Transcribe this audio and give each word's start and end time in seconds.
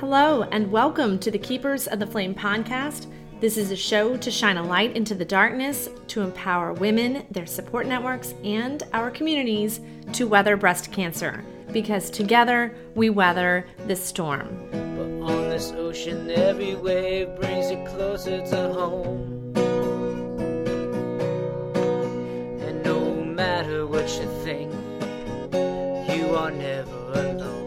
Hello, 0.00 0.44
and 0.44 0.72
welcome 0.72 1.18
to 1.18 1.30
the 1.30 1.38
Keepers 1.38 1.86
of 1.86 1.98
the 1.98 2.06
Flame 2.06 2.34
podcast. 2.34 3.06
This 3.38 3.58
is 3.58 3.70
a 3.70 3.76
show 3.76 4.16
to 4.16 4.30
shine 4.30 4.56
a 4.56 4.62
light 4.62 4.96
into 4.96 5.14
the 5.14 5.26
darkness, 5.26 5.90
to 6.08 6.22
empower 6.22 6.72
women, 6.72 7.26
their 7.30 7.44
support 7.44 7.86
networks, 7.86 8.32
and 8.42 8.82
our 8.94 9.10
communities 9.10 9.80
to 10.14 10.26
weather 10.26 10.56
breast 10.56 10.90
cancer. 10.90 11.44
Because 11.70 12.08
together 12.08 12.74
we 12.94 13.10
weather 13.10 13.66
this 13.80 14.02
storm. 14.02 14.70
But 14.70 15.30
on 15.30 15.50
this 15.50 15.70
ocean, 15.72 16.30
every 16.30 16.76
wave 16.76 17.36
brings 17.36 17.70
you 17.70 17.84
closer 17.86 18.40
to 18.40 18.72
home. 18.72 19.52
And 22.62 22.82
no 22.82 23.22
matter 23.22 23.86
what 23.86 24.08
you 24.18 24.30
think, 24.44 24.72
you 26.18 26.34
are 26.34 26.50
never 26.50 27.12
alone. 27.12 27.59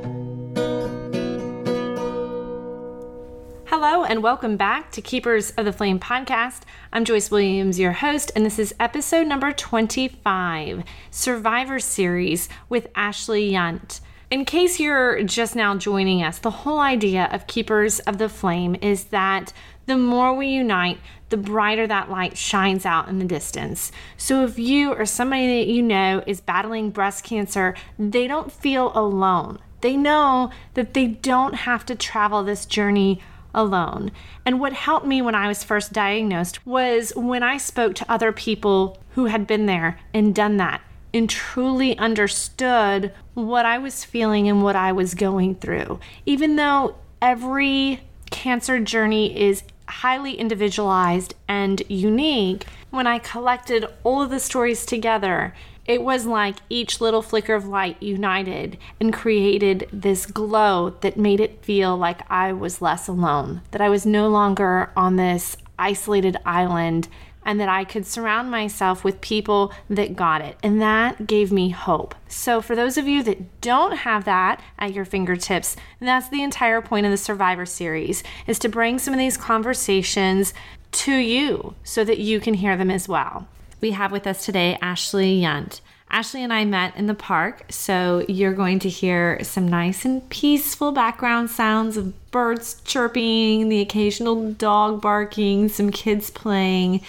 Hello, 3.75 4.03
and 4.03 4.21
welcome 4.21 4.55
back 4.55 4.91
to 4.91 5.01
Keepers 5.01 5.49
of 5.57 5.65
the 5.65 5.73
Flame 5.73 5.99
podcast. 5.99 6.61
I'm 6.91 7.05
Joyce 7.05 7.31
Williams, 7.31 7.79
your 7.79 7.93
host, 7.93 8.31
and 8.35 8.45
this 8.45 8.59
is 8.59 8.75
episode 8.79 9.25
number 9.25 9.51
25 9.51 10.83
Survivor 11.09 11.79
Series 11.79 12.49
with 12.69 12.85
Ashley 12.93 13.51
Yunt. 13.51 13.99
In 14.29 14.45
case 14.45 14.79
you're 14.79 15.23
just 15.23 15.55
now 15.55 15.75
joining 15.75 16.21
us, 16.21 16.37
the 16.37 16.51
whole 16.51 16.77
idea 16.77 17.27
of 17.31 17.47
Keepers 17.47 17.99
of 18.01 18.19
the 18.19 18.29
Flame 18.29 18.75
is 18.79 19.05
that 19.05 19.53
the 19.87 19.97
more 19.97 20.35
we 20.35 20.49
unite, 20.49 20.99
the 21.29 21.37
brighter 21.37 21.87
that 21.87 22.11
light 22.11 22.37
shines 22.37 22.85
out 22.85 23.09
in 23.09 23.17
the 23.17 23.25
distance. 23.25 23.91
So 24.17 24.43
if 24.43 24.59
you 24.59 24.93
or 24.93 25.07
somebody 25.07 25.47
that 25.47 25.71
you 25.71 25.81
know 25.81 26.23
is 26.27 26.41
battling 26.41 26.91
breast 26.91 27.23
cancer, 27.23 27.73
they 27.97 28.27
don't 28.27 28.51
feel 28.51 28.91
alone. 28.93 29.57
They 29.81 29.97
know 29.97 30.51
that 30.75 30.93
they 30.93 31.07
don't 31.07 31.55
have 31.55 31.87
to 31.87 31.95
travel 31.95 32.43
this 32.43 32.67
journey 32.67 33.19
alone. 33.53 34.11
And 34.45 34.59
what 34.59 34.73
helped 34.73 35.05
me 35.05 35.21
when 35.21 35.35
I 35.35 35.47
was 35.47 35.63
first 35.63 35.93
diagnosed 35.93 36.65
was 36.65 37.13
when 37.15 37.43
I 37.43 37.57
spoke 37.57 37.95
to 37.95 38.11
other 38.11 38.31
people 38.31 38.97
who 39.11 39.25
had 39.25 39.47
been 39.47 39.65
there 39.65 39.99
and 40.13 40.33
done 40.33 40.57
that 40.57 40.81
and 41.13 41.29
truly 41.29 41.97
understood 41.97 43.13
what 43.35 43.65
I 43.65 43.77
was 43.77 44.03
feeling 44.03 44.49
and 44.49 44.63
what 44.63 44.75
I 44.75 44.91
was 44.91 45.13
going 45.13 45.55
through. 45.55 45.99
Even 46.25 46.55
though 46.55 46.95
every 47.21 48.01
cancer 48.31 48.79
journey 48.79 49.39
is 49.39 49.63
highly 49.87 50.33
individualized 50.33 51.35
and 51.47 51.83
unique, 51.87 52.65
when 52.89 53.05
I 53.05 53.19
collected 53.19 53.85
all 54.03 54.21
of 54.21 54.31
the 54.31 54.39
stories 54.39 54.85
together, 54.85 55.53
it 55.85 56.01
was 56.01 56.25
like 56.25 56.57
each 56.69 57.01
little 57.01 57.21
flicker 57.21 57.53
of 57.53 57.67
light 57.67 58.01
united 58.01 58.77
and 58.99 59.13
created 59.13 59.87
this 59.91 60.25
glow 60.25 60.91
that 61.01 61.17
made 61.17 61.39
it 61.39 61.63
feel 61.63 61.97
like 61.97 62.29
I 62.31 62.53
was 62.53 62.81
less 62.81 63.07
alone, 63.07 63.61
that 63.71 63.81
I 63.81 63.89
was 63.89 64.05
no 64.05 64.29
longer 64.29 64.91
on 64.95 65.17
this 65.17 65.57
isolated 65.77 66.37
island, 66.45 67.09
and 67.45 67.59
that 67.59 67.67
I 67.67 67.83
could 67.83 68.05
surround 68.05 68.49
myself 68.49 69.03
with 69.03 69.19
people 69.19 69.73
that 69.89 70.15
got 70.15 70.41
it. 70.41 70.57
And 70.63 70.81
that 70.81 71.27
gave 71.27 71.51
me 71.51 71.69
hope. 71.71 72.15
So, 72.29 72.61
for 72.61 72.73
those 72.73 72.97
of 72.97 73.05
you 73.05 73.21
that 73.23 73.59
don't 73.59 73.97
have 73.97 74.23
that 74.23 74.61
at 74.79 74.93
your 74.93 75.03
fingertips, 75.03 75.75
that's 75.99 76.29
the 76.29 76.41
entire 76.41 76.81
point 76.81 77.05
of 77.05 77.11
the 77.11 77.17
Survivor 77.17 77.65
series 77.65 78.23
is 78.47 78.59
to 78.59 78.69
bring 78.69 78.97
some 78.97 79.13
of 79.13 79.19
these 79.19 79.35
conversations 79.35 80.53
to 80.93 81.15
you 81.15 81.75
so 81.83 82.05
that 82.05 82.19
you 82.19 82.39
can 82.39 82.53
hear 82.53 82.77
them 82.77 82.91
as 82.91 83.09
well 83.09 83.47
we 83.83 83.91
have 83.91 84.13
with 84.13 84.25
us 84.25 84.45
today 84.45 84.77
Ashley 84.81 85.41
Yunt. 85.41 85.81
Ashley 86.09 86.41
and 86.41 86.53
I 86.53 86.63
met 86.63 86.95
in 86.95 87.07
the 87.07 87.13
park, 87.13 87.65
so 87.69 88.23
you're 88.29 88.53
going 88.53 88.79
to 88.79 88.87
hear 88.87 89.43
some 89.43 89.67
nice 89.67 90.05
and 90.05 90.27
peaceful 90.29 90.93
background 90.93 91.49
sounds 91.49 91.97
of 91.97 92.31
birds 92.31 92.81
chirping, 92.85 93.67
the 93.67 93.81
occasional 93.81 94.53
dog 94.53 95.01
barking, 95.01 95.67
some 95.67 95.91
kids 95.91 96.29
playing, 96.29 97.01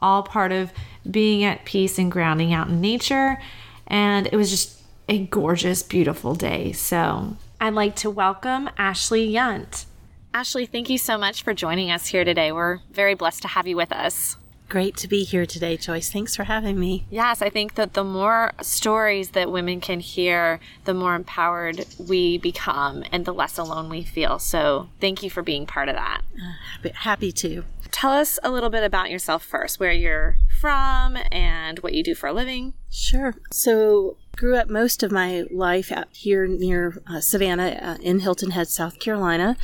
all 0.00 0.22
part 0.22 0.50
of 0.50 0.72
being 1.10 1.44
at 1.44 1.66
peace 1.66 1.98
and 1.98 2.10
grounding 2.10 2.54
out 2.54 2.68
in 2.68 2.80
nature. 2.80 3.38
And 3.86 4.26
it 4.26 4.36
was 4.36 4.48
just 4.48 4.80
a 5.10 5.26
gorgeous, 5.26 5.82
beautiful 5.82 6.34
day. 6.34 6.72
So 6.72 7.36
I'd 7.60 7.74
like 7.74 7.96
to 7.96 8.08
welcome 8.08 8.70
Ashley 8.78 9.30
Yunt. 9.30 9.84
Ashley, 10.32 10.64
thank 10.64 10.88
you 10.88 10.96
so 10.96 11.18
much 11.18 11.42
for 11.42 11.52
joining 11.52 11.90
us 11.90 12.06
here 12.06 12.24
today. 12.24 12.50
We're 12.50 12.78
very 12.90 13.14
blessed 13.14 13.42
to 13.42 13.48
have 13.48 13.66
you 13.66 13.76
with 13.76 13.92
us. 13.92 14.38
Great 14.68 14.96
to 14.96 15.08
be 15.08 15.24
here 15.24 15.46
today, 15.46 15.76
Joyce. 15.76 16.10
Thanks 16.10 16.34
for 16.34 16.44
having 16.44 16.80
me. 16.80 17.06
Yes, 17.10 17.42
I 17.42 17.50
think 17.50 17.74
that 17.74 17.92
the 17.92 18.02
more 18.02 18.52
stories 18.62 19.30
that 19.30 19.52
women 19.52 19.80
can 19.80 20.00
hear, 20.00 20.58
the 20.84 20.94
more 20.94 21.14
empowered 21.14 21.84
we 21.98 22.38
become 22.38 23.04
and 23.12 23.24
the 23.24 23.34
less 23.34 23.58
alone 23.58 23.88
we 23.88 24.02
feel. 24.02 24.38
So, 24.38 24.88
thank 25.00 25.22
you 25.22 25.30
for 25.30 25.42
being 25.42 25.66
part 25.66 25.88
of 25.88 25.96
that. 25.96 26.22
Uh, 26.34 26.52
happy, 26.72 26.90
happy 26.94 27.32
to. 27.32 27.64
Tell 27.90 28.12
us 28.12 28.38
a 28.42 28.50
little 28.50 28.70
bit 28.70 28.82
about 28.82 29.10
yourself 29.10 29.44
first, 29.44 29.78
where 29.78 29.92
you're 29.92 30.36
from 30.60 31.16
and 31.30 31.78
what 31.80 31.94
you 31.94 32.02
do 32.02 32.14
for 32.14 32.26
a 32.28 32.32
living. 32.32 32.74
Sure. 32.90 33.34
So, 33.52 34.16
grew 34.36 34.56
up 34.56 34.68
most 34.68 35.02
of 35.02 35.12
my 35.12 35.44
life 35.50 35.92
out 35.92 36.08
here 36.12 36.46
near 36.46 37.00
uh, 37.06 37.20
Savannah 37.20 37.78
uh, 37.80 38.02
in 38.02 38.20
Hilton 38.20 38.50
Head, 38.50 38.68
South 38.68 38.98
Carolina. 38.98 39.56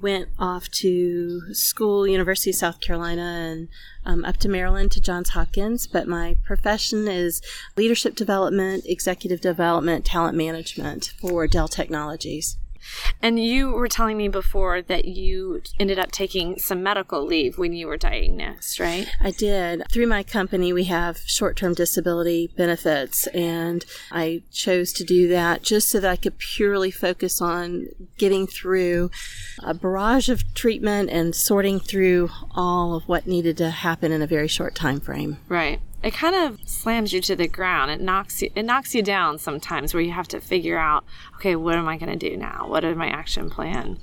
Went 0.00 0.28
off 0.38 0.68
to 0.70 1.54
school, 1.54 2.06
University 2.06 2.50
of 2.50 2.56
South 2.56 2.80
Carolina, 2.80 3.22
and 3.22 3.68
um, 4.04 4.24
up 4.24 4.36
to 4.38 4.48
Maryland 4.48 4.92
to 4.92 5.00
Johns 5.00 5.30
Hopkins. 5.30 5.86
But 5.86 6.08
my 6.08 6.36
profession 6.44 7.08
is 7.08 7.40
leadership 7.76 8.14
development, 8.14 8.84
executive 8.86 9.40
development, 9.40 10.04
talent 10.04 10.36
management 10.36 11.12
for 11.20 11.46
Dell 11.46 11.68
Technologies. 11.68 12.56
And 13.22 13.42
you 13.42 13.72
were 13.72 13.88
telling 13.88 14.16
me 14.16 14.28
before 14.28 14.82
that 14.82 15.06
you 15.06 15.62
ended 15.78 15.98
up 15.98 16.12
taking 16.12 16.58
some 16.58 16.82
medical 16.82 17.24
leave 17.24 17.58
when 17.58 17.72
you 17.72 17.86
were 17.86 17.96
diagnosed, 17.96 18.78
right? 18.78 19.06
I 19.20 19.30
did. 19.30 19.82
Through 19.90 20.06
my 20.06 20.22
company, 20.22 20.72
we 20.72 20.84
have 20.84 21.18
short 21.26 21.56
term 21.56 21.74
disability 21.74 22.50
benefits, 22.56 23.26
and 23.28 23.84
I 24.10 24.42
chose 24.52 24.92
to 24.94 25.04
do 25.04 25.28
that 25.28 25.62
just 25.62 25.88
so 25.88 26.00
that 26.00 26.10
I 26.10 26.16
could 26.16 26.38
purely 26.38 26.90
focus 26.90 27.40
on 27.40 27.88
getting 28.18 28.46
through 28.46 29.10
a 29.62 29.74
barrage 29.74 30.28
of 30.28 30.54
treatment 30.54 31.10
and 31.10 31.34
sorting 31.34 31.80
through 31.80 32.30
all 32.54 32.94
of 32.94 33.08
what 33.08 33.26
needed 33.26 33.56
to 33.58 33.70
happen 33.70 34.12
in 34.12 34.22
a 34.22 34.26
very 34.26 34.48
short 34.48 34.74
time 34.74 35.00
frame. 35.00 35.38
Right 35.48 35.80
it 36.02 36.14
kind 36.14 36.34
of 36.34 36.60
slams 36.68 37.12
you 37.12 37.20
to 37.22 37.36
the 37.36 37.48
ground. 37.48 37.90
It 37.90 38.00
knocks 38.00 38.42
you 38.42 38.50
it 38.54 38.64
knocks 38.64 38.94
you 38.94 39.02
down 39.02 39.38
sometimes 39.38 39.94
where 39.94 40.02
you 40.02 40.12
have 40.12 40.28
to 40.28 40.40
figure 40.40 40.78
out, 40.78 41.04
okay, 41.36 41.56
what 41.56 41.74
am 41.74 41.88
I 41.88 41.96
going 41.96 42.16
to 42.16 42.30
do 42.30 42.36
now? 42.36 42.66
What 42.68 42.84
is 42.84 42.96
my 42.96 43.08
action 43.08 43.50
plan? 43.50 43.98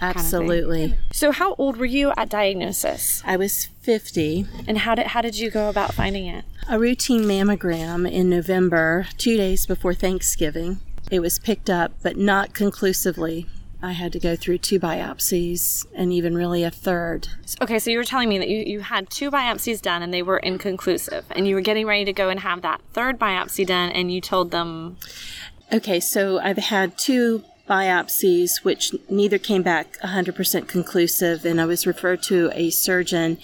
Absolutely. 0.00 0.88
Kind 0.88 1.00
of 1.10 1.16
so 1.16 1.32
how 1.32 1.54
old 1.54 1.76
were 1.76 1.84
you 1.84 2.12
at 2.16 2.28
diagnosis? 2.28 3.22
I 3.26 3.36
was 3.36 3.66
50. 3.80 4.46
And 4.66 4.78
how 4.78 4.94
did 4.94 5.08
how 5.08 5.20
did 5.20 5.38
you 5.38 5.50
go 5.50 5.68
about 5.68 5.94
finding 5.94 6.26
it? 6.26 6.44
A 6.68 6.78
routine 6.78 7.22
mammogram 7.22 8.10
in 8.10 8.28
November, 8.30 9.08
2 9.16 9.36
days 9.36 9.66
before 9.66 9.94
Thanksgiving. 9.94 10.80
It 11.10 11.20
was 11.20 11.38
picked 11.38 11.70
up 11.70 11.92
but 12.02 12.16
not 12.16 12.52
conclusively. 12.52 13.46
I 13.80 13.92
had 13.92 14.12
to 14.12 14.18
go 14.18 14.34
through 14.34 14.58
two 14.58 14.80
biopsies 14.80 15.86
and 15.94 16.12
even 16.12 16.34
really 16.34 16.64
a 16.64 16.70
third. 16.70 17.28
Okay, 17.62 17.78
so 17.78 17.90
you 17.90 17.98
were 17.98 18.04
telling 18.04 18.28
me 18.28 18.38
that 18.38 18.48
you, 18.48 18.58
you 18.58 18.80
had 18.80 19.08
two 19.08 19.30
biopsies 19.30 19.80
done 19.80 20.02
and 20.02 20.12
they 20.12 20.22
were 20.22 20.38
inconclusive, 20.38 21.24
and 21.30 21.46
you 21.46 21.54
were 21.54 21.60
getting 21.60 21.86
ready 21.86 22.04
to 22.04 22.12
go 22.12 22.28
and 22.28 22.40
have 22.40 22.62
that 22.62 22.80
third 22.92 23.18
biopsy 23.18 23.64
done, 23.64 23.90
and 23.90 24.12
you 24.12 24.20
told 24.20 24.50
them. 24.50 24.96
Okay, 25.72 26.00
so 26.00 26.40
I've 26.40 26.58
had 26.58 26.98
two 26.98 27.44
biopsies, 27.68 28.64
which 28.64 28.94
neither 29.08 29.38
came 29.38 29.62
back 29.62 29.98
100% 29.98 30.66
conclusive, 30.66 31.44
and 31.44 31.60
I 31.60 31.66
was 31.66 31.86
referred 31.86 32.22
to 32.24 32.50
a 32.54 32.70
surgeon 32.70 33.38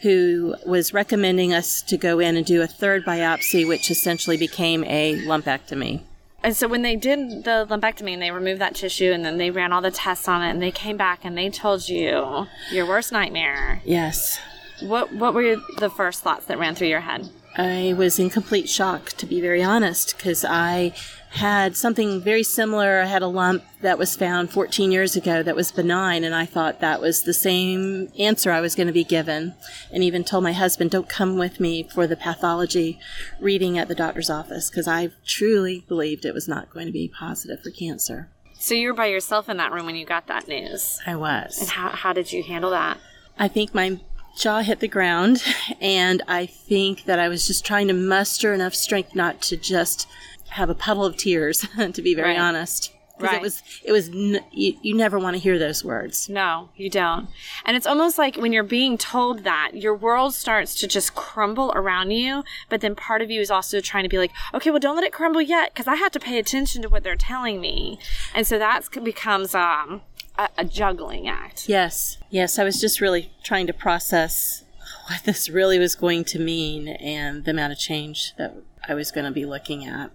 who 0.00 0.56
was 0.66 0.92
recommending 0.92 1.52
us 1.52 1.82
to 1.82 1.96
go 1.96 2.18
in 2.18 2.36
and 2.36 2.44
do 2.44 2.60
a 2.60 2.66
third 2.66 3.04
biopsy, 3.04 3.66
which 3.66 3.90
essentially 3.90 4.36
became 4.36 4.84
a 4.84 5.16
lumpectomy. 5.20 6.02
And 6.46 6.56
so 6.56 6.68
when 6.68 6.82
they 6.82 6.94
did 6.94 7.42
the 7.42 7.66
lumpectomy 7.68 8.12
and 8.12 8.22
they 8.22 8.30
removed 8.30 8.60
that 8.60 8.76
tissue 8.76 9.10
and 9.10 9.24
then 9.24 9.36
they 9.36 9.50
ran 9.50 9.72
all 9.72 9.82
the 9.82 9.90
tests 9.90 10.28
on 10.28 10.42
it 10.42 10.50
and 10.50 10.62
they 10.62 10.70
came 10.70 10.96
back 10.96 11.24
and 11.24 11.36
they 11.36 11.50
told 11.50 11.88
you 11.88 12.46
your 12.70 12.86
worst 12.86 13.10
nightmare. 13.10 13.82
Yes. 13.84 14.38
What 14.80 15.12
what 15.12 15.34
were 15.34 15.56
the 15.78 15.90
first 15.90 16.22
thoughts 16.22 16.46
that 16.46 16.56
ran 16.56 16.76
through 16.76 16.86
your 16.86 17.00
head? 17.00 17.28
I 17.56 17.94
was 17.98 18.20
in 18.20 18.30
complete 18.30 18.68
shock, 18.68 19.08
to 19.14 19.26
be 19.26 19.40
very 19.40 19.60
honest, 19.60 20.16
because 20.16 20.44
I 20.44 20.94
had 21.30 21.76
something 21.76 22.20
very 22.20 22.42
similar. 22.42 23.00
I 23.00 23.06
had 23.06 23.22
a 23.22 23.26
lump 23.26 23.64
that 23.82 23.98
was 23.98 24.16
found 24.16 24.50
14 24.50 24.90
years 24.90 25.16
ago 25.16 25.42
that 25.42 25.56
was 25.56 25.72
benign, 25.72 26.24
and 26.24 26.34
I 26.34 26.46
thought 26.46 26.80
that 26.80 27.00
was 27.00 27.22
the 27.22 27.34
same 27.34 28.10
answer 28.18 28.50
I 28.50 28.60
was 28.60 28.74
going 28.74 28.86
to 28.86 28.92
be 28.92 29.04
given. 29.04 29.54
And 29.92 30.02
even 30.02 30.24
told 30.24 30.44
my 30.44 30.52
husband, 30.52 30.90
don't 30.90 31.08
come 31.08 31.36
with 31.36 31.60
me 31.60 31.82
for 31.82 32.06
the 32.06 32.16
pathology 32.16 32.98
reading 33.40 33.78
at 33.78 33.88
the 33.88 33.94
doctor's 33.94 34.30
office, 34.30 34.70
because 34.70 34.88
I 34.88 35.10
truly 35.24 35.84
believed 35.88 36.24
it 36.24 36.34
was 36.34 36.48
not 36.48 36.70
going 36.70 36.86
to 36.86 36.92
be 36.92 37.08
positive 37.08 37.62
for 37.62 37.70
cancer. 37.70 38.30
So 38.58 38.74
you 38.74 38.88
were 38.88 38.94
by 38.94 39.06
yourself 39.06 39.48
in 39.48 39.58
that 39.58 39.72
room 39.72 39.86
when 39.86 39.96
you 39.96 40.06
got 40.06 40.28
that 40.28 40.48
news? 40.48 40.98
I 41.06 41.16
was. 41.16 41.60
And 41.60 41.68
how, 41.68 41.90
how 41.90 42.12
did 42.12 42.32
you 42.32 42.42
handle 42.42 42.70
that? 42.70 42.98
I 43.38 43.48
think 43.48 43.74
my 43.74 44.00
jaw 44.36 44.60
hit 44.60 44.80
the 44.80 44.88
ground, 44.88 45.42
and 45.80 46.22
I 46.26 46.46
think 46.46 47.04
that 47.04 47.18
I 47.18 47.28
was 47.28 47.46
just 47.46 47.64
trying 47.64 47.88
to 47.88 47.94
muster 47.94 48.54
enough 48.54 48.74
strength 48.74 49.14
not 49.14 49.42
to 49.42 49.56
just 49.56 50.08
have 50.50 50.70
a 50.70 50.74
puddle 50.74 51.04
of 51.04 51.16
tears, 51.16 51.66
to 51.92 52.02
be 52.02 52.14
very 52.14 52.30
right. 52.30 52.38
honest. 52.40 52.92
because 53.18 53.30
Right. 53.32 53.36
it 53.36 53.42
was 53.42 53.62
it 53.84 53.92
was 53.92 54.08
n- 54.10 54.44
you, 54.52 54.74
you 54.82 54.94
never 54.94 55.18
want 55.18 55.34
to 55.36 55.40
hear 55.40 55.58
those 55.58 55.82
words. 55.84 56.28
No, 56.28 56.68
you 56.76 56.90
don't. 56.90 57.28
And 57.64 57.76
it's 57.76 57.86
almost 57.86 58.18
like 58.18 58.36
when 58.36 58.52
you're 58.52 58.62
being 58.62 58.98
told 58.98 59.44
that, 59.44 59.70
your 59.74 59.94
world 59.94 60.34
starts 60.34 60.74
to 60.80 60.86
just 60.86 61.14
crumble 61.14 61.72
around 61.74 62.10
you. 62.10 62.44
But 62.68 62.80
then 62.82 62.94
part 62.94 63.22
of 63.22 63.30
you 63.30 63.40
is 63.40 63.50
also 63.50 63.80
trying 63.80 64.02
to 64.04 64.08
be 64.10 64.18
like, 64.18 64.32
okay, 64.52 64.70
well, 64.70 64.78
don't 64.80 64.96
let 64.96 65.04
it 65.04 65.12
crumble 65.14 65.40
yet, 65.40 65.72
because 65.72 65.86
I 65.88 65.94
have 65.96 66.12
to 66.12 66.20
pay 66.20 66.38
attention 66.38 66.82
to 66.82 66.88
what 66.90 67.02
they're 67.04 67.16
telling 67.16 67.60
me. 67.60 67.98
And 68.34 68.46
so 68.46 68.58
that 68.58 68.82
becomes 69.02 69.54
um, 69.54 70.02
a, 70.38 70.48
a 70.58 70.64
juggling 70.66 71.26
act. 71.26 71.68
Yes, 71.70 72.18
yes, 72.30 72.58
I 72.58 72.64
was 72.64 72.80
just 72.80 73.00
really 73.00 73.30
trying 73.42 73.66
to 73.68 73.72
process 73.72 74.62
what 75.08 75.24
this 75.24 75.48
really 75.48 75.78
was 75.78 75.94
going 75.94 76.24
to 76.24 76.38
mean 76.38 76.88
and 76.88 77.44
the 77.46 77.50
amount 77.52 77.72
of 77.72 77.78
change 77.78 78.34
that 78.36 78.54
I 78.88 78.92
was 78.94 79.10
going 79.10 79.24
to 79.24 79.32
be 79.32 79.46
looking 79.46 79.84
at. 79.86 80.10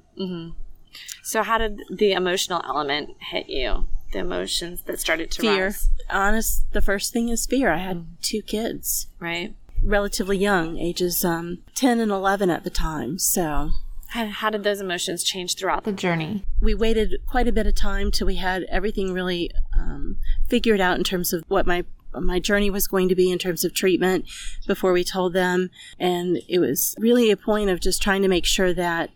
So, 1.23 1.43
how 1.43 1.57
did 1.57 1.81
the 1.89 2.11
emotional 2.13 2.61
element 2.65 3.15
hit 3.19 3.49
you? 3.49 3.87
The 4.11 4.19
emotions 4.19 4.81
that 4.83 4.99
started 4.99 5.31
to 5.31 5.41
Fear, 5.41 5.65
rise, 5.65 5.89
honest, 6.09 6.65
the 6.73 6.81
first 6.81 7.13
thing 7.13 7.29
is 7.29 7.45
fear. 7.45 7.71
I 7.71 7.77
had 7.77 8.07
two 8.21 8.41
kids, 8.41 9.07
right? 9.19 9.55
relatively 9.83 10.37
young, 10.37 10.77
ages 10.77 11.23
um, 11.25 11.59
ten 11.75 11.99
and 11.99 12.11
eleven 12.11 12.49
at 12.49 12.63
the 12.63 12.69
time, 12.69 13.17
so. 13.17 13.71
How, 14.09 14.25
how 14.27 14.49
did 14.49 14.63
those 14.65 14.81
emotions 14.81 15.23
change 15.23 15.55
throughout 15.55 15.85
the 15.85 15.93
journey? 15.93 16.43
we 16.59 16.73
waited 16.75 17.15
quite 17.27 17.47
a 17.47 17.51
bit 17.53 17.65
of 17.65 17.75
time 17.75 18.11
till 18.11 18.27
we 18.27 18.35
had 18.35 18.63
everything 18.63 19.13
really 19.13 19.49
um, 19.73 20.17
figured 20.49 20.81
out 20.81 20.97
in 20.97 21.03
terms 21.03 21.31
of 21.33 21.43
what 21.47 21.65
my 21.65 21.85
my 22.13 22.39
journey 22.39 22.69
was 22.69 22.87
going 22.87 23.07
to 23.07 23.15
be 23.15 23.31
in 23.31 23.39
terms 23.39 23.63
of 23.63 23.73
treatment 23.73 24.25
before 24.67 24.91
we 24.91 25.01
told 25.01 25.31
them 25.31 25.69
and 25.97 26.41
it 26.49 26.59
was 26.59 26.93
really 26.99 27.31
a 27.31 27.37
point 27.37 27.69
of 27.69 27.79
just 27.79 28.01
trying 28.01 28.21
to 28.21 28.27
make 28.27 28.45
sure 28.45 28.73
that 28.73 29.09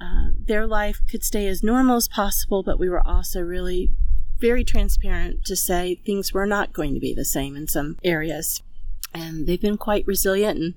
uh, 0.00 0.28
their 0.38 0.66
life 0.66 1.00
could 1.10 1.24
stay 1.24 1.46
as 1.46 1.62
normal 1.62 1.96
as 1.96 2.08
possible 2.08 2.62
but 2.62 2.78
we 2.78 2.88
were 2.88 3.06
also 3.06 3.40
really 3.40 3.90
very 4.38 4.62
transparent 4.64 5.44
to 5.44 5.56
say 5.56 5.96
things 6.06 6.32
were 6.32 6.46
not 6.46 6.72
going 6.72 6.94
to 6.94 7.00
be 7.00 7.12
the 7.12 7.24
same 7.24 7.56
in 7.56 7.66
some 7.66 7.96
areas 8.04 8.62
and 9.14 9.46
they've 9.46 9.60
been 9.60 9.76
quite 9.78 10.06
resilient 10.06 10.58
and 10.58 10.74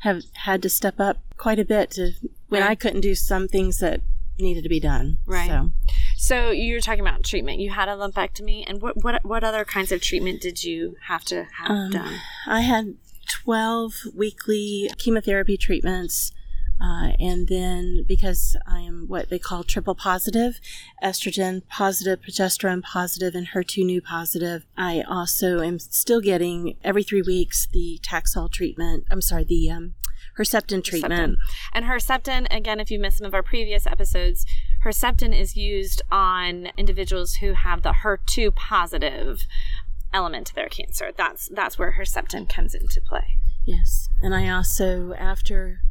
have 0.00 0.22
had 0.34 0.62
to 0.62 0.68
step 0.68 1.00
up 1.00 1.18
quite 1.36 1.58
a 1.58 1.64
bit 1.64 1.90
to 1.90 2.12
when 2.48 2.62
I 2.62 2.74
couldn't 2.74 3.00
do 3.00 3.14
some 3.14 3.48
things 3.48 3.78
that 3.78 4.00
needed 4.38 4.62
to 4.62 4.68
be 4.68 4.80
done. 4.80 5.18
Right. 5.26 5.48
So 5.48 5.70
So 6.16 6.50
you're 6.50 6.80
talking 6.80 7.00
about 7.00 7.24
treatment. 7.24 7.60
You 7.60 7.70
had 7.70 7.88
a 7.88 7.92
lumpectomy, 7.92 8.64
and 8.66 8.82
what 8.82 9.02
what 9.02 9.24
what 9.24 9.42
other 9.44 9.64
kinds 9.64 9.92
of 9.92 10.02
treatment 10.02 10.40
did 10.42 10.62
you 10.62 10.96
have 11.08 11.24
to 11.26 11.46
have 11.58 11.70
Um, 11.70 11.90
done? 11.90 12.14
I 12.46 12.60
had 12.60 12.94
12 13.28 13.94
weekly 14.14 14.90
chemotherapy 14.98 15.56
treatments. 15.56 16.32
Uh, 16.80 17.12
and 17.20 17.48
then 17.48 18.04
because 18.08 18.56
I 18.66 18.80
am 18.80 19.04
what 19.06 19.28
they 19.28 19.38
call 19.38 19.64
triple 19.64 19.94
positive, 19.94 20.60
estrogen 21.02 21.62
positive, 21.68 22.20
progesterone 22.20 22.82
positive, 22.82 23.34
and 23.34 23.48
HER2/neu 23.48 24.02
positive, 24.02 24.64
I 24.76 25.02
also 25.02 25.60
am 25.60 25.78
still 25.78 26.20
getting 26.20 26.76
every 26.82 27.02
three 27.02 27.22
weeks 27.22 27.68
the 27.70 28.00
Taxol 28.02 28.50
treatment. 28.50 29.04
I'm 29.10 29.20
sorry, 29.20 29.44
the 29.44 29.70
um, 29.70 29.94
Herceptin 30.38 30.82
treatment. 30.82 31.38
And 31.72 31.84
Herceptin, 31.84 32.46
again, 32.50 32.80
if 32.80 32.90
you 32.90 32.98
missed 32.98 33.18
some 33.18 33.26
of 33.26 33.34
our 33.34 33.42
previous 33.42 33.86
episodes, 33.86 34.46
Herceptin 34.84 35.38
is 35.38 35.56
used 35.56 36.00
on 36.10 36.68
individuals 36.78 37.34
who 37.34 37.52
have 37.52 37.82
the 37.82 37.96
HER2 38.02 38.54
positive 38.54 39.42
element 40.12 40.46
to 40.48 40.54
their 40.54 40.68
cancer. 40.68 41.12
That's 41.14 41.48
that's 41.48 41.78
where 41.78 41.96
Herceptin 41.98 42.48
comes 42.48 42.74
into 42.74 43.00
play. 43.00 43.36
Yes. 43.64 44.08
And 44.22 44.34
I 44.34 44.48
also, 44.48 45.12
after 45.12 45.82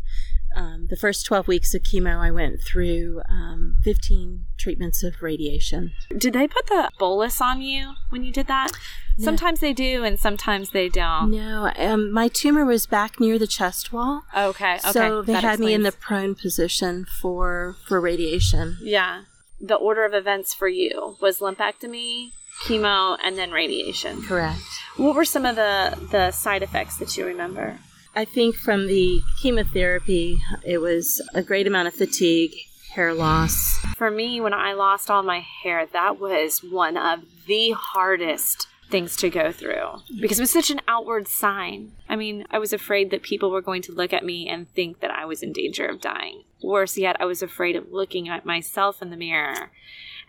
um, 0.56 0.88
the 0.90 0.96
first 0.96 1.26
12 1.26 1.48
weeks 1.48 1.74
of 1.74 1.84
chemo, 1.84 2.18
I 2.18 2.32
went 2.32 2.62
through 2.62 3.22
um, 3.30 3.78
15 3.84 4.46
treatments 4.58 5.04
of 5.04 5.22
radiation. 5.22 5.94
Did 6.18 6.34
they 6.34 6.48
put 6.48 6.68
the 6.68 6.90
bolus 6.98 7.40
on 7.42 7.62
you 7.62 7.94
when 8.10 8.24
you 8.24 8.32
did 8.32 8.48
that? 8.48 8.72
Sometimes 9.18 9.60
they 9.60 9.74
do, 9.74 10.04
and 10.06 10.18
sometimes 10.18 10.70
they 10.70 10.88
don't. 10.88 11.32
No, 11.32 11.72
um, 11.76 12.12
my 12.12 12.30
tumor 12.30 12.64
was 12.64 12.86
back 12.86 13.20
near 13.20 13.38
the 13.38 13.48
chest 13.48 13.92
wall. 13.92 14.24
Okay, 14.36 14.76
okay. 14.76 14.92
So 14.92 15.22
they 15.22 15.34
that 15.34 15.44
had 15.44 15.60
me 15.60 15.74
in 15.74 15.84
the 15.84 15.92
prone 15.92 16.36
position 16.36 17.06
for 17.06 17.76
for 17.86 18.00
radiation. 18.00 18.78
Yeah. 18.82 19.24
The 19.60 19.76
order 19.76 20.06
of 20.06 20.14
events 20.14 20.54
for 20.54 20.70
you 20.70 21.18
was 21.20 21.40
lumpectomy, 21.40 22.32
chemo, 22.64 23.18
and 23.22 23.38
then 23.38 23.52
radiation. 23.52 24.22
Correct. 24.24 24.62
What 24.96 25.16
were 25.16 25.26
some 25.26 25.46
of 25.46 25.58
the, 25.58 25.98
the 26.12 26.32
side 26.32 26.64
effects 26.64 26.96
that 26.98 27.18
you 27.18 27.26
remember? 27.26 27.78
I 28.16 28.26
think 28.26 28.56
from 28.56 28.88
the 28.88 29.22
chemotherapy, 29.42 30.42
it 30.66 30.80
was 30.80 31.22
a 31.34 31.42
great 31.42 31.68
amount 31.68 31.88
of 31.88 31.94
fatigue, 31.94 32.52
hair 32.94 33.14
loss. 33.14 33.80
For 33.96 34.10
me, 34.10 34.42
when 34.42 34.54
I 34.54 34.74
lost 34.74 35.12
all 35.12 35.24
my 35.24 35.40
hair, 35.40 35.86
that 35.86 36.20
was 36.20 36.64
one 36.64 36.98
of 36.98 37.24
the 37.48 37.72
hardest 37.72 38.68
things 38.90 39.16
to 39.16 39.30
go 39.30 39.52
through 39.52 40.00
because 40.20 40.40
it 40.40 40.42
was 40.42 40.52
such 40.52 40.72
an 40.72 40.82
outward 40.88 41.28
sign. 41.28 41.92
I 42.08 42.16
mean, 42.16 42.46
I 42.50 42.58
was 42.58 42.74
afraid 42.74 43.12
that 43.12 43.22
people 43.22 43.52
were 43.52 43.62
going 43.62 43.84
to 43.84 43.92
look 43.92 44.14
at 44.14 44.26
me 44.26 44.50
and 44.50 44.68
think 44.70 45.00
that 45.02 45.12
I 45.12 45.26
was 45.26 45.44
in 45.44 45.54
danger 45.54 45.86
of 45.86 46.02
dying. 46.02 46.44
Worse 46.64 46.98
yet, 46.98 47.16
I 47.20 47.26
was 47.26 47.42
afraid 47.42 47.76
of 47.76 47.92
looking 47.92 48.28
at 48.28 48.46
myself 48.46 49.02
in 49.02 49.12
the 49.12 49.18
mirror 49.18 49.72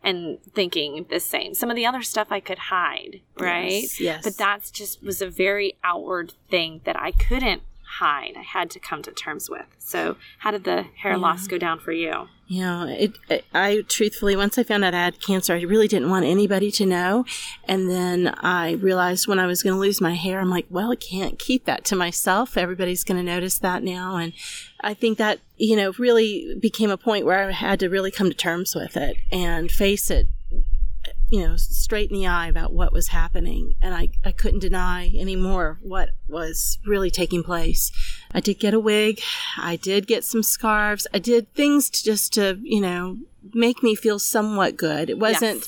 and 0.02 0.38
thinking 0.54 1.06
the 1.08 1.20
same. 1.20 1.54
Some 1.54 1.70
of 1.70 1.76
the 1.76 1.86
other 1.86 2.02
stuff 2.02 2.28
I 2.30 2.40
could 2.40 2.58
hide, 2.58 3.20
right? 3.38 3.82
Yes, 3.82 4.00
yes. 4.00 4.24
But 4.24 4.36
that's 4.36 4.70
just 4.70 5.02
was 5.02 5.20
a 5.20 5.28
very 5.28 5.76
outward 5.82 6.34
thing 6.50 6.80
that 6.84 7.00
I 7.00 7.12
couldn't 7.12 7.62
hide. 7.98 8.34
I 8.36 8.42
had 8.42 8.70
to 8.70 8.80
come 8.80 9.02
to 9.02 9.10
terms 9.10 9.50
with. 9.50 9.66
So, 9.78 10.16
how 10.38 10.50
did 10.50 10.64
the 10.64 10.86
hair 10.96 11.16
loss 11.18 11.46
go 11.46 11.58
down 11.58 11.80
for 11.80 11.92
you? 11.92 12.28
You 12.46 12.62
know, 12.62 12.86
it, 12.88 13.12
it. 13.28 13.44
I 13.54 13.84
truthfully, 13.88 14.34
once 14.34 14.58
I 14.58 14.64
found 14.64 14.84
out 14.84 14.94
I 14.94 15.04
had 15.04 15.20
cancer, 15.20 15.54
I 15.54 15.60
really 15.62 15.86
didn't 15.86 16.10
want 16.10 16.24
anybody 16.24 16.70
to 16.72 16.86
know. 16.86 17.24
And 17.64 17.88
then 17.88 18.34
I 18.38 18.72
realized 18.72 19.28
when 19.28 19.38
I 19.38 19.46
was 19.46 19.62
going 19.62 19.74
to 19.74 19.80
lose 19.80 20.00
my 20.00 20.14
hair, 20.14 20.40
I'm 20.40 20.50
like, 20.50 20.66
well, 20.68 20.90
I 20.90 20.96
can't 20.96 21.38
keep 21.38 21.64
that 21.66 21.84
to 21.86 21.96
myself. 21.96 22.56
Everybody's 22.56 23.04
going 23.04 23.18
to 23.18 23.32
notice 23.32 23.58
that 23.58 23.84
now. 23.84 24.16
And 24.16 24.32
I 24.80 24.94
think 24.94 25.18
that, 25.18 25.38
you 25.58 25.76
know, 25.76 25.92
really 25.98 26.56
became 26.60 26.90
a 26.90 26.96
point 26.96 27.24
where 27.24 27.48
I 27.48 27.52
had 27.52 27.78
to 27.80 27.88
really 27.88 28.10
come 28.10 28.28
to 28.28 28.34
terms 28.34 28.74
with 28.74 28.96
it 28.96 29.16
and 29.30 29.70
face 29.70 30.10
it, 30.10 30.26
you 31.30 31.46
know, 31.46 31.56
straight 31.56 32.10
in 32.10 32.16
the 32.16 32.26
eye 32.26 32.48
about 32.48 32.72
what 32.72 32.92
was 32.92 33.08
happening. 33.08 33.74
And 33.80 33.94
I, 33.94 34.08
I 34.24 34.32
couldn't 34.32 34.60
deny 34.60 35.12
anymore 35.16 35.78
what 35.82 36.10
was 36.28 36.78
really 36.84 37.10
taking 37.10 37.42
place. 37.42 37.90
I 38.34 38.40
did 38.40 38.58
get 38.58 38.74
a 38.74 38.80
wig. 38.80 39.20
I 39.56 39.76
did 39.76 40.06
get 40.06 40.24
some 40.24 40.42
scarves. 40.42 41.06
I 41.14 41.18
did 41.18 41.52
things 41.54 41.88
to 41.90 42.04
just 42.04 42.32
to, 42.34 42.58
you 42.62 42.80
know, 42.80 43.18
make 43.54 43.82
me 43.82 43.94
feel 43.94 44.18
somewhat 44.18 44.76
good. 44.76 45.08
It 45.08 45.18
wasn't, 45.18 45.66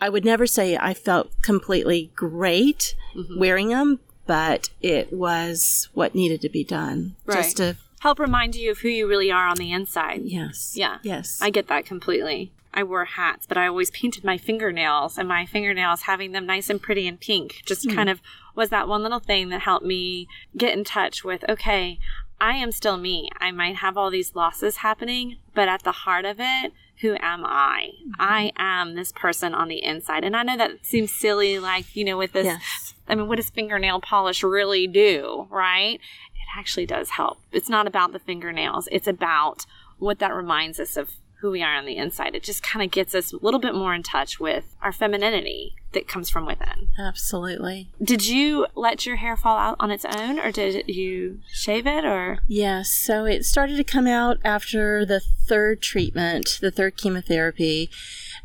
I 0.00 0.08
would 0.08 0.24
never 0.24 0.46
say 0.46 0.76
I 0.76 0.94
felt 0.94 1.30
completely 1.42 2.10
great 2.16 2.94
Mm-hmm. 3.14 3.38
wearing 3.38 3.68
them, 3.68 4.00
but 4.26 4.70
it 4.82 5.12
was 5.12 5.88
what 5.94 6.16
needed 6.16 6.40
to 6.40 6.48
be 6.48 6.64
done. 6.64 7.14
Just 7.30 7.58
to, 7.58 7.76
help 8.00 8.18
remind 8.18 8.56
you 8.56 8.72
of 8.72 8.78
who 8.80 8.88
you 8.88 9.06
really 9.08 9.30
are 9.30 9.46
on 9.46 9.56
the 9.56 9.70
inside. 9.70 10.22
yes. 10.24 10.72
Yeah. 10.74 10.98
Yes. 11.04 11.38
I 11.40 11.50
get 11.50 11.68
that 11.68 11.86
completely. 11.86 12.50
I 12.74 12.82
wore 12.82 13.04
hats, 13.04 13.46
but 13.46 13.56
I 13.56 13.66
always 13.66 13.90
painted 13.90 14.24
my 14.24 14.36
fingernails, 14.36 15.16
and 15.16 15.28
my 15.28 15.46
fingernails 15.46 16.02
having 16.02 16.32
them 16.32 16.44
nice 16.44 16.68
and 16.68 16.82
pretty 16.82 17.06
and 17.06 17.18
pink 17.18 17.62
just 17.64 17.84
hmm. 17.84 17.94
kind 17.94 18.10
of 18.10 18.20
was 18.54 18.68
that 18.68 18.88
one 18.88 19.02
little 19.02 19.20
thing 19.20 19.48
that 19.48 19.62
helped 19.62 19.86
me 19.86 20.28
get 20.56 20.76
in 20.76 20.84
touch 20.84 21.24
with 21.24 21.48
okay, 21.48 21.98
I 22.40 22.56
am 22.56 22.72
still 22.72 22.96
me. 22.96 23.30
I 23.40 23.52
might 23.52 23.76
have 23.76 23.96
all 23.96 24.10
these 24.10 24.34
losses 24.34 24.78
happening, 24.78 25.38
but 25.54 25.68
at 25.68 25.82
the 25.82 25.92
heart 25.92 26.24
of 26.24 26.36
it, 26.40 26.72
who 27.00 27.16
am 27.20 27.44
I? 27.44 27.90
Mm-hmm. 28.00 28.12
I 28.18 28.52
am 28.56 28.94
this 28.94 29.12
person 29.12 29.54
on 29.54 29.68
the 29.68 29.82
inside. 29.82 30.24
And 30.24 30.36
I 30.36 30.42
know 30.42 30.56
that 30.56 30.84
seems 30.84 31.12
silly, 31.12 31.58
like, 31.58 31.94
you 31.96 32.04
know, 32.04 32.16
with 32.16 32.32
this 32.32 32.46
Yes. 32.46 32.94
I 33.08 33.14
mean, 33.14 33.28
what 33.28 33.36
does 33.36 33.50
fingernail 33.50 34.00
polish 34.00 34.42
really 34.42 34.86
do, 34.86 35.46
right? 35.50 35.94
It 35.94 36.58
actually 36.58 36.86
does 36.86 37.10
help. 37.10 37.38
It's 37.52 37.68
not 37.68 37.86
about 37.86 38.12
the 38.12 38.18
fingernails, 38.18 38.88
it's 38.90 39.06
about 39.08 39.66
what 39.98 40.18
that 40.18 40.34
reminds 40.34 40.80
us 40.80 40.96
of 40.96 41.12
who 41.44 41.50
we 41.50 41.62
are 41.62 41.76
on 41.76 41.84
the 41.84 41.98
inside. 41.98 42.34
It 42.34 42.42
just 42.42 42.62
kind 42.62 42.82
of 42.82 42.90
gets 42.90 43.14
us 43.14 43.34
a 43.34 43.36
little 43.36 43.60
bit 43.60 43.74
more 43.74 43.94
in 43.94 44.02
touch 44.02 44.40
with 44.40 44.74
our 44.80 44.92
femininity 44.92 45.74
that 45.92 46.08
comes 46.08 46.30
from 46.30 46.46
within. 46.46 46.88
Absolutely. 46.98 47.90
Did 48.02 48.26
you 48.26 48.66
let 48.74 49.04
your 49.04 49.16
hair 49.16 49.36
fall 49.36 49.58
out 49.58 49.76
on 49.78 49.90
its 49.90 50.06
own, 50.06 50.38
or 50.38 50.50
did 50.50 50.88
you 50.88 51.40
shave 51.52 51.86
it, 51.86 52.06
or? 52.06 52.38
Yes, 52.48 52.88
so 52.88 53.26
it 53.26 53.44
started 53.44 53.76
to 53.76 53.84
come 53.84 54.06
out 54.06 54.38
after 54.42 55.04
the 55.04 55.20
third 55.20 55.82
treatment, 55.82 56.58
the 56.62 56.70
third 56.70 56.96
chemotherapy, 56.96 57.90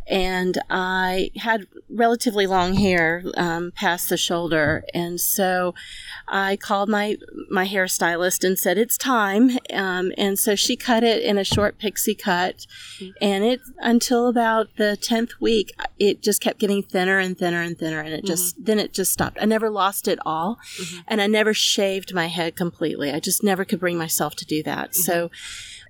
and 0.09 0.59
I 0.69 1.31
had 1.37 1.67
relatively 1.87 2.47
long 2.47 2.73
hair 2.73 3.23
um, 3.37 3.71
past 3.75 4.09
the 4.09 4.17
shoulder, 4.17 4.83
and 4.93 5.21
so 5.21 5.75
I 6.27 6.55
called 6.57 6.89
my 6.89 7.17
my 7.49 7.67
hairstylist 7.67 8.43
and 8.43 8.57
said 8.57 8.77
it's 8.77 8.97
time, 8.97 9.57
um, 9.71 10.11
and 10.17 10.37
so 10.37 10.55
she 10.55 10.75
cut 10.75 11.03
it 11.03 11.21
in 11.23 11.37
a 11.37 11.43
short 11.43 11.77
pixie 11.77 12.15
cut, 12.15 12.65
and 13.21 13.43
it 13.43 13.61
until 13.77 14.27
about 14.27 14.75
the 14.77 14.97
tenth 14.97 15.39
week, 15.39 15.73
it 15.99 16.21
just 16.23 16.41
kept 16.41 16.59
getting 16.59 16.81
thinner 16.81 17.19
and 17.19 17.37
thinner 17.37 17.61
and 17.61 17.77
thinner, 17.77 18.01
and 18.01 18.13
it 18.13 18.25
just 18.25 18.63
then 18.65 18.79
it 18.79 18.93
just 18.93 19.13
stopped. 19.13 19.37
I 19.39 19.45
never 19.45 19.69
lost 19.69 20.07
it 20.07 20.19
all, 20.25 20.57
and 21.07 21.21
I 21.21 21.27
never 21.27 21.53
shaved 21.53 22.13
my 22.13 22.27
head 22.27 22.55
completely. 22.55 23.11
I 23.11 23.19
just 23.19 23.43
never 23.43 23.63
could 23.63 23.79
bring 23.79 23.97
myself 23.97 24.35
to 24.37 24.45
do 24.45 24.63
that. 24.63 24.95
So 24.95 25.29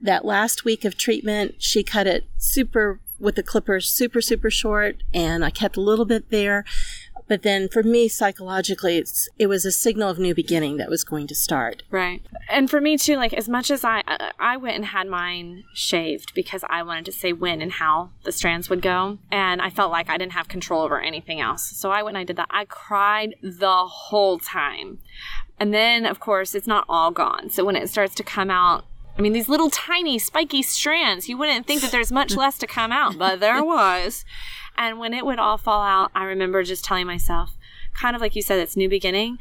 that 0.01 0.25
last 0.25 0.65
week 0.65 0.85
of 0.85 0.97
treatment, 0.97 1.55
she 1.59 1.83
cut 1.83 2.07
it 2.07 2.25
super 2.37 2.99
with 3.19 3.35
the 3.35 3.43
clippers 3.43 3.87
super, 3.87 4.21
super 4.21 4.49
short 4.49 4.97
and 5.13 5.43
I 5.43 5.49
kept 5.49 5.77
a 5.77 5.81
little 5.81 6.05
bit 6.05 6.29
there. 6.29 6.65
But 7.27 7.43
then 7.43 7.69
for 7.69 7.83
me, 7.83 8.07
psychologically, 8.07 9.03
it 9.37 9.47
was 9.47 9.63
a 9.63 9.71
signal 9.71 10.09
of 10.09 10.17
new 10.17 10.33
beginning 10.33 10.77
that 10.77 10.89
was 10.89 11.03
going 11.03 11.27
to 11.27 11.35
start. 11.35 11.83
Right. 11.91 12.23
And 12.49 12.67
for 12.67 12.81
me 12.81 12.97
too, 12.97 13.17
like 13.17 13.33
as 13.33 13.47
much 13.47 13.69
as 13.69 13.85
I, 13.85 14.01
I 14.39 14.57
went 14.57 14.77
and 14.77 14.85
had 14.85 15.07
mine 15.07 15.63
shaved 15.71 16.33
because 16.33 16.63
I 16.67 16.81
wanted 16.81 17.05
to 17.05 17.11
say 17.11 17.31
when 17.31 17.61
and 17.61 17.73
how 17.73 18.09
the 18.23 18.31
strands 18.31 18.67
would 18.69 18.81
go. 18.81 19.19
And 19.29 19.61
I 19.61 19.69
felt 19.69 19.91
like 19.91 20.09
I 20.09 20.17
didn't 20.17 20.31
have 20.33 20.47
control 20.47 20.81
over 20.81 20.99
anything 20.99 21.39
else. 21.39 21.63
So 21.77 21.91
I 21.91 22.01
went 22.01 22.17
and 22.17 22.21
I 22.21 22.25
did 22.25 22.35
that. 22.37 22.47
I 22.49 22.65
cried 22.65 23.35
the 23.43 23.85
whole 23.85 24.39
time. 24.39 24.97
And 25.59 25.71
then, 25.71 26.07
of 26.07 26.19
course, 26.19 26.55
it's 26.55 26.67
not 26.67 26.85
all 26.89 27.11
gone. 27.11 27.51
So 27.51 27.63
when 27.63 27.75
it 27.75 27.89
starts 27.89 28.15
to 28.15 28.23
come 28.23 28.49
out, 28.49 28.85
I 29.19 29.21
mean, 29.21 29.33
these 29.33 29.49
little 29.49 29.69
tiny 29.69 30.17
spiky 30.17 30.61
strands, 30.61 31.27
you 31.27 31.37
wouldn't 31.37 31.67
think 31.67 31.81
that 31.81 31.91
there's 31.91 32.09
much 32.09 32.37
less 32.37 32.57
to 32.59 32.65
come 32.65 32.93
out, 32.93 33.17
but 33.17 33.41
there 33.41 33.61
was. 33.65 34.23
And 34.77 34.97
when 34.97 35.13
it 35.13 35.25
would 35.25 35.39
all 35.39 35.57
fall 35.57 35.83
out, 35.83 36.09
I 36.15 36.23
remember 36.23 36.63
just 36.63 36.85
telling 36.85 37.05
myself, 37.05 37.57
kind 37.93 38.15
of 38.15 38.21
like 38.21 38.33
you 38.33 38.41
said, 38.41 38.59
it's 38.59 38.77
new 38.77 38.87
beginning. 38.87 39.37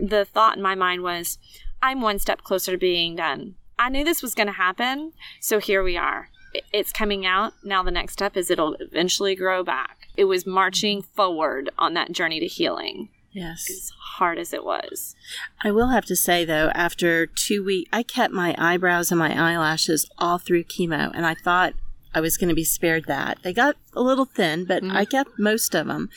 The 0.00 0.24
thought 0.24 0.56
in 0.56 0.62
my 0.62 0.76
mind 0.76 1.02
was, 1.02 1.38
I'm 1.82 2.02
one 2.02 2.20
step 2.20 2.42
closer 2.42 2.70
to 2.70 2.78
being 2.78 3.16
done. 3.16 3.56
I 3.76 3.88
knew 3.88 4.04
this 4.04 4.22
was 4.22 4.36
going 4.36 4.46
to 4.46 4.52
happen, 4.52 5.12
so 5.40 5.58
here 5.58 5.82
we 5.82 5.96
are. 5.96 6.28
It's 6.72 6.92
coming 6.92 7.26
out. 7.26 7.52
Now 7.64 7.82
the 7.82 7.90
next 7.90 8.12
step 8.12 8.36
is 8.36 8.48
it'll 8.48 8.74
eventually 8.74 9.34
grow 9.34 9.64
back. 9.64 10.06
It 10.16 10.26
was 10.26 10.46
marching 10.46 11.02
forward 11.02 11.68
on 11.80 11.94
that 11.94 12.12
journey 12.12 12.38
to 12.38 12.46
healing. 12.46 13.08
Yes. 13.36 13.68
As 13.70 13.92
hard 13.98 14.38
as 14.38 14.54
it 14.54 14.64
was. 14.64 15.14
I 15.62 15.70
will 15.70 15.88
have 15.88 16.06
to 16.06 16.16
say 16.16 16.46
though, 16.46 16.70
after 16.74 17.26
two 17.26 17.62
weeks, 17.62 17.90
I 17.92 18.02
kept 18.02 18.32
my 18.32 18.54
eyebrows 18.56 19.12
and 19.12 19.18
my 19.18 19.30
eyelashes 19.30 20.08
all 20.16 20.38
through 20.38 20.64
chemo, 20.64 21.12
and 21.14 21.26
I 21.26 21.34
thought 21.34 21.74
I 22.14 22.20
was 22.20 22.38
going 22.38 22.48
to 22.48 22.54
be 22.54 22.64
spared 22.64 23.04
that. 23.08 23.42
They 23.42 23.52
got 23.52 23.76
a 23.92 24.00
little 24.00 24.24
thin, 24.24 24.64
but 24.64 24.82
mm-hmm. 24.82 24.96
I 24.96 25.04
kept 25.04 25.38
most 25.38 25.74
of 25.74 25.86
them. 25.86 26.08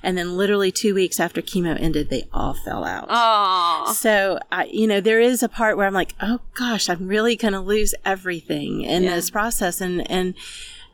And 0.00 0.16
then 0.16 0.36
literally 0.36 0.70
two 0.70 0.94
weeks 0.94 1.18
after 1.18 1.42
chemo 1.42 1.78
ended, 1.78 2.08
they 2.08 2.28
all 2.32 2.54
fell 2.54 2.84
out. 2.84 3.08
Oh. 3.10 3.92
So, 3.92 4.38
I, 4.52 4.66
you 4.66 4.86
know, 4.86 5.00
there 5.00 5.20
is 5.20 5.42
a 5.42 5.48
part 5.48 5.76
where 5.76 5.88
I'm 5.88 5.92
like, 5.92 6.14
oh 6.20 6.38
gosh, 6.54 6.88
I'm 6.88 7.08
really 7.08 7.34
going 7.34 7.52
to 7.52 7.60
lose 7.60 7.96
everything 8.04 8.82
in 8.82 9.02
yeah. 9.02 9.16
this 9.16 9.28
process. 9.28 9.80
And, 9.80 10.08
and, 10.08 10.34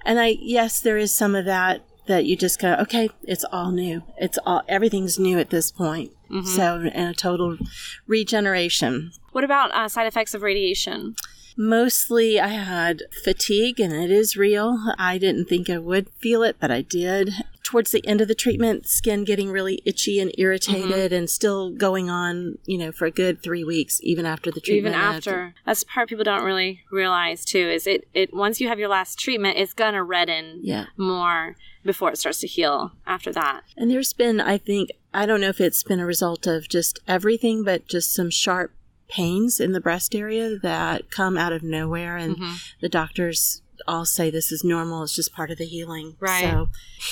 and 0.06 0.18
I, 0.18 0.38
yes, 0.40 0.80
there 0.80 0.96
is 0.96 1.12
some 1.12 1.34
of 1.34 1.44
that 1.44 1.82
that 2.06 2.24
you 2.24 2.36
just 2.36 2.60
go, 2.60 2.74
okay, 2.74 3.10
it's 3.24 3.44
all 3.52 3.70
new. 3.70 4.02
It's 4.18 4.38
all, 4.44 4.62
everything's 4.68 5.18
new 5.18 5.38
at 5.38 5.50
this 5.50 5.70
point. 5.70 6.12
Mm-hmm. 6.30 6.46
So, 6.46 6.90
and 6.92 7.10
a 7.10 7.14
total 7.14 7.58
regeneration. 8.06 9.12
What 9.32 9.44
about 9.44 9.70
uh, 9.72 9.88
side 9.88 10.06
effects 10.06 10.34
of 10.34 10.42
radiation? 10.42 11.14
Mostly 11.58 12.38
I 12.38 12.48
had 12.48 13.04
fatigue 13.24 13.80
and 13.80 13.92
it 13.92 14.10
is 14.10 14.36
real. 14.36 14.92
I 14.98 15.16
didn't 15.16 15.46
think 15.46 15.70
I 15.70 15.78
would 15.78 16.10
feel 16.10 16.42
it, 16.42 16.56
but 16.60 16.70
I 16.70 16.82
did. 16.82 17.32
Towards 17.62 17.92
the 17.92 18.06
end 18.06 18.20
of 18.20 18.28
the 18.28 18.34
treatment, 18.34 18.86
skin 18.86 19.24
getting 19.24 19.50
really 19.50 19.80
itchy 19.86 20.20
and 20.20 20.30
irritated 20.36 20.90
mm-hmm. 20.90 21.14
and 21.14 21.30
still 21.30 21.70
going 21.70 22.10
on, 22.10 22.58
you 22.66 22.76
know, 22.76 22.92
for 22.92 23.06
a 23.06 23.10
good 23.10 23.42
three 23.42 23.64
weeks, 23.64 24.00
even 24.02 24.26
after 24.26 24.50
the 24.50 24.60
treatment. 24.60 24.94
Even 24.94 25.00
after. 25.00 25.54
That's 25.64 25.80
the 25.80 25.86
part 25.86 26.10
people 26.10 26.24
don't 26.24 26.44
really 26.44 26.82
realize 26.92 27.44
too, 27.44 27.58
is 27.70 27.86
it, 27.86 28.06
it 28.12 28.34
once 28.34 28.60
you 28.60 28.68
have 28.68 28.78
your 28.78 28.88
last 28.88 29.18
treatment, 29.18 29.56
it's 29.56 29.72
gonna 29.72 30.04
redden 30.04 30.60
yeah. 30.62 30.86
more 30.98 31.56
before 31.86 32.10
it 32.10 32.18
starts 32.18 32.40
to 32.40 32.46
heal 32.46 32.92
after 33.06 33.32
that. 33.32 33.62
And 33.76 33.90
there's 33.90 34.12
been, 34.12 34.40
I 34.40 34.58
think, 34.58 34.90
I 35.14 35.26
don't 35.26 35.40
know 35.40 35.48
if 35.48 35.60
it's 35.60 35.82
been 35.82 36.00
a 36.00 36.06
result 36.06 36.46
of 36.46 36.68
just 36.68 36.98
everything, 37.08 37.64
but 37.64 37.86
just 37.86 38.12
some 38.14 38.30
sharp 38.30 38.72
pains 39.08 39.60
in 39.60 39.72
the 39.72 39.80
breast 39.80 40.14
area 40.14 40.58
that 40.58 41.10
come 41.10 41.38
out 41.38 41.52
of 41.52 41.62
nowhere. 41.62 42.16
And 42.16 42.36
mm-hmm. 42.36 42.54
the 42.80 42.88
doctors 42.88 43.62
all 43.86 44.04
say 44.04 44.30
this 44.30 44.52
is 44.52 44.64
normal. 44.64 45.02
It's 45.04 45.14
just 45.14 45.32
part 45.32 45.50
of 45.50 45.58
the 45.58 45.64
healing. 45.64 46.16
Right. 46.20 46.42
So 46.42 46.68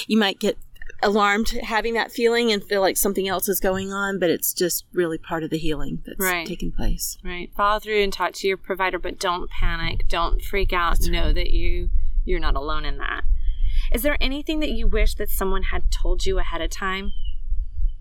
you 0.07 0.19
might 0.19 0.38
get 0.38 0.59
alarmed 1.02 1.50
having 1.62 1.95
that 1.95 2.12
feeling 2.12 2.52
and 2.52 2.62
feel 2.62 2.81
like 2.81 2.97
something 2.97 3.28
else 3.28 3.49
is 3.49 3.59
going 3.59 3.93
on 3.93 4.19
but 4.19 4.31
it's 4.31 4.54
just 4.54 4.85
really 4.93 5.19
part 5.19 5.43
of 5.43 5.50
the 5.50 5.59
healing 5.59 6.02
that's 6.07 6.19
right. 6.19 6.47
taking 6.47 6.73
place. 6.73 7.19
Right. 7.23 7.50
Follow 7.57 7.81
through 7.81 8.02
and 8.02 8.12
talk 8.12 8.33
to 8.35 8.49
your 8.49 8.57
provider 8.57 8.99
but 8.99 9.19
don't 9.19 9.50
panic. 9.50 10.07
Don't 10.09 10.43
freak 10.43 10.73
out. 10.73 10.93
That's 10.93 11.09
know 11.09 11.26
right. 11.26 11.35
that 11.35 11.50
you 11.50 11.90
you're 12.25 12.40
not 12.40 12.54
alone 12.54 12.85
in 12.85 12.99
that 12.99 13.25
is 13.95 14.03
there 14.03 14.19
anything 14.21 14.59
that 14.59 14.73
you 14.73 14.89
wish 14.89 15.15
that 15.15 15.31
someone 15.31 15.63
had 15.63 15.85
told 15.91 16.27
you 16.27 16.41
ahead 16.41 16.61
of 16.61 16.69
time? 16.69 17.13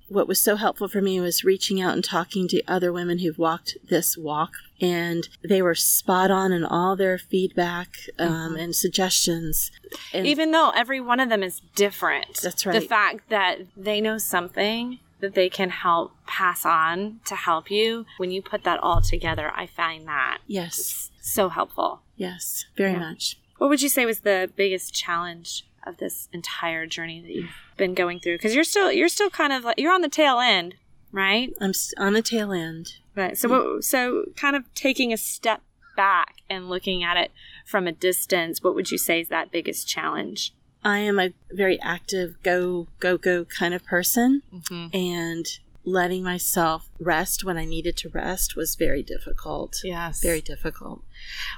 What 0.10 0.28
was 0.28 0.42
so 0.42 0.56
helpful 0.56 0.88
for 0.88 1.02
me 1.02 1.22
was 1.22 1.44
reaching 1.44 1.80
out 1.80 1.94
and 1.94 2.04
talking 2.04 2.48
to 2.50 2.64
other 2.68 2.92
women 2.92 3.20
who've 3.20 3.38
walked 3.38 3.78
this 3.90 4.18
walk 4.18 4.54
and 4.82 5.30
they 5.48 5.62
were 5.62 5.76
spot 5.76 6.32
on 6.32 6.52
in 6.52 6.66
all 6.66 6.96
their 6.96 7.18
feedback 7.20 7.90
um, 8.18 8.30
mm-hmm. 8.30 8.56
and 8.58 8.76
suggestions 8.76 9.72
and 10.12 10.28
even 10.28 10.52
though 10.52 10.72
every 10.72 11.00
one 11.00 11.20
of 11.20 11.30
them 11.30 11.42
is 11.42 11.62
different 11.76 12.38
that's 12.42 12.66
right. 12.66 12.80
the 12.80 12.86
fact 12.86 13.30
that 13.30 13.60
they 13.78 14.02
know 14.02 14.18
something 14.18 15.00
that 15.22 15.36
they 15.36 15.50
can 15.50 15.70
help 15.70 16.12
pass 16.28 16.66
on 16.66 17.20
to 17.26 17.36
help 17.36 17.72
you 17.72 18.06
when 18.18 18.30
you 18.30 18.42
put 18.42 18.64
that 18.66 18.80
all 18.82 19.02
together 19.02 19.52
i 19.56 19.66
find 19.66 20.08
that 20.08 20.40
yes. 20.48 21.12
so 21.22 21.50
helpful. 21.50 22.02
Yes 22.18 22.66
very 22.76 22.92
yeah. 22.92 23.00
much. 23.00 23.38
What 23.58 23.70
would 23.70 23.82
you 23.82 23.90
say 23.90 24.06
was 24.06 24.20
the 24.22 24.52
biggest 24.56 24.94
challenge 24.94 25.66
of 25.86 25.98
this 25.98 26.30
entire 26.34 26.86
journey 26.86 27.22
that 27.22 27.32
you've 27.32 27.50
been 27.78 27.94
going 27.94 28.20
through? 28.20 28.36
Because 28.36 28.56
you're 28.56 28.64
still 28.64 28.92
you're 28.92 29.10
still 29.10 29.30
kind 29.30 29.54
of 29.54 29.64
like 29.64 29.80
you're 29.80 29.94
on 29.94 30.02
the 30.02 30.10
tail 30.10 30.40
end, 30.40 30.76
right? 31.12 31.54
I'm 31.60 31.74
on 31.98 32.14
the 32.14 32.22
tail 32.22 32.52
end. 32.52 32.94
Right. 33.16 33.38
So 33.38 33.48
what, 33.48 33.84
so 33.84 34.26
kind 34.36 34.56
of 34.56 34.64
taking 34.74 35.14
a 35.14 35.18
step 35.18 35.62
back 35.96 36.38
and 36.50 36.70
looking 36.70 37.04
at 37.04 37.18
it 37.18 37.32
from 37.66 37.86
a 37.86 37.92
distance, 37.92 38.64
what 38.64 38.74
would 38.76 38.92
you 38.92 38.98
say 38.98 39.22
is 39.22 39.30
that 39.30 39.52
biggest 39.52 39.88
challenge? 39.88 40.54
I 40.84 41.00
am 41.00 41.20
a 41.20 41.32
very 41.52 41.80
active 41.82 42.42
go 42.44 42.88
go 43.00 43.18
go 43.18 43.46
kind 43.46 43.74
of 43.74 43.86
person, 43.86 44.42
mm-hmm. 44.54 44.96
and 44.96 45.46
letting 45.86 46.24
myself 46.24 46.90
rest 47.00 47.44
when 47.44 47.58
I 47.58 47.66
needed 47.66 47.98
to 47.98 48.10
rest 48.10 48.56
was 48.56 48.76
very 48.76 49.04
difficult. 49.04 49.80
Yes. 49.84 50.22
Very 50.22 50.42
difficult. 50.42 51.04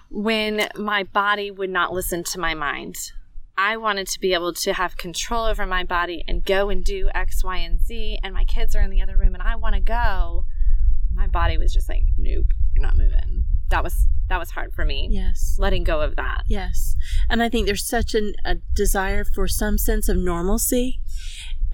When 0.10 0.68
my 0.76 1.04
body 1.04 1.52
would 1.52 1.70
not 1.70 1.94
listen 1.94 2.24
to 2.26 2.40
my 2.40 2.54
mind. 2.54 3.12
I 3.58 3.78
wanted 3.78 4.08
to 4.08 4.20
be 4.20 4.34
able 4.34 4.54
to 4.54 4.74
have 4.74 4.98
control 4.98 5.46
over 5.46 5.66
my 5.66 5.84
body 5.84 6.24
and 6.28 6.44
go 6.44 6.70
and 6.70 6.84
do 6.84 7.10
X, 7.14 7.44
Y, 7.44 7.58
and 7.58 7.82
Z. 7.82 8.20
And 8.22 8.34
my 8.34 8.44
kids 8.44 8.76
are 8.76 8.82
in 8.82 8.90
the 8.90 9.02
other 9.02 9.18
room 9.18 9.34
and 9.34 9.44
I 9.44 9.56
want 9.56 9.76
to 9.76 9.82
go. 9.82 10.46
My 11.14 11.28
body 11.28 11.58
was 11.58 11.74
just 11.74 11.88
like, 11.88 12.04
nope, 12.18 12.48
you're 12.76 12.84
not 12.84 12.98
moving. 12.98 13.46
That 13.70 13.84
was 13.84 14.08
that 14.28 14.40
was 14.40 14.52
hard 14.52 14.74
for 14.74 14.86
me. 14.86 15.08
Yes. 15.12 15.56
Letting 15.58 15.84
go 15.84 16.02
of 16.02 16.16
that. 16.16 16.44
Yes. 16.48 16.96
And 17.30 17.42
I 17.42 17.50
think 17.50 17.66
there's 17.66 17.88
such 17.88 18.14
an, 18.14 18.34
a 18.44 18.56
desire 18.74 19.24
for 19.24 19.48
some 19.48 19.78
sense 19.78 20.10
of 20.10 20.18
normalcy. 20.18 21.00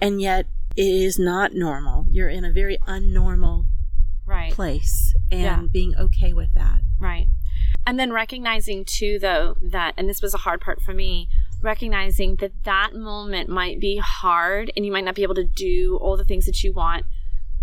And 0.00 0.20
yet 0.20 0.46
it 0.76 0.82
is 0.82 1.18
not 1.18 1.54
normal. 1.54 2.06
You're 2.10 2.28
in 2.28 2.44
a 2.44 2.52
very 2.52 2.78
unnormal 2.86 3.66
right. 4.26 4.52
place 4.52 5.14
and 5.30 5.42
yeah. 5.42 5.62
being 5.70 5.94
okay 5.96 6.32
with 6.32 6.54
that. 6.54 6.80
Right. 6.98 7.28
And 7.86 7.98
then 7.98 8.12
recognizing 8.12 8.84
too, 8.84 9.18
though, 9.18 9.56
that, 9.60 9.94
and 9.96 10.08
this 10.08 10.22
was 10.22 10.34
a 10.34 10.38
hard 10.38 10.60
part 10.60 10.80
for 10.82 10.94
me, 10.94 11.28
recognizing 11.62 12.36
that 12.36 12.64
that 12.64 12.94
moment 12.94 13.48
might 13.48 13.80
be 13.80 13.98
hard 13.98 14.72
and 14.76 14.84
you 14.84 14.92
might 14.92 15.04
not 15.04 15.14
be 15.14 15.22
able 15.22 15.34
to 15.36 15.44
do 15.44 15.98
all 16.00 16.16
the 16.16 16.24
things 16.24 16.46
that 16.46 16.62
you 16.62 16.72
want, 16.72 17.06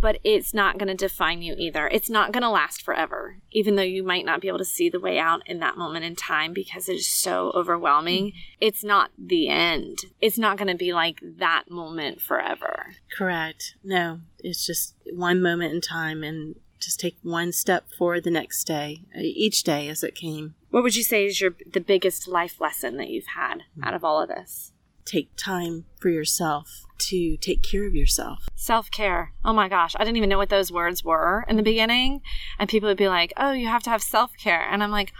but 0.01 0.17
it's 0.23 0.53
not 0.53 0.77
going 0.77 0.87
to 0.87 0.95
define 0.95 1.41
you 1.41 1.55
either. 1.57 1.87
It's 1.89 2.09
not 2.09 2.31
going 2.31 2.43
to 2.43 2.49
last 2.49 2.81
forever, 2.81 3.37
even 3.51 3.75
though 3.75 3.81
you 3.81 4.03
might 4.03 4.25
not 4.25 4.39
be 4.39 4.47
able 4.47 4.59
to 4.59 4.65
see 4.65 4.89
the 4.89 4.99
way 4.99 5.19
out 5.19 5.41
in 5.45 5.59
that 5.59 5.77
moment 5.77 6.05
in 6.05 6.15
time 6.15 6.53
because 6.53 6.87
it 6.87 6.95
is 6.95 7.07
so 7.07 7.51
overwhelming. 7.53 8.27
Mm-hmm. 8.27 8.37
It's 8.61 8.83
not 8.83 9.11
the 9.17 9.49
end. 9.49 9.99
It's 10.21 10.37
not 10.37 10.57
going 10.57 10.69
to 10.69 10.77
be 10.77 10.93
like 10.93 11.19
that 11.21 11.69
moment 11.69 12.21
forever. 12.21 12.93
Correct. 13.15 13.75
No, 13.83 14.21
it's 14.39 14.65
just 14.65 14.95
one 15.11 15.41
moment 15.41 15.73
in 15.73 15.81
time 15.81 16.23
and 16.23 16.55
just 16.79 16.99
take 16.99 17.17
one 17.21 17.51
step 17.51 17.91
forward 17.91 18.23
the 18.23 18.31
next 18.31 18.63
day, 18.65 19.01
uh, 19.15 19.19
each 19.21 19.63
day 19.63 19.89
as 19.89 20.03
it 20.03 20.15
came. 20.15 20.55
What 20.69 20.83
would 20.83 20.95
you 20.95 21.03
say 21.03 21.25
is 21.25 21.41
your 21.41 21.55
the 21.71 21.81
biggest 21.81 22.27
life 22.27 22.61
lesson 22.61 22.97
that 22.97 23.09
you've 23.09 23.27
had 23.35 23.63
out 23.83 23.93
of 23.93 24.03
all 24.03 24.21
of 24.21 24.29
this? 24.29 24.71
Take 25.05 25.35
time 25.35 25.85
for 25.99 26.09
yourself 26.09 26.85
to 26.99 27.37
take 27.37 27.63
care 27.63 27.87
of 27.87 27.95
yourself. 27.95 28.47
Self 28.55 28.91
care. 28.91 29.33
Oh 29.43 29.53
my 29.53 29.69
gosh, 29.69 29.95
I 29.97 30.03
didn't 30.03 30.17
even 30.17 30.29
know 30.29 30.37
what 30.37 30.49
those 30.49 30.71
words 30.71 31.03
were 31.03 31.45
in 31.47 31.55
the 31.55 31.63
beginning. 31.63 32.21
And 32.59 32.69
people 32.69 32.87
would 32.89 32.97
be 32.97 33.07
like, 33.07 33.33
oh, 33.37 33.51
you 33.51 33.67
have 33.67 33.83
to 33.83 33.89
have 33.89 34.03
self 34.03 34.31
care. 34.37 34.67
And 34.69 34.83
I'm 34.83 34.91
like, 34.91 35.13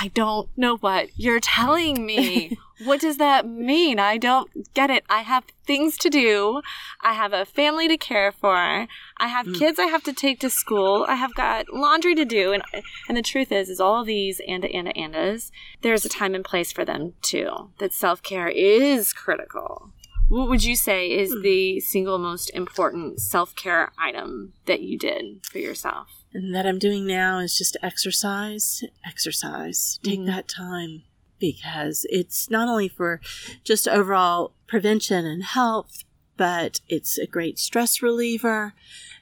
I 0.00 0.08
don't 0.08 0.48
know 0.56 0.76
what 0.76 1.10
you're 1.16 1.40
telling 1.40 2.04
me. 2.04 2.58
what 2.84 3.00
does 3.00 3.18
that 3.18 3.46
mean? 3.46 3.98
I 3.98 4.16
don't 4.16 4.72
get 4.74 4.90
it. 4.90 5.04
I 5.08 5.20
have 5.20 5.44
things 5.66 5.96
to 5.98 6.10
do. 6.10 6.62
I 7.00 7.12
have 7.12 7.32
a 7.32 7.44
family 7.44 7.86
to 7.88 7.96
care 7.96 8.32
for. 8.32 8.56
I 8.56 9.26
have 9.26 9.46
mm. 9.46 9.58
kids 9.58 9.78
I 9.78 9.86
have 9.86 10.02
to 10.04 10.12
take 10.12 10.40
to 10.40 10.50
school. 10.50 11.04
I 11.08 11.14
have 11.14 11.34
got 11.34 11.72
laundry 11.72 12.14
to 12.16 12.24
do. 12.24 12.52
And, 12.52 12.62
and 13.08 13.16
the 13.16 13.22
truth 13.22 13.52
is, 13.52 13.68
is 13.68 13.80
all 13.80 14.00
of 14.00 14.06
these 14.06 14.40
and 14.46 14.64
and 14.64 14.88
andas, 14.88 15.50
there's 15.82 16.04
a 16.04 16.08
time 16.08 16.34
and 16.34 16.44
place 16.44 16.72
for 16.72 16.84
them 16.84 17.14
too. 17.22 17.70
That 17.78 17.92
self 17.92 18.22
care 18.22 18.48
is 18.48 19.12
critical. 19.12 19.93
What 20.28 20.48
would 20.48 20.64
you 20.64 20.74
say 20.74 21.08
is 21.08 21.32
mm. 21.32 21.42
the 21.42 21.80
single 21.80 22.18
most 22.18 22.50
important 22.50 23.20
self 23.20 23.54
care 23.54 23.92
item 23.98 24.54
that 24.66 24.80
you 24.80 24.98
did 24.98 25.44
for 25.44 25.58
yourself? 25.58 26.08
And 26.32 26.54
that 26.54 26.66
I'm 26.66 26.78
doing 26.78 27.06
now 27.06 27.38
is 27.38 27.56
just 27.56 27.76
exercise, 27.82 28.82
exercise. 29.06 30.00
Take 30.02 30.20
mm. 30.20 30.26
that 30.26 30.48
time 30.48 31.02
because 31.38 32.06
it's 32.08 32.50
not 32.50 32.68
only 32.68 32.88
for 32.88 33.20
just 33.64 33.86
overall 33.86 34.52
prevention 34.66 35.26
and 35.26 35.44
health, 35.44 36.04
but 36.36 36.80
it's 36.88 37.18
a 37.18 37.26
great 37.26 37.58
stress 37.58 38.02
reliever. 38.02 38.72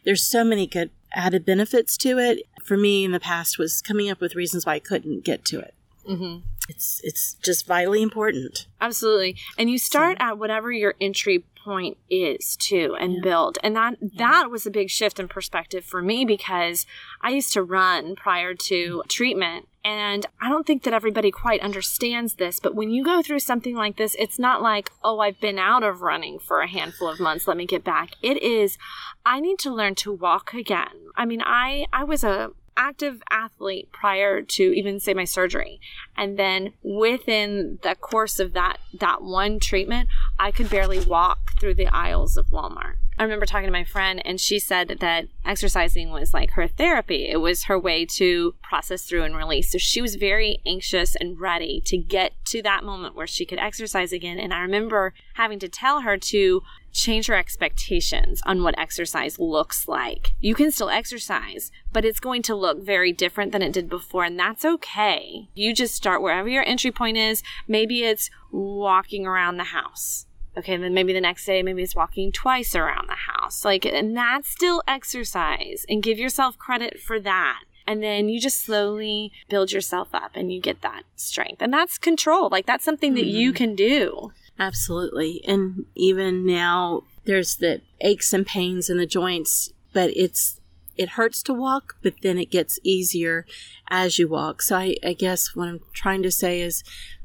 There's 0.05 0.23
so 0.23 0.45
many 0.45 0.67
good 0.67 0.91
added 1.15 1.45
benefits 1.45 1.97
to 1.99 2.19
it. 2.19 2.47
For 2.63 2.77
me 2.77 3.05
in 3.05 3.11
the 3.11 3.21
past 3.21 3.59
was 3.59 3.83
coming 3.83 4.09
up 4.09 4.21
with 4.21 4.37
reasons 4.37 4.65
why 4.65 4.75
I 4.75 4.79
couldn't 4.79 5.25
get 5.25 5.45
to 5.47 5.59
it. 5.59 5.75
Mm-hmm. 6.09 6.47
It's 6.69 7.01
it's 7.03 7.35
just 7.43 7.67
vitally 7.67 8.03
important. 8.03 8.67
Absolutely. 8.81 9.37
And 9.59 9.69
you 9.71 9.79
start 9.79 10.17
at 10.21 10.39
whatever 10.39 10.71
your 10.73 10.95
entry 11.01 11.45
point 11.65 11.97
is 12.11 12.57
too 12.57 12.97
and 12.99 13.15
Yeah. 13.15 13.21
build. 13.23 13.59
And 13.63 13.77
that 13.77 13.97
that 14.17 14.51
was 14.51 14.67
a 14.67 14.71
big 14.71 14.91
shift 14.91 15.19
in 15.21 15.29
perspective 15.29 15.85
for 15.85 16.03
me 16.03 16.25
because 16.25 16.87
I 17.21 17.31
used 17.31 17.53
to 17.55 17.63
run 17.63 18.15
prior 18.17 18.55
to 18.55 19.03
treatment 19.09 19.69
and 19.85 20.27
I 20.41 20.49
don't 20.49 20.65
think 20.67 20.85
that 20.85 20.95
everybody 20.95 21.33
quite 21.33 21.61
understands 21.61 22.37
this, 22.37 22.61
but 22.61 22.77
when 22.77 22.91
you 22.91 23.03
go 23.05 23.21
through 23.21 23.41
something 23.41 23.75
like 23.75 23.97
this, 23.97 24.15
it's 24.17 24.39
not 24.39 24.63
like, 24.63 24.93
"Oh, 25.03 25.19
I've 25.19 25.41
been 25.41 25.59
out 25.59 25.83
of 25.83 26.03
running 26.03 26.39
for 26.39 26.61
a 26.61 26.69
handful 26.69 27.09
of 27.09 27.19
months, 27.19 27.49
let 27.49 27.57
me 27.57 27.67
get 27.67 27.83
back." 27.83 28.11
It 28.23 28.41
is 28.43 28.79
I 29.27 29.41
need 29.41 29.59
to 29.61 29.71
learn 29.75 29.95
to 29.97 30.13
walk 30.13 30.55
again. 30.55 31.11
I 31.17 31.25
mean, 31.27 31.43
I 31.45 31.87
I 31.93 32.05
was 32.05 32.23
a 32.25 32.51
active 32.77 33.23
athlete 33.31 33.91
prior 33.93 34.43
to 34.43 34.63
even 34.63 35.01
say 35.01 35.15
my 35.15 35.25
surgery. 35.25 35.81
And 36.17 36.39
then 36.39 36.73
within 36.83 37.79
the 37.83 37.95
course 37.95 38.39
of 38.39 38.53
that 38.53 38.79
that 38.99 39.23
one 39.23 39.59
treatment 39.59 40.09
i 40.39 40.51
could 40.51 40.69
barely 40.69 41.01
walk 41.01 41.59
through 41.59 41.75
the 41.75 41.87
aisles 41.87 42.37
of 42.37 42.47
walmart. 42.47 42.95
I 43.19 43.23
remember 43.25 43.47
talking 43.47 43.67
to 43.67 43.73
my 43.73 43.85
friend 43.85 44.21
and 44.25 44.41
she 44.41 44.59
said 44.59 44.97
that 45.01 45.29
exercising 45.45 46.11
was 46.11 46.35
like 46.35 46.53
her 46.53 46.67
therapy. 46.67 47.29
It 47.29 47.37
was 47.37 47.65
her 47.65 47.79
way 47.79 48.05
to 48.07 48.55
process 48.63 49.05
through 49.05 49.23
and 49.23 49.37
release. 49.37 49.71
So 49.71 49.79
she 49.79 50.01
was 50.01 50.17
very 50.17 50.61
anxious 50.67 51.15
and 51.15 51.39
ready 51.39 51.81
to 51.87 51.99
get 51.99 52.33
to 52.47 52.63
that 52.63 52.85
moment 52.85 53.15
where 53.15 53.27
she 53.27 53.45
could 53.47 53.59
exercise 53.59 54.13
again. 54.13 54.39
And 54.39 54.53
i 54.53 54.61
remember 54.61 55.15
having 55.35 55.59
to 55.61 55.69
tell 55.69 56.01
her 56.01 56.17
to 56.17 56.63
change 56.93 57.29
your 57.29 57.37
expectations 57.37 58.43
on 58.45 58.63
what 58.63 58.79
exercise 58.79 59.39
looks 59.39 59.89
like. 59.89 60.33
You 60.41 60.55
can 60.55 60.71
still 60.71 60.91
exercise, 60.91 61.71
but 61.93 62.05
it's 62.05 62.21
going 62.21 62.43
to 62.43 62.55
look 62.55 62.83
very 62.85 63.13
different 63.13 63.53
than 63.53 63.63
it 63.63 63.73
did 63.73 63.89
before, 63.89 64.25
and 64.25 64.39
that's 64.39 64.65
okay. 64.65 65.49
You 65.55 65.75
just 65.75 65.95
start 65.95 66.23
wherever 66.23 66.49
your 66.49 66.65
entry 66.65 66.93
point 66.93 67.17
is. 67.17 67.43
Maybe 67.67 68.05
it's 68.05 68.31
walking 68.51 69.27
around 69.27 69.57
the 69.57 69.65
house. 69.65 70.27
Okay, 70.57 70.77
then 70.77 70.93
maybe 70.93 71.15
the 71.15 71.21
next 71.21 71.47
day, 71.47 71.63
maybe 71.63 71.83
it's 71.83 71.97
walking 71.97 72.31
twice 72.31 72.75
around 72.75 73.09
the 73.09 73.33
house. 73.33 73.65
Like, 73.65 73.87
and 73.87 74.15
that's 74.15 74.49
still 74.49 74.83
exercise, 74.87 75.87
and 75.89 76.03
give 76.03 76.19
yourself 76.19 76.59
credit 76.59 77.01
for 77.01 77.19
that. 77.21 77.61
And 77.87 78.03
then 78.03 78.29
you 78.29 78.39
just 78.39 78.61
slowly 78.61 79.33
build 79.49 79.73
yourself 79.73 80.09
up 80.13 80.33
and 80.35 80.53
you 80.53 80.61
get 80.61 80.83
that 80.83 81.03
strength. 81.17 81.61
And 81.61 81.73
that's 81.73 81.99
control. 81.99 82.49
Like, 82.49 82.65
that's 82.65 82.85
something 82.85 83.15
that 83.15 83.27
you 83.27 83.51
mm-hmm. 83.51 83.57
can 83.57 83.75
do. 83.75 84.33
Absolutely. 84.63 85.43
And 85.45 85.87
even 85.97 86.47
now 86.47 87.03
there's 87.25 87.57
the 87.57 87.81
aches 88.01 88.33
and 88.33 88.47
pains 88.47 88.89
in 88.89 88.97
the 88.97 89.07
joints, 89.07 89.73
but 89.93 90.11
it's 90.17 90.61
it 90.97 91.11
hurts 91.11 91.43
to 91.45 91.53
walk, 91.53 91.97
but 92.01 92.15
then 92.23 92.39
it 92.39 92.51
gets 92.51 92.79
easier 92.85 93.45
as 93.91 94.21
you 94.21 94.29
walk. 94.29 94.63
So 94.63 94.77
I, 94.77 94.95
I 95.05 95.15
guess 95.15 95.57
what 95.57 95.67
I'm 95.67 95.81
trying 95.93 96.23
to 96.23 96.31
say 96.31 96.61
is 96.61 96.85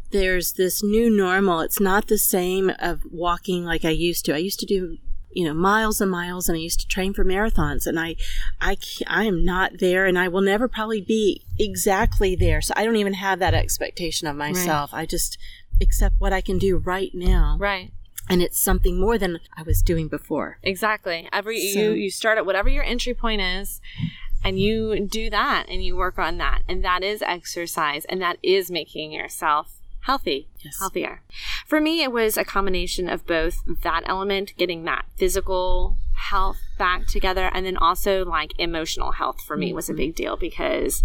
there's 0.09 0.53
this 0.53 0.81
new 0.81 1.15
normal. 1.15 1.59
It's 1.59 1.79
not 1.79 2.07
the 2.07 2.17
same 2.17 2.71
of 2.79 3.01
walking 3.11 3.65
like 3.65 3.85
I 3.85 3.91
used 3.91 4.25
to. 4.25 4.33
I 4.33 4.37
used 4.39 4.59
to 4.61 4.65
do 4.65 4.97
you 5.31 5.45
know 5.45 5.53
miles 5.53 6.01
and 6.01 6.09
miles 6.09 6.47
and 6.49 6.55
i 6.55 6.59
used 6.59 6.79
to 6.79 6.87
train 6.87 7.13
for 7.13 7.23
marathons 7.23 7.85
and 7.85 7.99
i 7.99 8.15
i 8.61 8.75
i 9.07 9.25
am 9.25 9.43
not 9.43 9.77
there 9.79 10.05
and 10.05 10.17
i 10.17 10.27
will 10.27 10.41
never 10.41 10.67
probably 10.67 11.01
be 11.01 11.43
exactly 11.59 12.35
there 12.35 12.61
so 12.61 12.73
i 12.77 12.85
don't 12.85 12.95
even 12.95 13.13
have 13.13 13.37
that 13.37 13.53
expectation 13.53 14.27
of 14.27 14.35
myself 14.35 14.89
i 14.93 15.05
just 15.05 15.37
accept 15.81 16.15
what 16.19 16.33
i 16.33 16.41
can 16.41 16.57
do 16.57 16.77
right 16.77 17.11
now 17.13 17.57
Right. 17.59 17.91
and 18.29 18.41
it's 18.41 18.59
something 18.59 18.99
more 18.99 19.17
than 19.17 19.39
i 19.55 19.63
was 19.63 19.81
doing 19.81 20.07
before 20.07 20.59
Exactly. 20.63 21.27
Every 21.31 21.59
So- 21.71 21.79
you 21.79 21.91
you 21.91 22.09
start 22.11 22.37
at 22.37 22.45
whatever 22.45 22.69
your 22.69 22.83
entry 22.83 23.13
point 23.13 23.41
is 23.41 23.81
and 24.43 24.59
you 24.59 24.99
do 25.07 25.29
that 25.29 25.65
and 25.69 25.83
you 25.83 25.95
work 25.95 26.19
on 26.19 26.37
that 26.37 26.61
and 26.67 26.83
that 26.83 27.03
is 27.03 27.21
exercise 27.21 28.05
and 28.05 28.21
that 28.21 28.37
is 28.43 28.69
making 28.71 29.11
yourself 29.11 29.73
healthy, 30.01 30.47
Yes. 30.63 30.79
healthier. 30.79 31.21
For 31.65 31.81
me 31.81 32.01
it 32.01 32.11
was 32.13 32.37
a 32.37 32.45
combination 32.45 33.09
of 33.09 33.27
both 33.27 33.61
that 33.83 34.03
element, 34.05 34.53
getting 34.57 34.85
that 34.85 35.05
physical 35.17 35.97
health 36.13 36.57
back 36.77 37.07
together 37.07 37.51
and 37.53 37.65
then 37.65 37.75
also 37.77 38.23
like 38.23 38.53
emotional 38.57 39.11
health 39.13 39.41
for 39.45 39.57
me 39.57 39.73
was 39.73 39.89
a 39.89 39.91
mm-hmm. 39.91 39.97
big 39.97 40.15
deal 40.15 40.37
because 40.37 41.03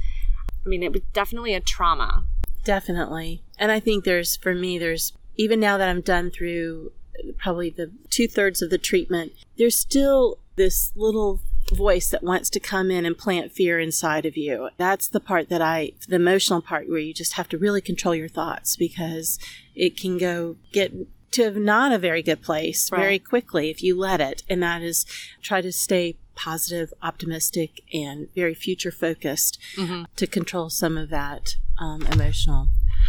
I 0.64 0.68
mean 0.68 0.82
it 0.82 0.92
was 0.92 1.02
definitely 1.12 1.54
a 1.54 1.60
trauma. 1.60 2.24
Definitely. 2.64 3.42
And 3.58 3.72
I 3.72 3.80
think 3.80 4.04
there's, 4.04 4.36
for 4.36 4.54
me, 4.54 4.78
there's, 4.78 5.12
even 5.36 5.60
now 5.60 5.78
that 5.78 5.88
I'm 5.88 6.00
done 6.00 6.30
through 6.30 6.92
probably 7.38 7.70
the 7.70 7.90
two 8.10 8.28
thirds 8.28 8.62
of 8.62 8.70
the 8.70 8.78
treatment, 8.78 9.32
there's 9.56 9.76
still 9.76 10.38
this 10.56 10.92
little 10.94 11.40
voice 11.72 12.10
that 12.10 12.22
wants 12.22 12.50
to 12.50 12.60
come 12.60 12.90
in 12.90 13.06
and 13.06 13.16
plant 13.16 13.52
fear 13.52 13.78
inside 13.78 14.26
of 14.26 14.36
you. 14.36 14.68
That's 14.76 15.08
the 15.08 15.20
part 15.20 15.48
that 15.48 15.62
I, 15.62 15.92
the 16.08 16.16
emotional 16.16 16.60
part 16.60 16.88
where 16.88 16.98
you 16.98 17.14
just 17.14 17.34
have 17.34 17.48
to 17.50 17.58
really 17.58 17.80
control 17.80 18.14
your 18.14 18.28
thoughts 18.28 18.76
because 18.76 19.38
it 19.74 19.96
can 19.96 20.18
go 20.18 20.56
get 20.72 20.92
to 21.32 21.58
not 21.58 21.92
a 21.92 21.98
very 21.98 22.22
good 22.22 22.42
place 22.42 22.90
very 22.90 23.18
quickly 23.18 23.70
if 23.70 23.82
you 23.82 23.98
let 23.98 24.20
it. 24.20 24.42
And 24.50 24.62
that 24.62 24.82
is 24.82 25.06
try 25.40 25.62
to 25.62 25.72
stay 25.72 26.16
positive, 26.34 26.92
optimistic, 27.02 27.80
and 27.92 28.28
very 28.34 28.54
future 28.54 28.90
focused 28.90 29.58
mm-hmm. 29.76 30.04
to 30.16 30.26
control 30.26 30.68
some 30.70 30.98
of 30.98 31.08
that 31.10 31.56
um, 31.82 32.02
emotional. 32.12 32.68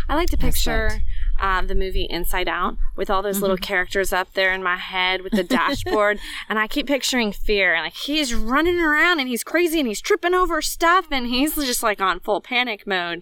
I 0.09 0.15
like 0.15 0.29
to 0.29 0.37
picture 0.37 1.01
um, 1.39 1.67
the 1.67 1.75
movie 1.75 2.07
Inside 2.09 2.47
Out 2.47 2.77
with 2.95 3.09
all 3.09 3.21
those 3.21 3.41
little 3.41 3.57
characters 3.57 4.11
up 4.11 4.33
there 4.33 4.51
in 4.51 4.63
my 4.63 4.77
head 4.77 5.21
with 5.21 5.33
the 5.33 5.43
dashboard, 5.59 6.19
and 6.49 6.57
I 6.57 6.67
keep 6.67 6.87
picturing 6.87 7.31
fear. 7.31 7.75
And 7.75 7.83
like 7.83 7.93
he's 7.93 8.33
running 8.33 8.79
around 8.79 9.19
and 9.19 9.29
he's 9.29 9.43
crazy 9.43 9.79
and 9.79 9.87
he's 9.87 10.01
tripping 10.01 10.33
over 10.33 10.61
stuff 10.61 11.07
and 11.11 11.27
he's 11.27 11.55
just 11.55 11.83
like 11.83 12.01
on 12.01 12.19
full 12.19 12.41
panic 12.41 12.87
mode. 12.87 13.21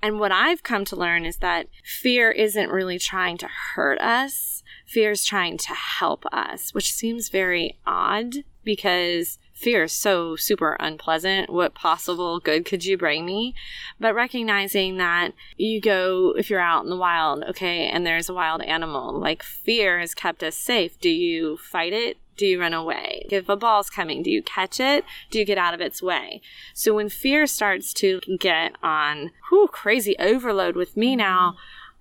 And 0.00 0.20
what 0.20 0.30
I've 0.30 0.62
come 0.62 0.84
to 0.86 0.96
learn 0.96 1.24
is 1.24 1.38
that 1.38 1.68
fear 1.82 2.30
isn't 2.30 2.70
really 2.70 2.98
trying 2.98 3.38
to 3.38 3.48
hurt 3.74 4.00
us. 4.00 4.62
Fear 4.86 5.12
is 5.12 5.24
trying 5.24 5.58
to 5.58 5.74
help 5.74 6.24
us, 6.32 6.72
which 6.72 6.92
seems 6.92 7.28
very 7.28 7.78
odd 7.86 8.44
because 8.62 9.38
fear 9.56 9.84
is 9.84 9.92
so 9.92 10.36
super 10.36 10.76
unpleasant. 10.78 11.50
What 11.50 11.74
possible 11.74 12.38
good 12.38 12.64
could 12.64 12.84
you 12.84 12.96
bring 12.96 13.24
me? 13.24 13.54
But 13.98 14.14
recognizing 14.14 14.98
that 14.98 15.32
you 15.56 15.80
go, 15.80 16.34
if 16.36 16.50
you're 16.50 16.60
out 16.60 16.84
in 16.84 16.90
the 16.90 16.96
wild, 16.96 17.42
okay, 17.44 17.88
and 17.88 18.06
there's 18.06 18.28
a 18.28 18.34
wild 18.34 18.62
animal, 18.62 19.18
like 19.18 19.42
fear 19.42 19.98
has 19.98 20.14
kept 20.14 20.42
us 20.42 20.56
safe. 20.56 21.00
Do 21.00 21.08
you 21.08 21.56
fight 21.56 21.94
it? 21.94 22.18
Do 22.36 22.46
you 22.46 22.60
run 22.60 22.74
away? 22.74 23.26
If 23.30 23.48
a 23.48 23.56
ball's 23.56 23.88
coming, 23.88 24.22
do 24.22 24.30
you 24.30 24.42
catch 24.42 24.78
it? 24.78 25.06
Do 25.30 25.38
you 25.38 25.46
get 25.46 25.56
out 25.56 25.72
of 25.72 25.80
its 25.80 26.02
way? 26.02 26.42
So 26.74 26.94
when 26.94 27.08
fear 27.08 27.46
starts 27.46 27.94
to 27.94 28.20
get 28.38 28.72
on 28.82 29.30
whew, 29.48 29.68
crazy 29.68 30.14
overload 30.18 30.76
with 30.76 30.98
me 30.98 31.16
now, 31.16 31.56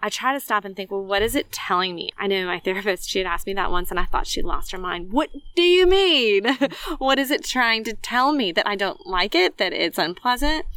I 0.06 0.10
try 0.10 0.34
to 0.36 0.40
stop 0.40 0.66
and 0.66 0.76
think, 0.76 0.92
well, 0.92 1.04
what 1.04 1.24
is 1.24 1.34
it 1.34 1.52
telling 1.52 1.96
me? 1.96 2.12
I 2.16 2.28
know 2.28 2.46
my 2.46 2.60
therapist, 2.64 3.10
she 3.10 3.18
had 3.18 3.26
asked 3.26 3.48
me 3.48 3.56
that 3.56 3.72
once 3.72 3.90
and 3.90 4.00
I 4.00 4.06
thought 4.06 4.28
she'd 4.28 4.46
lost 4.46 4.72
her 4.72 4.78
mind. 4.78 5.12
What 5.12 5.32
do 5.56 5.64
you 5.64 5.88
mean? 5.88 6.46
what 7.00 7.18
is 7.18 7.32
it 7.32 7.44
trying 7.44 7.84
to 7.86 7.94
tell 7.94 8.32
me? 8.32 8.52
That 8.52 8.68
I 8.68 8.76
don't 8.76 9.08
like 9.08 9.34
it? 9.34 9.58
That 9.58 9.74
it's 9.74 9.98
unpleasant? 9.98 10.68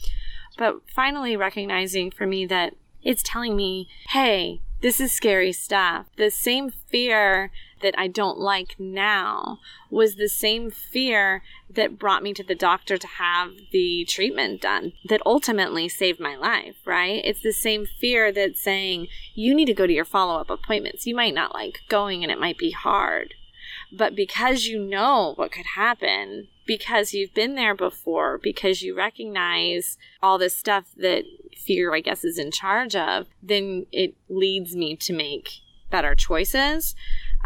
But 0.57 0.81
finally 0.95 1.37
recognizing 1.37 2.11
for 2.11 2.27
me 2.27 2.47
that 2.47 2.73
it's 3.03 3.23
telling 3.23 3.55
me, 3.55 3.87
hey, 4.09 4.63
this 4.81 4.99
is 4.99 5.13
scary 5.13 5.53
stuff. 5.53 6.07
The 6.17 6.31
same 6.31 6.71
fear 6.71 7.51
that 7.81 7.95
I 7.99 8.09
don't 8.09 8.39
like 8.39 8.77
now 8.79 9.59
was 9.91 10.15
the 10.15 10.29
same 10.29 10.71
fear 10.71 11.43
that 11.71 11.99
brought 11.99 12.23
me 12.23 12.33
to 12.35 12.43
the 12.43 12.55
doctor 12.55 12.99
to 12.99 13.07
have 13.07 13.53
the 13.73 14.05
treatment 14.09 14.61
done 14.61 14.93
that 15.09 15.23
ultimately 15.27 15.89
saved 15.89 16.21
my 16.21 16.37
life, 16.37 16.77
right? 16.85 17.21
It's 17.25 17.43
the 17.43 17.53
same 17.53 17.87
fear 17.87 18.33
that's 18.33 18.63
saying 18.63 19.09
you 19.35 19.55
need 19.55 19.67
to 19.67 19.75
go 19.75 19.87
to 19.87 19.93
your 19.93 20.05
follow 20.05 20.41
up 20.41 20.51
appointments. 20.51 21.07
You 21.07 21.15
might 21.15 21.35
not 21.35 21.55
like 21.55 21.81
going 21.89 22.23
and 22.23 22.33
it 22.33 22.41
might 22.41 22.59
be 22.59 22.71
hard. 22.71 23.35
But 23.93 24.15
because 24.15 24.67
you 24.67 24.83
know 24.83 25.33
what 25.37 25.53
could 25.53 25.67
happen, 25.75 26.49
because 26.67 27.15
you've 27.15 27.35
been 27.35 27.55
there 27.55 27.75
before, 27.75 28.39
because 28.43 28.83
you 28.83 28.95
recognize 28.95 29.97
all 30.23 30.39
this 30.39 30.55
stuff 30.57 30.87
that 30.97 31.25
fear, 31.57 31.95
I 31.95 32.01
guess, 32.01 32.25
is 32.25 32.39
in 32.39 32.51
charge 32.51 32.95
of, 32.95 33.27
then 33.43 33.87
it 33.93 34.15
leads 34.29 34.77
me 34.77 34.97
to 34.97 35.13
make 35.13 35.61
better 35.91 36.15
choices. 36.15 36.95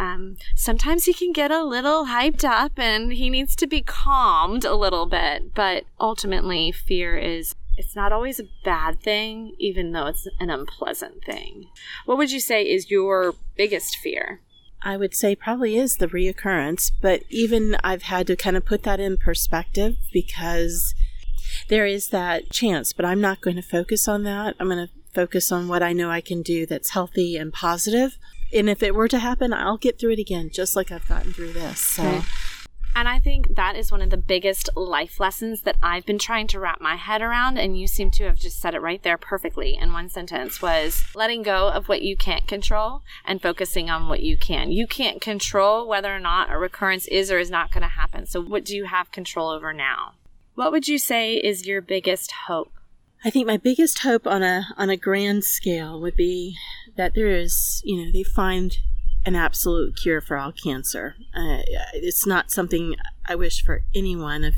Um, 0.03 0.37
sometimes 0.57 1.05
he 1.05 1.15
can 1.15 1.33
get 1.33 1.53
a 1.53 1.62
little 1.62 2.07
hyped 2.07 2.43
up 2.43 2.73
and 2.77 3.12
he 3.12 3.31
needs 3.31 3.55
to 3.55 3.69
be 3.69 3.83
calmed 3.83 4.65
a 4.65 4.75
little 4.75 5.07
bit, 5.07 5.55
but 5.55 5.85
ultimately, 6.01 6.73
fear 6.73 7.17
is. 7.17 7.55
It's 7.79 7.95
not 7.95 8.12
always 8.12 8.41
a 8.41 8.49
bad 8.65 9.01
thing, 9.01 9.55
even 9.59 9.93
though 9.93 10.07
it's 10.07 10.27
an 10.41 10.51
unpleasant 10.51 11.25
thing. 11.25 11.69
What 12.05 12.19
would 12.19 12.33
you 12.33 12.41
say 12.41 12.65
is 12.65 12.91
your 12.91 13.35
biggest 13.57 13.97
fear? 13.97 14.41
I 14.83 14.97
would 14.97 15.15
say 15.15 15.37
probably 15.37 15.77
is 15.77 15.97
the 15.97 16.09
reoccurrence, 16.09 16.91
but 17.01 17.23
even 17.31 17.77
I've 17.85 18.03
had 18.03 18.27
to 18.27 18.37
kind 18.37 18.57
of 18.57 18.67
put 18.67 18.83
that 18.83 18.99
in 18.99 19.17
perspective 19.17 19.97
because 20.12 20.95
there 21.69 21.87
is 21.87 22.09
that 22.09 22.51
chance, 22.51 22.93
but 22.93 23.07
I'm 23.07 23.21
not 23.21 23.41
going 23.41 23.57
to 23.57 23.62
focus 23.62 24.09
on 24.09 24.25
that. 24.25 24.57
I'm 24.59 24.69
going 24.69 24.88
to 24.88 24.93
focus 25.15 25.53
on 25.53 25.69
what 25.69 25.83
I 25.83 25.93
know 25.93 26.11
I 26.11 26.21
can 26.21 26.43
do 26.43 26.67
that's 26.67 26.91
healthy 26.91 27.37
and 27.37 27.53
positive. 27.53 28.19
And 28.55 28.69
if 28.69 28.83
it 28.83 28.95
were 28.95 29.09
to 29.09 29.19
happen, 29.19 29.53
I'll 29.53 29.79
get 29.79 29.99
through 29.99 30.12
it 30.12 30.19
again, 30.19 30.51
just 30.53 30.77
like 30.77 30.91
I've 30.91 31.09
gotten 31.09 31.33
through 31.33 31.53
this. 31.53 31.79
So. 31.79 32.03
Okay. 32.03 32.23
And 32.95 33.09
I 33.09 33.21
think 33.21 33.57
that 33.57 33.75
is 33.75 33.91
one 33.91 34.03
of 34.03 34.11
the 34.11 34.19
biggest 34.19 34.69
life 34.77 35.19
lessons 35.19 35.62
that 35.62 35.77
I've 35.83 36.05
been 36.05 36.19
trying 36.19 36.47
to 36.49 36.61
wrap 36.61 36.81
my 36.81 36.97
head 36.97 37.23
around. 37.23 37.57
And 37.57 37.79
you 37.79 37.87
seem 37.87 38.11
to 38.12 38.25
have 38.25 38.38
just 38.38 38.61
said 38.61 38.75
it 38.75 38.83
right 38.83 39.03
there 39.03 39.17
perfectly 39.17 39.79
in 39.81 39.95
one 39.95 40.11
sentence 40.11 40.61
was 40.61 41.03
letting 41.15 41.43
go 41.43 41.69
of 41.69 41.88
what 41.88 42.03
you 42.03 42.17
can't 42.17 42.47
control 42.47 43.03
and 43.25 43.41
focusing 43.41 43.88
on 43.88 44.09
what 44.09 44.23
you 44.23 44.37
can. 44.37 44.71
You 44.71 44.87
can't 44.87 45.23
control 45.23 45.88
whether 45.88 46.15
or 46.15 46.21
not 46.21 46.53
a 46.53 46.59
recurrence 46.59 47.07
is 47.07 47.31
or 47.31 47.38
is 47.38 47.51
not 47.51 47.73
going 47.73 47.83
to 47.83 47.88
happen. 47.88 48.27
So 48.27 48.43
what 48.43 48.65
do 48.65 48.77
you 48.77 48.85
have 48.85 49.11
control 49.11 49.49
over 49.49 49.73
now? 49.73 50.12
What 50.55 50.71
would 50.71 50.87
you 50.87 50.99
say 50.99 51.37
is 51.37 51.67
your 51.67 51.81
biggest 51.81 52.31
hope? 52.47 52.73
I 53.25 53.31
think 53.31 53.47
my 53.47 53.57
biggest 53.57 54.01
hope 54.01 54.27
on 54.27 54.43
a 54.43 54.67
on 54.77 54.91
a 54.91 54.97
grand 54.97 55.45
scale 55.45 56.01
would 56.01 56.17
be 56.17 56.57
that 56.97 57.15
there 57.15 57.29
is, 57.29 57.83
you 57.85 58.05
know, 58.05 58.13
they 58.13 58.23
find 58.23 58.79
an 59.25 59.35
absolute 59.35 59.97
cure 59.97 60.21
for 60.21 60.37
all 60.37 60.53
cancer. 60.53 61.15
Uh, 61.35 61.59
it's 61.95 62.27
not 62.27 62.51
something 62.51 62.97
I 63.27 63.35
wish 63.35 63.63
for 63.63 63.85
anyone 63.95 64.45
of 64.45 64.55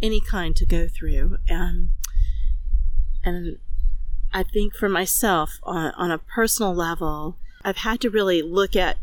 any 0.00 0.20
kind 0.20 0.56
to 0.56 0.66
go 0.66 0.88
through. 0.88 1.38
Um, 1.50 1.90
and 3.22 3.58
I 4.32 4.42
think 4.42 4.74
for 4.74 4.88
myself, 4.88 5.58
on, 5.62 5.92
on 5.96 6.10
a 6.10 6.18
personal 6.18 6.74
level, 6.74 7.36
I've 7.62 7.78
had 7.78 8.00
to 8.00 8.10
really 8.10 8.42
look 8.42 8.74
at 8.74 8.96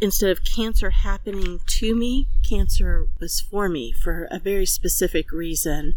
instead 0.00 0.30
of 0.30 0.44
cancer 0.44 0.90
happening 0.90 1.60
to 1.64 1.94
me, 1.94 2.26
cancer 2.46 3.06
was 3.20 3.40
for 3.40 3.68
me 3.68 3.92
for 3.92 4.26
a 4.30 4.38
very 4.38 4.66
specific 4.66 5.30
reason. 5.30 5.94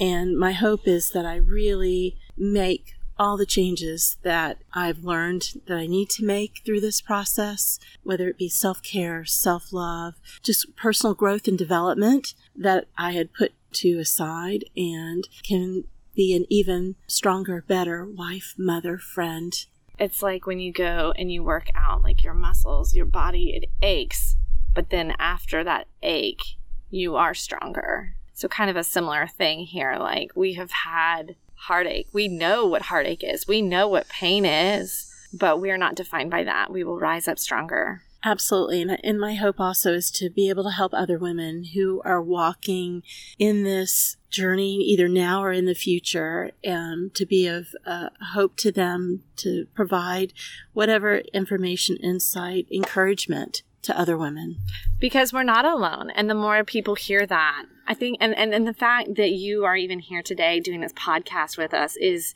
And 0.00 0.36
my 0.36 0.52
hope 0.52 0.88
is 0.88 1.10
that 1.10 1.24
I 1.24 1.36
really 1.36 2.18
make 2.36 2.94
all 3.20 3.36
the 3.36 3.44
changes 3.44 4.16
that 4.22 4.56
I've 4.72 5.04
learned 5.04 5.60
that 5.66 5.76
I 5.76 5.86
need 5.86 6.08
to 6.10 6.24
make 6.24 6.62
through 6.64 6.80
this 6.80 7.02
process, 7.02 7.78
whether 8.02 8.28
it 8.28 8.38
be 8.38 8.48
self 8.48 8.82
care, 8.82 9.26
self 9.26 9.74
love, 9.74 10.14
just 10.42 10.74
personal 10.74 11.14
growth 11.14 11.46
and 11.46 11.58
development 11.58 12.32
that 12.56 12.86
I 12.96 13.12
had 13.12 13.34
put 13.34 13.52
to 13.72 13.98
aside 13.98 14.64
and 14.74 15.28
can 15.42 15.84
be 16.14 16.34
an 16.34 16.46
even 16.48 16.96
stronger, 17.06 17.62
better 17.68 18.06
wife, 18.06 18.54
mother, 18.56 18.96
friend. 18.96 19.54
It's 19.98 20.22
like 20.22 20.46
when 20.46 20.58
you 20.58 20.72
go 20.72 21.12
and 21.18 21.30
you 21.30 21.44
work 21.44 21.68
out, 21.74 22.02
like 22.02 22.24
your 22.24 22.32
muscles, 22.32 22.96
your 22.96 23.04
body, 23.04 23.50
it 23.50 23.68
aches. 23.82 24.36
But 24.74 24.88
then 24.88 25.14
after 25.18 25.62
that 25.62 25.88
ache, 26.02 26.56
you 26.88 27.16
are 27.16 27.34
stronger. 27.34 28.14
So, 28.32 28.48
kind 28.48 28.70
of 28.70 28.76
a 28.76 28.84
similar 28.84 29.26
thing 29.26 29.66
here. 29.66 29.96
Like, 30.00 30.30
we 30.34 30.54
have 30.54 30.70
had 30.70 31.36
heartache. 31.66 32.08
We 32.12 32.28
know 32.28 32.66
what 32.66 32.82
heartache 32.82 33.24
is, 33.24 33.46
we 33.46 33.62
know 33.62 33.88
what 33.88 34.08
pain 34.08 34.44
is, 34.44 35.10
but 35.32 35.60
we 35.60 35.70
are 35.70 35.78
not 35.78 35.94
defined 35.94 36.30
by 36.30 36.44
that. 36.44 36.70
We 36.72 36.84
will 36.84 36.98
rise 36.98 37.28
up 37.28 37.38
stronger. 37.38 38.02
Absolutely. 38.22 38.84
And, 39.02 39.18
my 39.18 39.34
hope 39.34 39.58
also 39.58 39.94
is 39.94 40.10
to 40.12 40.28
be 40.28 40.50
able 40.50 40.64
to 40.64 40.70
help 40.70 40.92
other 40.92 41.18
women 41.18 41.64
who 41.74 42.02
are 42.04 42.20
walking 42.20 43.02
in 43.38 43.64
this 43.64 44.18
journey, 44.28 44.76
either 44.76 45.08
now 45.08 45.42
or 45.42 45.52
in 45.52 45.64
the 45.64 45.74
future, 45.74 46.50
and 46.62 47.14
to 47.14 47.24
be 47.24 47.46
of 47.46 47.68
uh, 47.86 48.10
hope 48.34 48.56
to 48.58 48.70
them 48.70 49.22
to 49.36 49.66
provide 49.74 50.34
whatever 50.74 51.18
information, 51.32 51.96
insight, 51.96 52.66
encouragement 52.70 53.62
to 53.82 53.98
other 53.98 54.16
women. 54.16 54.56
Because 54.98 55.32
we're 55.32 55.42
not 55.42 55.64
alone. 55.64 56.10
And 56.10 56.28
the 56.28 56.34
more 56.34 56.64
people 56.64 56.94
hear 56.94 57.26
that, 57.26 57.64
I 57.86 57.94
think 57.94 58.18
and, 58.20 58.36
and, 58.36 58.54
and 58.54 58.66
the 58.66 58.74
fact 58.74 59.16
that 59.16 59.30
you 59.30 59.64
are 59.64 59.76
even 59.76 59.98
here 59.98 60.22
today 60.22 60.60
doing 60.60 60.80
this 60.80 60.92
podcast 60.92 61.58
with 61.58 61.74
us 61.74 61.96
is 61.96 62.34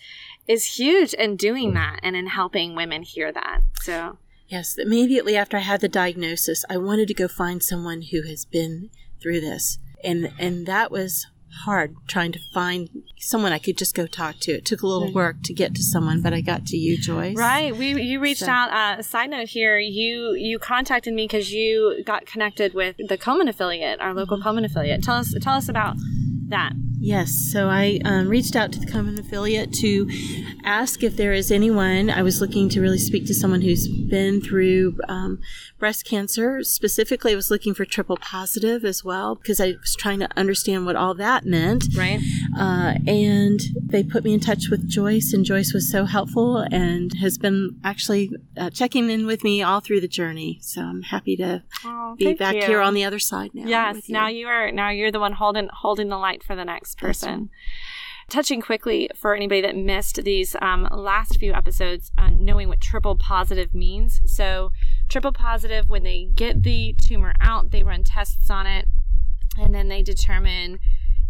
is 0.48 0.76
huge 0.76 1.14
in 1.14 1.36
doing 1.36 1.74
that 1.74 2.00
and 2.02 2.16
in 2.16 2.26
helping 2.26 2.74
women 2.74 3.02
hear 3.02 3.32
that. 3.32 3.60
So 3.82 4.18
Yes, 4.48 4.76
immediately 4.76 5.36
after 5.36 5.56
I 5.56 5.60
had 5.60 5.80
the 5.80 5.88
diagnosis, 5.88 6.64
I 6.68 6.76
wanted 6.76 7.08
to 7.08 7.14
go 7.14 7.28
find 7.28 7.62
someone 7.62 8.02
who 8.02 8.22
has 8.22 8.44
been 8.44 8.90
through 9.20 9.40
this. 9.40 9.78
And 10.02 10.32
and 10.38 10.66
that 10.66 10.90
was 10.90 11.26
hard 11.64 11.94
trying 12.06 12.32
to 12.32 12.38
find 12.52 12.88
someone 13.18 13.52
I 13.52 13.58
could 13.58 13.78
just 13.78 13.94
go 13.94 14.06
talk 14.06 14.36
to. 14.40 14.52
It 14.52 14.64
took 14.64 14.82
a 14.82 14.86
little 14.86 15.12
work 15.12 15.36
to 15.44 15.54
get 15.54 15.74
to 15.74 15.82
someone, 15.82 16.20
but 16.20 16.32
I 16.32 16.40
got 16.40 16.66
to 16.66 16.76
you, 16.76 16.98
Joyce. 16.98 17.36
Right. 17.36 17.74
We 17.74 18.00
you 18.00 18.20
reached 18.20 18.40
so. 18.40 18.50
out. 18.50 18.70
Uh, 18.70 19.02
side 19.02 19.30
note 19.30 19.48
here, 19.48 19.78
you 19.78 20.34
you 20.34 20.58
contacted 20.58 21.14
me 21.14 21.24
because 21.24 21.52
you 21.52 22.02
got 22.04 22.26
connected 22.26 22.74
with 22.74 22.96
the 22.96 23.18
Komen 23.18 23.48
affiliate, 23.48 24.00
our 24.00 24.14
local 24.14 24.38
mm-hmm. 24.38 24.48
Komen 24.48 24.64
affiliate. 24.64 25.02
Tell 25.02 25.16
us 25.16 25.34
tell 25.40 25.54
us 25.54 25.68
about 25.68 25.96
that. 26.48 26.72
Yes, 27.04 27.32
so 27.52 27.68
I 27.68 28.00
um, 28.06 28.28
reached 28.28 28.56
out 28.56 28.72
to 28.72 28.80
the 28.80 28.86
Komen 28.86 29.18
affiliate 29.18 29.74
to 29.74 30.08
ask 30.64 31.02
if 31.02 31.18
there 31.18 31.34
is 31.34 31.50
anyone. 31.50 32.08
I 32.08 32.22
was 32.22 32.40
looking 32.40 32.70
to 32.70 32.80
really 32.80 32.96
speak 32.96 33.26
to 33.26 33.34
someone 33.34 33.60
who's 33.60 33.86
been 33.86 34.40
through 34.40 34.98
um, 35.06 35.38
breast 35.78 36.06
cancer. 36.06 36.62
Specifically, 36.62 37.32
I 37.32 37.36
was 37.36 37.50
looking 37.50 37.74
for 37.74 37.84
triple 37.84 38.16
positive 38.16 38.86
as 38.86 39.04
well 39.04 39.34
because 39.34 39.60
I 39.60 39.74
was 39.78 39.94
trying 39.94 40.18
to 40.20 40.28
understand 40.34 40.86
what 40.86 40.96
all 40.96 41.12
that 41.16 41.44
meant. 41.44 41.84
Right. 41.94 42.20
Uh, 42.58 42.94
and 43.06 43.60
they 43.84 44.02
put 44.02 44.24
me 44.24 44.32
in 44.32 44.40
touch 44.40 44.70
with 44.70 44.88
Joyce, 44.88 45.34
and 45.34 45.44
Joyce 45.44 45.74
was 45.74 45.90
so 45.90 46.06
helpful 46.06 46.56
and 46.72 47.12
has 47.20 47.36
been 47.36 47.78
actually 47.84 48.30
uh, 48.56 48.70
checking 48.70 49.10
in 49.10 49.26
with 49.26 49.44
me 49.44 49.62
all 49.62 49.80
through 49.80 50.00
the 50.00 50.08
journey. 50.08 50.58
So 50.62 50.80
I'm 50.80 51.02
happy 51.02 51.36
to 51.36 51.64
oh, 51.84 52.16
be 52.18 52.32
back 52.32 52.54
you. 52.54 52.62
here 52.62 52.80
on 52.80 52.94
the 52.94 53.04
other 53.04 53.18
side 53.18 53.50
now. 53.52 53.66
Yes, 53.66 54.08
you. 54.08 54.14
now 54.14 54.28
you 54.28 54.46
are 54.46 54.72
now 54.72 54.88
you're 54.88 55.12
the 55.12 55.20
one 55.20 55.34
holding 55.34 55.68
holding 55.70 56.08
the 56.08 56.16
light 56.16 56.42
for 56.42 56.56
the 56.56 56.64
next 56.64 56.93
person. 56.94 57.50
Touching 58.28 58.62
quickly 58.62 59.10
for 59.14 59.34
anybody 59.34 59.60
that 59.60 59.76
missed 59.76 60.24
these 60.24 60.56
um, 60.62 60.88
last 60.90 61.38
few 61.38 61.52
episodes, 61.52 62.10
uh, 62.16 62.30
knowing 62.30 62.68
what 62.68 62.80
triple 62.80 63.16
positive 63.16 63.74
means. 63.74 64.22
So, 64.24 64.72
triple 65.08 65.32
positive, 65.32 65.90
when 65.90 66.04
they 66.04 66.30
get 66.34 66.62
the 66.62 66.94
tumor 66.98 67.34
out, 67.40 67.70
they 67.70 67.82
run 67.82 68.02
tests 68.02 68.48
on 68.48 68.66
it, 68.66 68.86
and 69.58 69.74
then 69.74 69.88
they 69.88 70.02
determine 70.02 70.78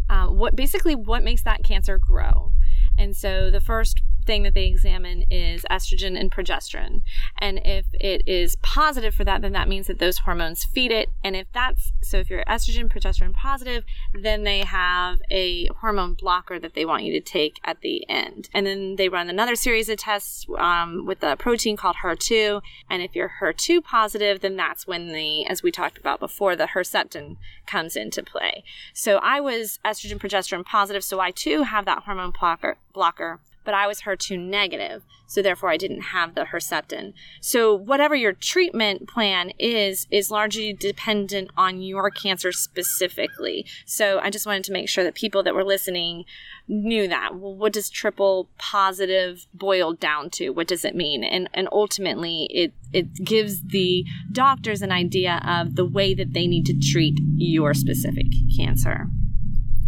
uh, 0.09 0.27
what 0.27 0.55
basically 0.55 0.95
what 0.95 1.21
makes 1.21 1.43
that 1.43 1.63
cancer 1.63 1.97
grow. 1.97 2.53
And 2.97 3.13
so, 3.13 3.51
the 3.51 3.61
first 3.61 4.01
thing 4.25 4.43
that 4.43 4.53
they 4.53 4.65
examine 4.65 5.23
is 5.29 5.65
estrogen 5.69 6.19
and 6.19 6.31
progesterone. 6.31 7.01
And 7.37 7.59
if 7.63 7.85
it 7.93 8.27
is 8.27 8.55
positive 8.57 9.13
for 9.13 9.23
that, 9.23 9.41
then 9.41 9.53
that 9.53 9.67
means 9.67 9.87
that 9.87 9.99
those 9.99 10.19
hormones 10.19 10.63
feed 10.63 10.91
it. 10.91 11.09
And 11.23 11.35
if 11.35 11.47
that's 11.53 11.91
so, 12.01 12.17
if 12.17 12.29
you're 12.29 12.43
estrogen, 12.45 12.91
progesterone 12.91 13.33
positive, 13.33 13.83
then 14.13 14.43
they 14.43 14.59
have 14.59 15.21
a 15.29 15.67
hormone 15.67 16.13
blocker 16.13 16.59
that 16.59 16.73
they 16.73 16.85
want 16.85 17.03
you 17.03 17.13
to 17.13 17.21
take 17.21 17.59
at 17.63 17.81
the 17.81 18.07
end. 18.09 18.49
And 18.53 18.65
then 18.65 18.95
they 18.95 19.09
run 19.09 19.29
another 19.29 19.55
series 19.55 19.89
of 19.89 19.97
tests 19.97 20.45
um, 20.57 21.05
with 21.05 21.23
a 21.23 21.35
protein 21.35 21.77
called 21.77 21.97
HER2. 22.03 22.61
And 22.89 23.01
if 23.01 23.15
you're 23.15 23.33
HER2 23.41 23.83
positive, 23.83 24.41
then 24.41 24.55
that's 24.55 24.87
when 24.87 25.09
the, 25.09 25.45
as 25.45 25.63
we 25.63 25.71
talked 25.71 25.97
about 25.97 26.19
before, 26.19 26.55
the 26.55 26.67
Herceptin 26.67 27.37
comes 27.65 27.95
into 27.95 28.23
play. 28.23 28.63
So 28.93 29.17
I 29.17 29.39
was 29.39 29.79
estrogen, 29.85 30.19
progesterone 30.19 30.65
positive, 30.65 31.03
so 31.03 31.19
I 31.19 31.31
too 31.31 31.63
have 31.63 31.85
that 31.85 32.03
hormone 32.03 32.31
blocker. 32.31 32.77
blocker 32.93 33.39
but 33.65 33.73
I 33.73 33.87
was 33.87 34.01
HER2 34.01 34.39
negative, 34.39 35.03
so 35.27 35.41
therefore 35.41 35.69
I 35.69 35.77
didn't 35.77 36.01
have 36.01 36.35
the 36.35 36.45
Herceptin. 36.45 37.13
So 37.41 37.73
whatever 37.73 38.15
your 38.15 38.33
treatment 38.33 39.09
plan 39.09 39.51
is, 39.59 40.07
is 40.11 40.31
largely 40.31 40.71
dependent 40.71 41.49
on 41.57 41.81
your 41.81 42.09
cancer 42.11 42.51
specifically. 42.51 43.65
So 43.85 44.19
I 44.19 44.29
just 44.29 44.45
wanted 44.45 44.63
to 44.65 44.71
make 44.71 44.87
sure 44.87 45.03
that 45.03 45.15
people 45.15 45.43
that 45.43 45.55
were 45.55 45.63
listening 45.63 46.25
knew 46.67 47.07
that. 47.07 47.35
Well, 47.35 47.55
what 47.55 47.73
does 47.73 47.89
triple 47.89 48.49
positive 48.57 49.45
boil 49.53 49.93
down 49.93 50.29
to? 50.31 50.49
What 50.51 50.67
does 50.67 50.85
it 50.85 50.95
mean? 50.95 51.23
And 51.23 51.49
and 51.53 51.67
ultimately 51.71 52.47
it 52.51 52.73
it 52.93 53.13
gives 53.23 53.61
the 53.63 54.05
doctors 54.31 54.81
an 54.81 54.91
idea 54.91 55.41
of 55.45 55.75
the 55.75 55.85
way 55.85 56.13
that 56.13 56.33
they 56.33 56.47
need 56.47 56.65
to 56.67 56.79
treat 56.79 57.19
your 57.35 57.73
specific 57.73 58.27
cancer. 58.55 59.07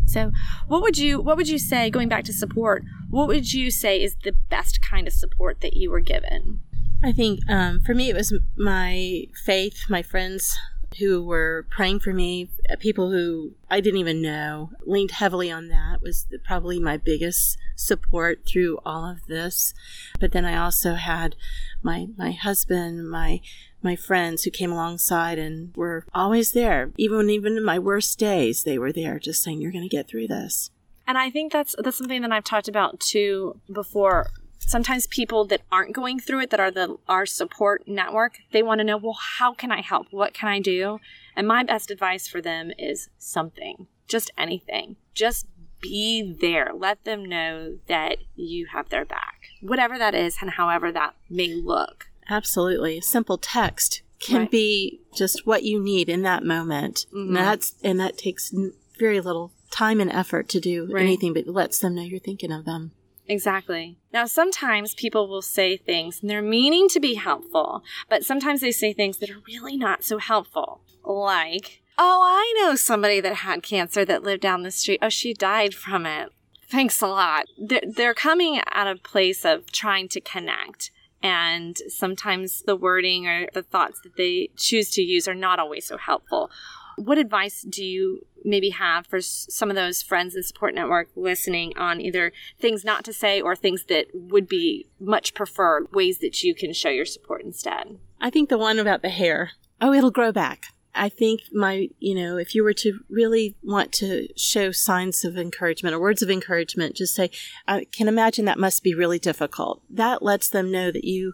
So, 0.08 0.32
what 0.67 0.82
would 0.82 0.98
you 0.98 1.20
what 1.22 1.38
would 1.38 1.50
you 1.50 1.60
say 1.60 1.89
going 1.89 2.10
back 2.10 2.24
to 2.26 2.34
support? 2.34 2.84
What 3.10 3.28
would 3.28 3.54
you 3.54 3.70
say 3.70 4.02
is 4.02 4.15
the 4.24 4.36
best 4.50 4.82
kind 4.82 5.08
of 5.08 5.13
support 5.13 5.62
that 5.62 5.76
you 5.76 5.91
were 5.91 6.00
given? 6.00 6.62
I 7.04 7.12
think 7.12 7.41
um, 7.50 7.80
for 7.82 7.93
me 7.93 8.10
it 8.10 8.15
was 8.15 8.34
my 8.56 9.26
faith, 9.46 9.86
my 9.89 10.02
friends 10.02 10.58
who 11.00 11.24
were 11.24 11.67
praying 11.70 12.00
for 12.00 12.13
me, 12.13 12.50
uh, 12.72 12.76
people 12.80 13.12
who 13.12 13.52
I 13.70 13.82
didn't 13.82 14.00
even 14.00 14.22
know, 14.22 14.72
leaned 14.86 15.12
heavily 15.12 15.52
on 15.52 15.67
that 15.67 16.02
was 16.02 16.26
probably 16.46 16.80
my 16.80 16.98
biggest 16.98 17.58
support 17.76 18.48
through 18.48 18.80
all 18.86 19.06
of 19.06 19.26
this. 19.28 19.74
But 20.20 20.32
then 20.32 20.46
I 20.46 20.58
also 20.58 20.96
had 20.96 21.36
my 21.84 22.08
my 22.17 22.32
husband, 22.32 23.10
my 23.10 23.41
my 23.82 23.96
friends 23.96 24.44
who 24.44 24.52
came 24.52 24.72
alongside 24.72 25.38
and 25.38 25.76
were 25.76 26.06
always 26.13 26.52
there. 26.54 26.92
Even 26.98 27.30
even 27.30 27.58
in 27.58 27.63
my 27.63 27.80
worst 27.80 28.18
days, 28.20 28.63
they 28.63 28.78
were 28.78 28.92
there 28.92 29.20
just 29.20 29.44
saying, 29.44 29.62
You're 29.62 29.72
gonna 29.72 29.88
get 29.88 30.08
through 30.08 30.28
this. 30.28 30.72
And 31.06 31.18
I 31.18 31.30
think 31.30 31.54
that's 31.54 31.76
that's 31.78 31.98
something 31.98 32.22
that 32.22 32.32
I've 32.32 32.44
talked 32.44 32.68
about 32.68 33.00
too 33.00 33.60
before. 33.72 34.28
Sometimes 34.60 35.08
people 35.08 35.46
that 35.46 35.62
aren't 35.72 35.94
going 35.96 36.20
through 36.20 36.42
it, 36.42 36.50
that 36.50 36.60
are 36.60 36.72
the 36.72 36.98
our 37.08 37.26
support 37.26 37.88
network, 37.88 38.40
they 38.52 38.63
want 38.63 38.80
to 38.80 38.84
know, 38.84 38.98
well, 38.98 39.18
how 39.38 39.54
can 39.54 39.72
I 39.72 39.82
help? 39.82 40.08
What 40.12 40.34
can 40.34 40.50
I 40.50 40.60
do? 40.60 41.00
And 41.36 41.48
my 41.48 41.63
best 41.63 41.92
advice 41.92 42.28
for 42.28 42.42
them 42.42 42.72
is 42.78 43.10
something, 43.18 43.88
just 44.08 44.32
anything. 44.38 44.98
Just 45.13 45.46
be 45.80 46.36
there. 46.42 46.72
Let 46.74 47.04
them 47.06 47.24
know 47.24 47.78
that 47.88 48.18
you 48.36 48.68
have 48.74 48.90
their 48.90 49.06
back, 49.06 49.50
whatever 49.62 49.98
that 49.98 50.16
is 50.16 50.38
and 50.42 50.52
however 50.52 50.92
that 50.92 51.13
may 51.30 51.54
look. 51.54 52.07
Absolutely. 52.30 53.02
Simple 53.02 53.38
text 53.38 54.02
can 54.20 54.42
Right. 54.42 54.52
be 54.52 55.02
just 55.16 55.46
what 55.46 55.63
you 55.63 55.82
need 55.82 56.10
in 56.10 56.24
that 56.24 56.44
moment. 56.44 57.06
Mhm. 57.13 57.28
And 57.28 57.36
that's 57.36 57.76
and 57.84 58.00
that 58.00 58.18
takes 58.18 58.54
very 58.98 59.22
little 59.22 59.52
time 59.70 60.00
and 60.00 60.12
effort 60.12 60.50
to 60.50 60.60
do 60.60 60.88
Right. 60.92 61.04
anything 61.04 61.34
but 61.34 61.48
lets 61.48 61.80
them 61.80 61.96
know 61.96 62.02
you're 62.02 62.20
thinking 62.20 62.52
of 62.52 62.66
them. 62.66 62.92
Exactly. 63.28 63.98
Now, 64.13 64.26
sometimes 64.26 64.96
people 64.96 65.28
will 65.28 65.42
say 65.42 65.76
things 65.78 66.22
and 66.22 66.30
they're 66.30 66.42
meaning 66.42 66.88
to 66.90 67.00
be 67.00 67.16
helpful, 67.16 67.84
but 68.10 68.24
sometimes 68.24 68.62
they 68.62 68.72
say 68.72 68.94
things 68.94 69.18
that 69.18 69.30
are 69.30 69.42
really 69.46 69.76
not 69.76 70.04
so 70.06 70.18
helpful. 70.18 70.82
Like, 71.04 71.82
oh, 71.98 72.22
I 72.24 72.54
know 72.58 72.76
somebody 72.76 73.20
that 73.20 73.36
had 73.36 73.62
cancer 73.63 74.06
that 74.06 74.24
lived 74.24 74.42
down 74.42 74.63
the 74.63 74.72
street. 74.72 75.00
Oh, 75.02 75.10
she 75.10 75.34
died 75.34 75.74
from 75.76 76.06
it. 76.06 76.30
Thanks 76.70 77.02
a 77.02 77.08
lot. 77.08 77.46
They're, 77.58 77.82
they're 77.86 78.13
coming 78.13 78.60
at 78.66 78.88
a 78.88 78.96
place 78.96 79.46
of 79.46 79.72
trying 79.72 80.08
to 80.10 80.22
connect. 80.22 80.92
And 81.23 81.77
sometimes 81.88 82.62
the 82.63 82.75
wording 82.75 83.27
or 83.27 83.47
the 83.53 83.63
thoughts 83.63 84.01
that 84.01 84.17
they 84.17 84.49
choose 84.56 84.91
to 84.91 85.01
use 85.01 85.27
are 85.27 85.36
not 85.36 85.60
always 85.60 85.86
so 85.86 85.97
helpful. 85.97 86.51
What 86.95 87.17
advice 87.17 87.62
do 87.62 87.84
you 87.84 88.25
maybe 88.43 88.69
have 88.71 89.06
for 89.06 89.21
some 89.21 89.69
of 89.69 89.75
those 89.75 90.01
friends 90.01 90.36
and 90.36 90.43
support 90.43 90.73
network 90.73 91.10
listening 91.15 91.77
on 91.77 92.01
either 92.01 92.32
things 92.60 92.84
not 92.84 93.03
to 93.06 93.13
say 93.13 93.41
or 93.41 93.56
things 93.56 93.86
that 93.86 94.08
would 94.13 94.47
be 94.47 94.88
much 94.99 95.34
preferred 95.34 95.91
ways 95.91 96.19
that 96.19 96.43
you 96.43 96.56
can 96.56 96.73
show 96.73 96.89
your 96.89 97.06
support 97.06 97.43
instead? 97.43 97.99
I 98.19 98.30
think 98.30 98.49
the 98.49 98.58
one 98.58 98.80
about 98.80 99.01
the 99.01 99.10
hair, 99.10 99.51
oh, 99.82 99.93
it'll 99.93 100.12
grow 100.12 100.32
back. 100.32 100.67
I 100.98 101.10
think 101.10 101.42
my, 101.54 101.90
you 102.00 102.16
know, 102.16 102.38
if 102.38 102.56
you 102.56 102.64
were 102.64 102.74
to 102.74 103.00
really 103.10 103.56
want 103.64 103.92
to 103.94 104.28
show 104.36 104.72
signs 104.72 105.24
of 105.24 105.38
encouragement 105.38 105.96
or 105.96 106.00
words 106.00 106.22
of 106.22 106.30
encouragement, 106.30 106.96
just 106.96 107.16
say, 107.16 107.30
I 107.68 107.86
can 107.86 108.08
imagine 108.08 108.46
that 108.46 108.60
must 108.60 108.84
be 108.84 108.94
really 108.94 109.20
difficult. 109.20 109.82
That 109.90 110.22
lets 110.22 110.50
them 110.50 110.72
know 110.72 110.92
that 110.92 111.04
you 111.04 111.34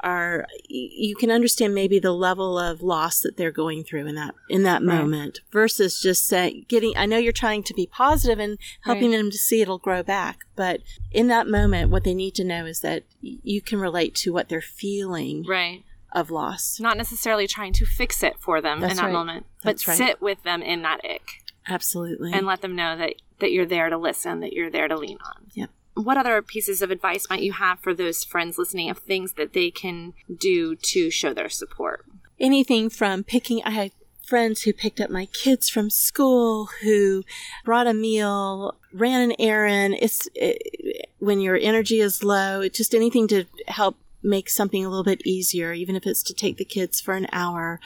are, 0.00 0.46
you 0.68 1.14
can 1.14 1.30
understand 1.30 1.74
maybe 1.74 1.98
the 1.98 2.12
level 2.12 2.58
of 2.58 2.82
loss 2.82 3.20
that 3.20 3.36
they're 3.36 3.52
going 3.52 3.84
through 3.84 4.06
in 4.06 4.16
that, 4.16 4.34
in 4.48 4.64
that 4.64 4.82
Right. 4.82 4.98
moment 4.98 5.40
versus 5.52 6.00
just 6.00 6.26
saying, 6.26 6.66
getting, 6.68 6.94
I 6.96 7.06
know 7.06 7.18
you're 7.18 7.32
trying 7.32 7.62
to 7.64 7.74
be 7.74 7.86
positive 7.86 8.38
and 8.40 8.58
helping 8.82 9.12
them 9.12 9.30
to 9.30 9.38
see 9.38 9.60
it'll 9.60 9.78
grow 9.78 10.02
back, 10.02 10.40
but 10.56 10.80
in 11.12 11.28
that 11.28 11.46
moment, 11.46 11.90
what 11.90 12.02
they 12.04 12.14
need 12.14 12.34
to 12.36 12.44
know 12.44 12.66
is 12.66 12.80
that 12.80 13.04
you 13.20 13.60
can 13.60 13.78
relate 13.78 14.14
to 14.16 14.32
what 14.32 14.48
they're 14.48 14.60
feeling 14.60 15.44
Right. 15.46 15.84
Of 16.12 16.30
loss. 16.30 16.78
Not 16.80 16.96
necessarily 16.96 17.46
trying 17.46 17.72
to 17.74 17.86
fix 17.86 18.22
it 18.22 18.38
for 18.38 18.60
them 18.60 18.80
That's 18.80 18.92
in 18.92 18.96
that 18.98 19.04
right. 19.04 19.12
moment, 19.12 19.46
That's 19.62 19.84
but 19.84 19.90
right. 19.90 19.98
sit 19.98 20.22
with 20.22 20.42
them 20.42 20.62
in 20.62 20.82
that 20.82 21.00
ick 21.04 21.42
Absolutely. 21.68 22.32
and 22.32 22.46
let 22.46 22.60
them 22.60 22.76
know 22.76 22.96
that, 22.96 23.14
that 23.40 23.52
you're 23.52 23.66
there 23.66 23.88
to 23.90 23.96
listen, 23.96 24.40
that 24.40 24.52
you're 24.52 24.70
there 24.70 24.88
to 24.88 24.96
lean 24.96 25.18
on. 25.24 25.46
Yep. 25.54 25.70
What 25.94 26.16
other 26.16 26.40
pieces 26.40 26.80
of 26.80 26.90
advice 26.90 27.26
might 27.28 27.42
you 27.42 27.52
have 27.52 27.80
for 27.80 27.92
those 27.92 28.24
friends 28.24 28.56
listening 28.56 28.88
of 28.88 28.98
things 28.98 29.34
that 29.34 29.52
they 29.52 29.70
can 29.70 30.14
do 30.34 30.74
to 30.76 31.10
show 31.10 31.34
their 31.34 31.50
support? 31.50 32.06
Anything 32.40 32.88
from 32.88 33.24
picking, 33.24 33.62
I 33.64 33.70
had 33.70 33.92
friends 34.26 34.62
who 34.62 34.72
picked 34.72 35.00
up 35.00 35.10
my 35.10 35.26
kids 35.26 35.68
from 35.68 35.90
school, 35.90 36.70
who 36.82 37.22
brought 37.64 37.86
a 37.86 37.92
meal, 37.92 38.76
ran 38.92 39.20
an 39.20 39.36
errand. 39.38 39.96
It's 40.00 40.28
it, 40.34 41.10
when 41.18 41.40
your 41.40 41.56
energy 41.56 42.00
is 42.00 42.24
low, 42.24 42.62
it's 42.62 42.78
just 42.78 42.94
anything 42.94 43.28
to 43.28 43.44
help 43.68 43.96
make 44.22 44.48
something 44.48 44.84
a 44.84 44.88
little 44.88 45.04
bit 45.04 45.26
easier, 45.26 45.72
even 45.72 45.96
if 45.96 46.06
it's 46.06 46.22
to 46.24 46.34
take 46.34 46.56
the 46.56 46.64
kids 46.64 47.00
for 47.00 47.14
an 47.14 47.26
hour 47.32 47.80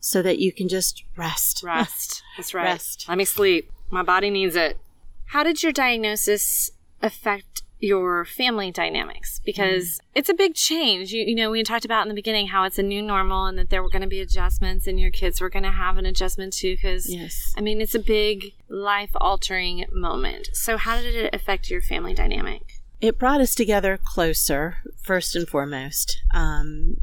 so 0.00 0.22
that 0.22 0.38
you 0.38 0.52
can 0.52 0.68
just 0.68 1.04
rest. 1.16 1.62
Rest. 1.62 2.22
That's 2.36 2.54
right. 2.54 2.64
Rest. 2.64 3.06
Let 3.08 3.18
me 3.18 3.24
sleep. 3.24 3.70
My 3.90 4.02
body 4.02 4.30
needs 4.30 4.56
it. 4.56 4.78
How 5.26 5.42
did 5.42 5.62
your 5.62 5.72
diagnosis 5.72 6.70
affect 7.02 7.62
your 7.78 8.24
family 8.24 8.70
dynamics? 8.70 9.40
Because 9.44 9.84
mm. 9.84 10.00
it's 10.14 10.28
a 10.28 10.34
big 10.34 10.54
change. 10.54 11.12
You, 11.12 11.24
you 11.24 11.34
know, 11.34 11.50
we 11.50 11.62
talked 11.62 11.84
about 11.84 12.02
in 12.02 12.08
the 12.08 12.14
beginning 12.14 12.48
how 12.48 12.64
it's 12.64 12.78
a 12.78 12.82
new 12.82 13.02
normal 13.02 13.46
and 13.46 13.58
that 13.58 13.70
there 13.70 13.82
were 13.82 13.90
going 13.90 14.02
to 14.02 14.08
be 14.08 14.20
adjustments 14.20 14.86
and 14.86 14.98
your 14.98 15.10
kids 15.10 15.40
were 15.40 15.50
going 15.50 15.64
to 15.64 15.70
have 15.70 15.98
an 15.98 16.06
adjustment 16.06 16.52
too. 16.52 16.74
Because, 16.74 17.12
Yes. 17.12 17.54
I 17.56 17.60
mean, 17.60 17.80
it's 17.80 17.94
a 17.94 18.00
big 18.00 18.52
life 18.68 19.10
altering 19.16 19.84
moment. 19.92 20.50
So, 20.52 20.76
how 20.76 21.00
did 21.00 21.14
it 21.14 21.34
affect 21.34 21.70
your 21.70 21.80
family 21.80 22.14
dynamic? 22.14 22.75
It 23.00 23.18
brought 23.18 23.40
us 23.40 23.54
together 23.54 23.98
closer, 24.02 24.78
first 25.02 25.36
and 25.36 25.48
foremost. 25.48 26.22
Um, 26.32 26.96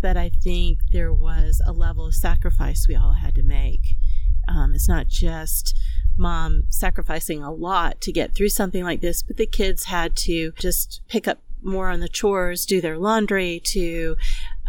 but 0.00 0.16
I 0.16 0.30
think 0.42 0.78
there 0.92 1.12
was 1.12 1.62
a 1.64 1.72
level 1.72 2.06
of 2.06 2.14
sacrifice 2.14 2.86
we 2.88 2.96
all 2.96 3.14
had 3.14 3.34
to 3.36 3.42
make. 3.42 3.96
Um, 4.48 4.74
it's 4.74 4.88
not 4.88 5.08
just 5.08 5.78
mom 6.16 6.64
sacrificing 6.68 7.42
a 7.42 7.52
lot 7.52 8.00
to 8.00 8.12
get 8.12 8.34
through 8.34 8.48
something 8.48 8.82
like 8.82 9.00
this, 9.00 9.22
but 9.22 9.36
the 9.36 9.46
kids 9.46 9.84
had 9.84 10.16
to 10.16 10.52
just 10.58 11.02
pick 11.08 11.28
up 11.28 11.40
more 11.62 11.88
on 11.88 12.00
the 12.00 12.08
chores, 12.08 12.64
do 12.64 12.80
their 12.80 12.98
laundry, 12.98 13.60
to 13.64 14.16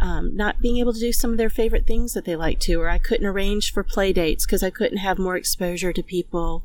um, 0.00 0.36
not 0.36 0.60
being 0.60 0.78
able 0.78 0.92
to 0.92 1.00
do 1.00 1.12
some 1.12 1.32
of 1.32 1.38
their 1.38 1.50
favorite 1.50 1.86
things 1.86 2.14
that 2.14 2.24
they 2.24 2.36
like 2.36 2.60
to, 2.60 2.80
or 2.80 2.88
I 2.88 2.98
couldn't 2.98 3.26
arrange 3.26 3.72
for 3.72 3.82
play 3.82 4.12
dates 4.12 4.46
because 4.46 4.62
I 4.62 4.70
couldn't 4.70 4.98
have 4.98 5.18
more 5.18 5.36
exposure 5.36 5.92
to 5.92 6.02
people 6.02 6.62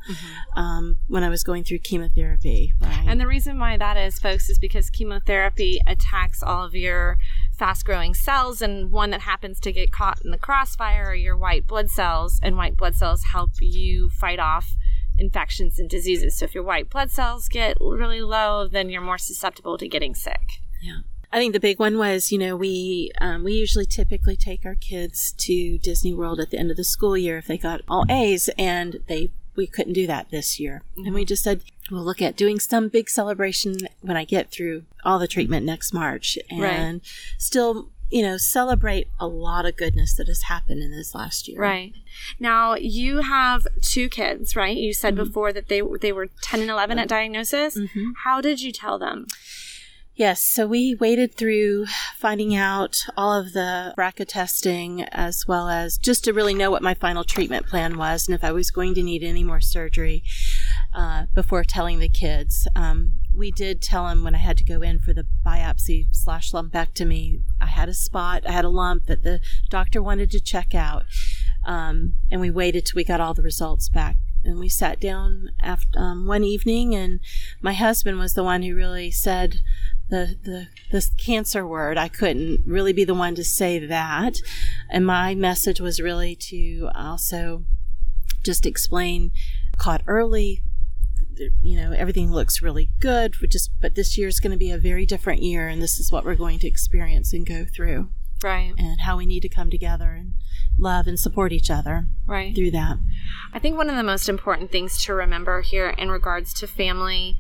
um, 0.56 0.98
when 1.08 1.24
I 1.24 1.30
was 1.30 1.44
going 1.44 1.64
through 1.64 1.80
chemotherapy. 1.80 2.74
Right? 2.80 3.06
And 3.08 3.20
the 3.20 3.28
reason 3.28 3.60
why 3.60 3.78
that 3.78 3.98
is, 3.98 4.20
folks, 4.20 4.50
is 4.50 4.60
because 4.60 4.90
chemotherapy 4.90 5.80
attacks 5.88 6.44
all 6.44 6.64
of 6.64 6.76
your 6.76 7.18
fast 7.58 7.86
growing 7.86 8.14
cells, 8.14 8.62
and 8.62 8.92
one 8.92 9.10
that 9.10 9.22
happens 9.22 9.60
to 9.62 9.72
get 9.72 9.92
caught 9.92 10.22
in 10.24 10.32
the 10.32 10.38
crossfire 10.38 11.06
are 11.10 11.16
your 11.16 11.38
white 11.38 11.68
blood 11.68 11.90
cells, 11.90 12.40
and 12.44 12.58
white 12.58 12.78
blood 12.78 12.96
cells 12.96 13.24
help 13.32 13.52
you 13.60 14.10
fight 14.10 14.40
off 14.40 14.76
infections 15.18 15.80
and 15.80 15.90
diseases. 15.90 16.38
So 16.38 16.46
if 16.46 16.56
your 16.56 16.64
white 16.64 16.90
blood 16.90 17.12
cells 17.12 17.48
get 17.48 17.78
really 17.80 18.22
low, 18.22 18.68
then 18.68 18.90
you're 18.90 19.02
more 19.02 19.18
susceptible 19.18 19.78
to 19.78 19.88
getting 19.88 20.16
sick. 20.16 20.62
I 21.34 21.38
think 21.38 21.54
the 21.54 21.60
big 21.60 21.80
one 21.80 21.98
was, 21.98 22.32
you 22.32 22.38
know, 22.38 22.56
we 22.56 23.12
um, 23.20 23.44
we 23.44 23.54
usually 23.54 23.88
typically 23.88 24.36
take 24.36 24.68
our 24.68 24.76
kids 24.76 25.34
to 25.40 25.80
Disney 25.80 26.14
World 26.14 26.40
at 26.40 26.52
the 26.52 26.60
end 26.60 26.70
of 26.70 26.78
the 26.78 26.84
school 26.84 27.18
year 27.18 27.40
if 27.40 27.48
they 27.48 27.58
got 27.58 27.82
all 27.90 28.06
A's, 28.08 28.52
and 28.56 29.00
they 29.08 29.32
we 29.56 29.66
couldn't 29.66 29.94
do 29.94 30.06
that 30.06 30.30
this 30.30 30.60
year, 30.60 30.84
and 30.96 31.16
we 31.16 31.22
mm-hmm. 31.22 31.28
just 31.28 31.44
said 31.44 31.62
we'll 31.90 32.04
look 32.04 32.22
at 32.22 32.38
doing 32.38 32.60
some 32.60 32.88
big 32.88 33.10
celebration 33.10 33.78
when 34.02 34.16
I 34.16 34.26
get 34.26 34.52
through 34.52 34.84
all 35.04 35.18
the 35.18 35.28
treatment 35.28 35.66
next 35.66 35.92
March, 35.92 36.38
and 36.52 37.02
still, 37.40 37.90
you 38.12 38.22
know, 38.22 38.38
celebrate 38.38 39.08
a 39.20 39.26
lot 39.26 39.66
of 39.66 39.76
goodness 39.76 40.14
that 40.18 40.28
has 40.28 40.44
happened 40.44 40.84
in 40.84 40.92
this 40.92 41.16
last 41.16 41.48
year. 41.48 41.60
Right. 41.60 41.96
Now 42.40 42.76
you 42.76 43.22
have 43.22 43.66
two 43.82 44.08
kids, 44.08 44.56
right? 44.56 44.78
You 44.78 44.94
said 44.94 45.16
mm-hmm. 45.16 45.24
before 45.24 45.52
that 45.52 45.68
they 45.68 45.82
they 46.00 46.12
were 46.12 46.28
10 46.44 46.62
and 46.62 46.70
11 46.70 47.00
at 47.00 47.08
diagnosis. 47.08 47.76
Mm-hmm. 47.76 48.12
How 48.24 48.40
did 48.40 48.62
you 48.62 48.72
tell 48.72 49.00
them? 49.00 49.26
Yes, 50.16 50.46
so 50.46 50.68
we 50.68 50.94
waded 50.94 51.34
through 51.34 51.88
finding 52.18 52.56
out 52.56 53.00
all 53.18 53.34
of 53.34 53.54
the 53.54 53.96
BRCA 53.98 54.28
testing 54.28 55.02
as 55.06 55.48
well 55.48 55.70
as 55.70 55.98
just 55.98 56.24
to 56.26 56.34
really 56.34 56.54
know 56.54 56.70
what 56.70 56.84
my 56.84 56.94
final 56.94 57.24
treatment 57.24 57.66
plan 57.66 57.98
was 57.98 58.28
and 58.28 58.36
if 58.36 58.44
I 58.44 58.52
was 58.52 58.70
going 58.70 58.94
to 58.94 59.02
need 59.02 59.24
any 59.24 59.44
more 59.44 59.60
surgery 59.60 60.24
uh, 60.94 61.26
before 61.34 61.64
telling 61.64 61.98
the 61.98 62.10
kids. 62.10 62.68
Um, 62.76 63.14
we 63.36 63.50
did 63.50 63.82
tell 63.82 64.06
them 64.06 64.24
when 64.24 64.36
I 64.36 64.38
had 64.38 64.58
to 64.58 64.64
go 64.64 64.84
in 64.84 65.00
for 65.00 65.14
the 65.14 65.26
biopsy 65.44 66.06
slash 66.12 66.52
lumpectomy, 66.52 67.42
I 67.60 67.66
had 67.66 67.90
a 67.90 67.94
spot, 67.96 68.44
I 68.48 68.52
had 68.52 68.66
a 68.66 68.70
lump 68.70 69.08
that 69.08 69.24
the 69.24 69.40
doctor 69.72 70.00
wanted 70.04 70.30
to 70.30 70.40
check 70.40 70.76
out. 70.76 71.06
Um, 71.66 72.16
and 72.30 72.40
we 72.40 72.52
waited 72.52 72.86
till 72.86 72.98
we 72.98 73.04
got 73.04 73.22
all 73.22 73.34
the 73.34 73.42
results 73.42 73.90
back. 73.90 74.18
And 74.46 74.60
we 74.60 74.68
sat 74.68 75.00
down 75.00 75.52
after 75.62 75.98
um, 75.98 76.28
one 76.28 76.44
evening, 76.44 76.94
and 76.94 77.22
my 77.62 77.72
husband 77.72 78.20
was 78.20 78.34
the 78.34 78.44
one 78.44 78.62
who 78.62 78.76
really 78.76 79.10
said, 79.10 79.62
the 80.10 80.38
the 80.44 80.68
the 80.92 81.10
cancer 81.18 81.66
word. 81.66 81.98
I 81.98 82.08
couldn't 82.08 82.62
really 82.66 82.94
be 82.94 83.04
the 83.04 83.14
one 83.14 83.36
to 83.36 83.44
say 83.44 83.80
that, 83.80 84.40
and 84.90 85.06
my 85.06 85.34
message 85.36 85.80
was 85.80 86.00
really 86.00 86.36
to 86.36 86.90
also 86.96 87.64
just 88.44 88.66
explain 88.66 89.32
caught 89.78 90.04
early. 90.08 90.62
You 91.62 91.78
know, 91.78 91.92
everything 91.94 92.32
looks 92.32 92.62
really 92.62 92.90
good. 93.00 93.40
We 93.42 93.48
just, 93.48 93.72
but 93.82 93.96
this 93.96 94.18
year 94.20 94.28
is 94.28 94.40
going 94.40 94.52
to 94.52 94.58
be 94.58 94.70
a 94.70 94.78
very 94.78 95.06
different 95.06 95.42
year, 95.42 95.68
and 95.68 95.82
this 95.82 96.00
is 96.00 96.12
what 96.12 96.26
we're 96.26 96.36
going 96.36 96.60
to 96.60 96.68
experience 96.68 97.34
and 97.34 97.44
go 97.44 97.66
through, 97.66 98.10
Right. 98.44 98.72
and 98.78 99.02
how 99.02 99.18
we 99.18 99.26
need 99.26 99.40
to 99.40 99.50
come 99.50 99.72
together 99.72 100.12
and 100.12 100.34
love 100.78 101.08
and 101.08 101.20
support 101.20 101.52
each 101.52 101.72
other 101.72 102.06
Right. 102.28 102.54
through 102.56 102.70
that. 102.72 102.98
I 103.52 103.58
think 103.58 103.78
one 103.78 103.90
of 103.90 103.96
the 103.96 104.04
most 104.04 104.30
important 104.30 104.72
things 104.72 105.02
to 105.06 105.14
remember 105.16 105.62
here 105.62 105.90
in 105.90 106.12
regards 106.12 106.54
to 106.56 106.68
family 106.68 107.40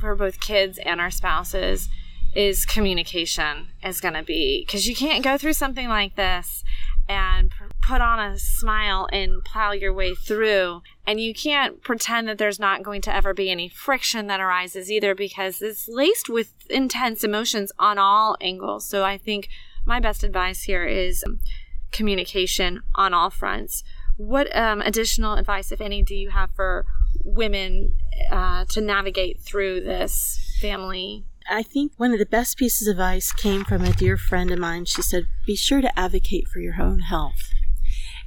for 0.00 0.14
both 0.16 0.40
kids 0.40 0.78
and 0.78 1.00
our 1.00 1.10
spouses 1.10 1.88
is 2.34 2.64
communication 2.64 3.68
is 3.84 4.00
going 4.00 4.14
to 4.14 4.22
be 4.22 4.64
because 4.64 4.86
you 4.86 4.94
can't 4.94 5.24
go 5.24 5.36
through 5.36 5.52
something 5.52 5.88
like 5.88 6.14
this 6.14 6.62
and 7.08 7.52
put 7.82 8.00
on 8.00 8.20
a 8.20 8.38
smile 8.38 9.08
and 9.12 9.42
plow 9.42 9.72
your 9.72 9.92
way 9.92 10.14
through. 10.14 10.80
And 11.06 11.20
you 11.20 11.34
can't 11.34 11.82
pretend 11.82 12.28
that 12.28 12.38
there's 12.38 12.60
not 12.60 12.84
going 12.84 13.02
to 13.02 13.14
ever 13.14 13.34
be 13.34 13.50
any 13.50 13.68
friction 13.68 14.28
that 14.28 14.40
arises 14.40 14.92
either 14.92 15.14
because 15.16 15.60
it's 15.60 15.88
laced 15.88 16.28
with 16.28 16.52
intense 16.70 17.24
emotions 17.24 17.72
on 17.80 17.98
all 17.98 18.36
angles. 18.40 18.86
So 18.86 19.04
i 19.04 19.18
think 19.18 19.48
my 19.84 19.98
best 19.98 20.22
advice 20.22 20.62
here 20.62 20.84
is 20.84 21.24
um, 21.26 21.40
communication 21.90 22.82
on 22.94 23.12
all 23.12 23.30
fronts. 23.30 23.82
What 24.16 24.54
um, 24.54 24.80
additional 24.82 25.34
advice, 25.34 25.72
if 25.72 25.80
any, 25.80 26.02
do 26.02 26.14
you 26.14 26.30
have 26.30 26.50
for 26.52 26.84
women 27.24 27.94
uh, 28.30 28.64
to 28.66 28.80
navigate 28.80 29.40
through 29.40 29.80
this 29.80 30.56
family? 30.60 31.24
I 31.50 31.62
think 31.62 31.92
one 31.96 32.12
of 32.12 32.18
the 32.18 32.26
best 32.26 32.56
pieces 32.58 32.86
of 32.86 32.92
advice 32.92 33.32
came 33.32 33.64
from 33.64 33.82
a 33.82 33.92
dear 33.92 34.16
friend 34.16 34.50
of 34.50 34.58
mine. 34.58 34.84
She 34.84 35.02
said, 35.02 35.26
Be 35.46 35.56
sure 35.56 35.80
to 35.80 35.98
advocate 35.98 36.48
for 36.48 36.60
your 36.60 36.80
own 36.80 37.00
health. 37.00 37.50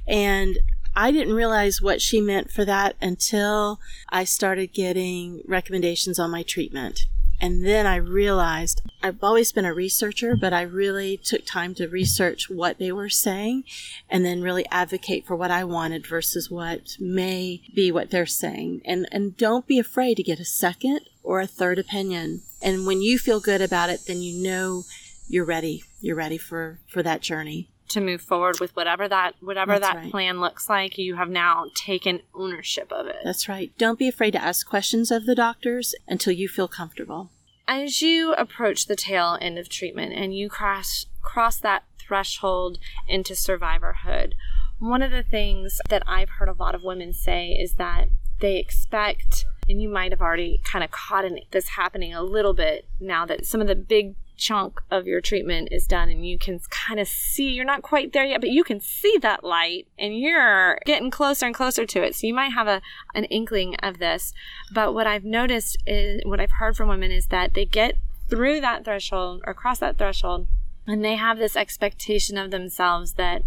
And 0.06 0.58
I 0.94 1.10
didn't 1.10 1.34
realize 1.34 1.80
what 1.80 2.00
she 2.00 2.20
meant 2.20 2.50
for 2.50 2.64
that 2.64 2.96
until 3.00 3.80
I 4.10 4.24
started 4.24 4.72
getting 4.72 5.42
recommendations 5.46 6.18
on 6.18 6.30
my 6.30 6.42
treatment. 6.42 7.06
And 7.40 7.64
then 7.64 7.86
I 7.86 7.96
realized 7.96 8.82
I've 9.02 9.22
always 9.22 9.52
been 9.52 9.64
a 9.64 9.74
researcher, 9.74 10.36
but 10.36 10.52
I 10.52 10.62
really 10.62 11.16
took 11.16 11.44
time 11.44 11.74
to 11.74 11.88
research 11.88 12.48
what 12.48 12.78
they 12.78 12.90
were 12.92 13.10
saying 13.10 13.64
and 14.08 14.24
then 14.24 14.42
really 14.42 14.66
advocate 14.70 15.26
for 15.26 15.36
what 15.36 15.50
I 15.50 15.64
wanted 15.64 16.06
versus 16.06 16.50
what 16.50 16.96
may 16.98 17.60
be 17.74 17.92
what 17.92 18.10
they're 18.10 18.26
saying. 18.26 18.82
And, 18.84 19.06
and 19.12 19.36
don't 19.36 19.66
be 19.66 19.78
afraid 19.78 20.16
to 20.16 20.22
get 20.22 20.40
a 20.40 20.44
second 20.44 21.00
or 21.22 21.40
a 21.40 21.46
third 21.46 21.78
opinion. 21.78 22.42
And 22.62 22.86
when 22.86 23.02
you 23.02 23.18
feel 23.18 23.40
good 23.40 23.60
about 23.60 23.90
it, 23.90 24.06
then 24.06 24.22
you 24.22 24.42
know 24.42 24.84
you're 25.28 25.44
ready. 25.44 25.84
You're 26.00 26.16
ready 26.16 26.38
for, 26.38 26.80
for 26.88 27.02
that 27.02 27.20
journey 27.20 27.68
to 27.88 28.00
move 28.00 28.20
forward 28.20 28.60
with 28.60 28.74
whatever 28.76 29.08
that 29.08 29.34
whatever 29.40 29.78
That's 29.78 29.92
that 29.92 29.96
right. 29.96 30.10
plan 30.10 30.40
looks 30.40 30.68
like 30.68 30.98
you 30.98 31.16
have 31.16 31.28
now 31.28 31.66
taken 31.74 32.20
ownership 32.34 32.90
of 32.92 33.06
it 33.06 33.16
That's 33.24 33.48
right. 33.48 33.72
Don't 33.78 33.98
be 33.98 34.08
afraid 34.08 34.32
to 34.32 34.42
ask 34.42 34.66
questions 34.66 35.10
of 35.10 35.26
the 35.26 35.34
doctors 35.34 35.94
until 36.08 36.32
you 36.32 36.48
feel 36.48 36.68
comfortable. 36.68 37.30
As 37.66 38.02
you 38.02 38.34
approach 38.34 38.86
the 38.86 38.96
tail 38.96 39.38
end 39.40 39.58
of 39.58 39.68
treatment 39.68 40.12
and 40.12 40.36
you 40.36 40.48
cross 40.48 41.06
cross 41.22 41.58
that 41.58 41.84
threshold 41.98 42.78
into 43.08 43.34
survivorhood, 43.34 44.32
one 44.78 45.02
of 45.02 45.10
the 45.10 45.22
things 45.22 45.78
that 45.88 46.02
I've 46.06 46.30
heard 46.30 46.48
a 46.48 46.52
lot 46.52 46.74
of 46.74 46.82
women 46.82 47.12
say 47.12 47.50
is 47.50 47.74
that 47.74 48.08
they 48.40 48.58
expect 48.58 49.46
and 49.68 49.80
you 49.80 49.88
might 49.88 50.12
have 50.12 50.20
already 50.20 50.60
kind 50.62 50.84
of 50.84 50.90
caught 50.90 51.24
in 51.24 51.40
this 51.50 51.68
happening 51.68 52.12
a 52.12 52.22
little 52.22 52.52
bit 52.52 52.86
now 53.00 53.24
that 53.24 53.46
some 53.46 53.60
of 53.60 53.66
the 53.66 53.74
big 53.74 54.14
chunk 54.36 54.80
of 54.90 55.06
your 55.06 55.20
treatment 55.20 55.68
is 55.70 55.86
done 55.86 56.08
and 56.08 56.26
you 56.26 56.38
can 56.38 56.58
kind 56.70 56.98
of 56.98 57.06
see 57.06 57.50
you're 57.50 57.64
not 57.64 57.82
quite 57.82 58.12
there 58.12 58.24
yet 58.24 58.40
but 58.40 58.50
you 58.50 58.64
can 58.64 58.80
see 58.80 59.16
that 59.20 59.44
light 59.44 59.86
and 59.98 60.18
you're 60.18 60.78
getting 60.84 61.10
closer 61.10 61.46
and 61.46 61.54
closer 61.54 61.86
to 61.86 62.02
it. 62.02 62.14
So 62.14 62.26
you 62.26 62.34
might 62.34 62.52
have 62.52 62.66
a 62.66 62.82
an 63.14 63.24
inkling 63.24 63.76
of 63.76 63.98
this. 63.98 64.32
But 64.72 64.92
what 64.94 65.06
i've 65.06 65.24
noticed 65.24 65.78
is 65.86 66.22
what 66.24 66.40
i've 66.40 66.52
heard 66.58 66.76
from 66.76 66.88
women 66.88 67.10
is 67.10 67.28
that 67.28 67.54
they 67.54 67.64
get 67.64 67.96
through 68.28 68.60
that 68.60 68.84
threshold 68.84 69.42
or 69.46 69.54
cross 69.54 69.78
that 69.78 69.98
threshold 69.98 70.46
and 70.86 71.04
they 71.04 71.16
have 71.16 71.38
this 71.38 71.56
expectation 71.56 72.36
of 72.36 72.50
themselves 72.50 73.14
that 73.14 73.42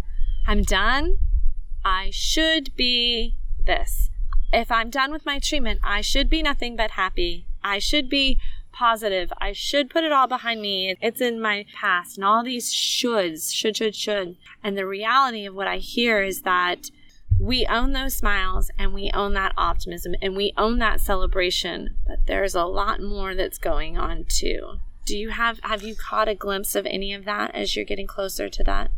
i'm 0.46 0.62
done. 0.62 1.18
I 1.84 2.10
should 2.12 2.74
be 2.76 3.36
this. 3.66 4.10
If 4.52 4.72
i'm 4.72 4.88
done 4.88 5.12
with 5.12 5.26
my 5.26 5.38
treatment 5.38 5.80
i 5.84 6.00
should 6.00 6.30
be 6.30 6.42
nothing 6.42 6.76
but 6.76 6.92
happy. 6.92 7.46
I 7.62 7.78
should 7.78 8.08
be 8.08 8.38
positive. 8.78 9.32
I 9.38 9.52
should 9.52 9.90
put 9.90 10.04
it 10.04 10.12
all 10.12 10.28
behind 10.28 10.62
me. 10.62 10.94
It's 11.00 11.20
in 11.20 11.40
my 11.40 11.66
past 11.74 12.16
and 12.16 12.24
all 12.24 12.44
these 12.44 12.72
shoulds, 12.72 13.52
should, 13.52 13.76
should, 13.76 13.96
should. 13.96 14.36
And 14.62 14.78
the 14.78 14.86
reality 14.86 15.46
of 15.46 15.54
what 15.54 15.66
I 15.66 15.78
hear 15.78 16.22
is 16.22 16.42
that 16.42 16.90
we 17.40 17.66
own 17.66 17.92
those 17.92 18.14
smiles 18.14 18.70
and 18.78 18.94
we 18.94 19.10
own 19.12 19.34
that 19.34 19.52
optimism 19.56 20.14
and 20.22 20.36
we 20.36 20.52
own 20.56 20.78
that 20.78 21.00
celebration, 21.00 21.96
but 22.06 22.26
there's 22.26 22.54
a 22.54 22.64
lot 22.64 23.00
more 23.00 23.34
that's 23.34 23.58
going 23.58 23.98
on 23.98 24.24
too. 24.28 24.78
Do 25.04 25.16
you 25.16 25.30
have 25.30 25.60
have 25.62 25.82
you 25.82 25.94
caught 25.94 26.28
a 26.28 26.34
glimpse 26.34 26.74
of 26.74 26.84
any 26.86 27.14
of 27.14 27.24
that 27.24 27.54
as 27.54 27.74
you're 27.74 27.84
getting 27.84 28.06
closer 28.06 28.48
to 28.48 28.64
that? 28.64 28.90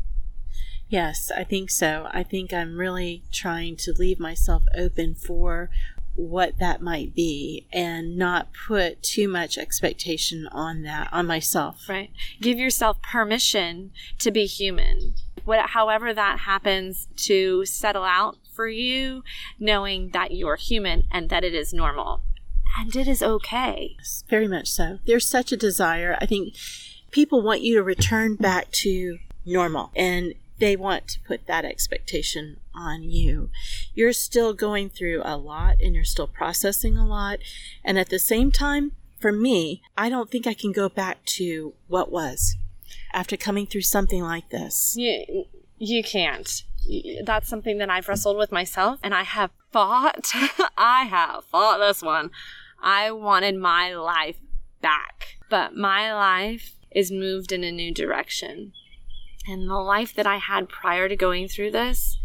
Yes, 0.89 1.31
I 1.37 1.45
think 1.45 1.71
so. 1.71 2.09
I 2.11 2.25
think 2.25 2.53
I'm 2.53 2.77
really 2.77 3.23
trying 3.31 3.77
to 3.77 3.93
leave 3.93 4.19
myself 4.19 4.65
open 4.77 5.15
for 5.15 5.71
what 6.15 6.59
that 6.59 6.83
might 6.83 7.15
be 7.15 7.67
and 7.73 8.17
not 8.17 8.49
put 8.67 9.03
too 9.03 9.29
much 9.29 9.57
expectation 9.57 10.49
on 10.53 10.83
that 10.83 11.09
on 11.13 11.27
myself. 11.27 11.89
Right. 11.89 12.11
Give 12.41 12.59
yourself 12.59 13.01
permission 13.03 13.93
to 14.19 14.31
be 14.31 14.47
human. 14.47 15.15
What, 15.45 15.71
however 15.71 16.13
that 16.13 16.41
happens 16.41 17.09
to 17.17 17.65
settle 17.65 18.05
out 18.05 18.37
for 18.55 18.69
you 18.69 19.23
knowing 19.59 20.11
that 20.11 20.33
you're 20.33 20.57
human 20.57 21.05
and 21.11 21.31
that 21.31 21.45
it 21.45 21.55
is 21.55 21.73
normal. 21.73 22.23
And 22.79 22.95
it 22.95 23.09
is 23.09 23.23
okay. 23.23 23.97
Very 24.29 24.47
much 24.47 24.69
so. 24.69 24.99
There's 25.07 25.27
such 25.27 25.51
a 25.51 25.57
desire. 25.57 26.17
I 26.21 26.27
think 26.27 26.55
people 27.11 27.43
want 27.43 27.63
you 27.63 27.77
to 27.77 27.83
return 27.83 28.37
back 28.37 28.71
to 28.73 29.19
normal. 29.45 29.91
And 29.97 30.35
they 30.61 30.77
want 30.77 31.09
to 31.09 31.21
put 31.21 31.47
that 31.47 31.65
expectation 31.65 32.59
on 32.75 33.03
you. 33.03 33.51
You're 33.95 34.13
still 34.13 34.53
going 34.53 34.91
through 34.91 35.23
a 35.25 35.37
lot 35.37 35.77
and 35.81 35.95
you're 35.95 36.05
still 36.05 36.27
processing 36.27 36.97
a 36.97 37.07
lot. 37.07 37.39
And 37.85 37.99
at 37.99 38.11
the 38.11 38.19
same 38.19 38.53
time, 38.53 38.93
for 39.19 39.33
me, 39.33 39.83
I 39.97 40.09
don't 40.09 40.31
think 40.31 40.47
I 40.47 40.55
can 40.55 40.73
go 40.73 40.89
back 40.89 41.25
to 41.37 41.75
what 41.89 42.13
was 42.13 42.57
after 43.13 43.37
coming 43.37 43.67
through 43.67 43.83
something 43.83 44.23
like 44.23 44.51
this. 44.51 44.95
You, 44.97 45.47
you 45.79 46.05
can't. 46.05 46.63
That's 47.25 47.49
something 47.49 47.79
that 47.79 47.91
I've 47.91 48.09
wrestled 48.09 48.37
with 48.37 48.53
myself 48.53 49.01
and 49.03 49.15
I 49.15 49.25
have 49.25 49.51
fought. 49.73 50.31
I 50.77 51.05
have 51.05 51.45
fought 51.45 51.79
this 51.79 52.03
one. 52.03 52.31
I 52.83 53.11
wanted 53.11 53.57
my 53.57 53.95
life 53.95 54.37
back, 54.81 55.37
but 55.51 55.77
my 55.77 56.15
life 56.15 56.77
is 56.91 57.11
moved 57.11 57.53
in 57.53 57.63
a 57.65 57.71
new 57.71 57.93
direction 57.93 58.73
and 59.47 59.69
the 59.69 59.75
life 59.75 60.15
that 60.15 60.27
I 60.27 60.37
had 60.37 60.69
prior 60.69 61.09
to 61.09 61.17
going 61.17 61.49
through 61.49 61.73
this, 61.73 62.19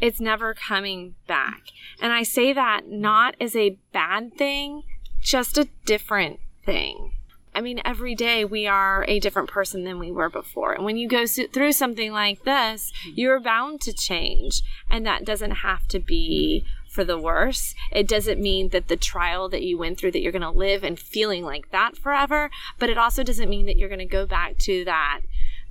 it's 0.00 0.20
never 0.20 0.54
coming 0.54 1.14
back. 1.26 1.62
And 2.00 2.12
I 2.12 2.22
say 2.22 2.52
that 2.52 2.88
not 2.88 3.34
as 3.40 3.56
a 3.56 3.78
bad 3.92 4.34
thing, 4.36 4.82
just 5.22 5.56
a 5.58 5.68
different 5.84 6.40
thing. 6.64 7.12
I 7.54 7.62
mean, 7.62 7.80
every 7.86 8.14
day 8.14 8.44
we 8.44 8.66
are 8.66 9.06
a 9.08 9.18
different 9.18 9.48
person 9.48 9.84
than 9.84 9.98
we 9.98 10.12
were 10.12 10.28
before. 10.28 10.74
And 10.74 10.84
when 10.84 10.98
you 10.98 11.08
go 11.08 11.26
through 11.26 11.72
something 11.72 12.12
like 12.12 12.44
this, 12.44 12.92
mm-hmm. 13.00 13.12
you're 13.14 13.40
bound 13.40 13.80
to 13.82 13.94
change. 13.94 14.60
And 14.90 15.06
that 15.06 15.24
doesn't 15.24 15.52
have 15.52 15.88
to 15.88 15.98
be 15.98 16.66
for 16.90 17.02
the 17.02 17.18
worse. 17.18 17.74
It 17.90 18.06
doesn't 18.06 18.40
mean 18.40 18.70
that 18.70 18.88
the 18.88 18.96
trial 18.96 19.48
that 19.48 19.62
you 19.62 19.78
went 19.78 19.98
through 19.98 20.12
that 20.12 20.20
you're 20.20 20.32
going 20.32 20.42
to 20.42 20.50
live 20.50 20.84
and 20.84 20.98
feeling 20.98 21.44
like 21.44 21.70
that 21.70 21.96
forever, 21.96 22.50
but 22.78 22.90
it 22.90 22.98
also 22.98 23.22
doesn't 23.22 23.48
mean 23.48 23.66
that 23.66 23.76
you're 23.76 23.88
going 23.88 23.98
to 24.00 24.04
go 24.04 24.26
back 24.26 24.58
to 24.60 24.84
that 24.84 25.20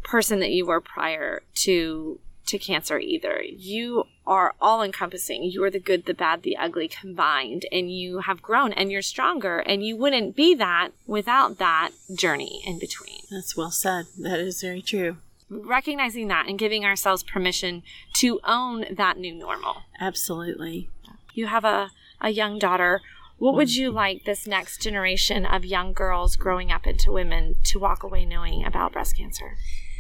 person 0.06 0.40
that 0.40 0.52
you 0.52 0.66
were 0.66 0.80
prior 0.80 1.42
to 1.56 2.20
to 2.48 2.60
cancer 2.60 3.00
either. 3.00 3.42
You 3.44 4.06
are 4.26 4.54
all 4.62 4.84
encompassing. 4.84 5.44
You 5.44 5.64
are 5.64 5.72
the 5.72 5.80
good, 5.80 6.06
the 6.06 6.14
bad, 6.14 6.44
the 6.44 6.58
ugly 6.58 6.88
combined, 6.88 7.66
and 7.72 7.92
you 7.92 8.20
have 8.20 8.42
grown 8.42 8.72
and 8.74 8.92
you're 8.92 9.02
stronger. 9.02 9.60
And 9.60 9.84
you 9.84 9.98
wouldn't 9.98 10.36
be 10.36 10.54
that 10.56 10.90
without 11.08 11.58
that 11.58 11.92
journey 12.14 12.62
in 12.66 12.80
between. 12.80 13.22
That's 13.32 13.58
well 13.58 13.72
said. 13.72 14.06
That 14.20 14.40
is 14.40 14.62
very 14.62 14.82
true. 14.82 15.18
Recognizing 15.50 16.28
that 16.30 16.48
and 16.48 16.58
giving 16.58 16.86
ourselves 16.86 17.24
permission 17.24 17.84
to 18.14 18.40
own 18.44 18.86
that 18.92 19.18
new 19.18 19.34
normal. 19.34 19.84
Absolutely. 20.00 20.90
You 21.34 21.48
have 21.48 21.66
a, 21.66 21.92
a 22.22 22.30
young 22.30 22.58
daughter. 22.58 23.02
What 23.38 23.56
would 23.56 23.76
you 23.76 23.92
like 23.92 24.24
this 24.24 24.48
next 24.48 24.82
generation 24.82 25.46
of 25.46 25.66
young 25.66 25.94
girls 25.94 26.36
growing 26.36 26.72
up 26.72 26.88
into 26.88 27.12
women 27.12 27.56
to 27.66 27.80
walk 27.80 28.02
away 28.02 28.26
knowing 28.26 28.64
about 28.64 28.94
breast 28.94 29.18
cancer? 29.18 29.58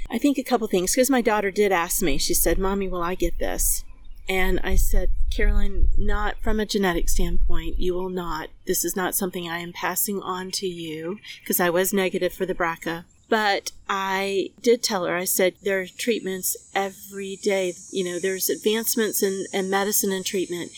I 0.09 0.17
think 0.17 0.37
a 0.37 0.43
couple 0.43 0.67
things 0.67 0.93
because 0.93 1.09
my 1.09 1.21
daughter 1.21 1.51
did 1.51 1.71
ask 1.71 2.01
me. 2.01 2.17
She 2.17 2.33
said, 2.33 2.57
"Mommy, 2.59 2.87
will 2.87 3.01
I 3.01 3.15
get 3.15 3.39
this?" 3.39 3.83
And 4.27 4.59
I 4.63 4.75
said, 4.75 5.09
"Caroline, 5.31 5.89
not 5.97 6.41
from 6.41 6.59
a 6.59 6.65
genetic 6.65 7.09
standpoint. 7.09 7.79
You 7.79 7.93
will 7.93 8.09
not. 8.09 8.49
This 8.65 8.83
is 8.83 8.95
not 8.95 9.15
something 9.15 9.49
I 9.49 9.59
am 9.59 9.73
passing 9.73 10.21
on 10.21 10.51
to 10.51 10.67
you 10.67 11.19
because 11.41 11.59
I 11.59 11.69
was 11.69 11.93
negative 11.93 12.33
for 12.33 12.45
the 12.45 12.55
BRCA." 12.55 13.05
But 13.27 13.71
I 13.89 14.51
did 14.61 14.83
tell 14.83 15.05
her, 15.05 15.15
I 15.15 15.25
said, 15.25 15.55
there 15.63 15.81
are 15.81 15.87
treatments 15.87 16.55
every 16.75 17.37
day. 17.37 17.73
You 17.91 18.03
know, 18.03 18.19
there's 18.19 18.49
advancements 18.49 19.23
in, 19.23 19.45
in 19.51 19.69
medicine 19.69 20.11
and 20.11 20.25
treatment. 20.25 20.71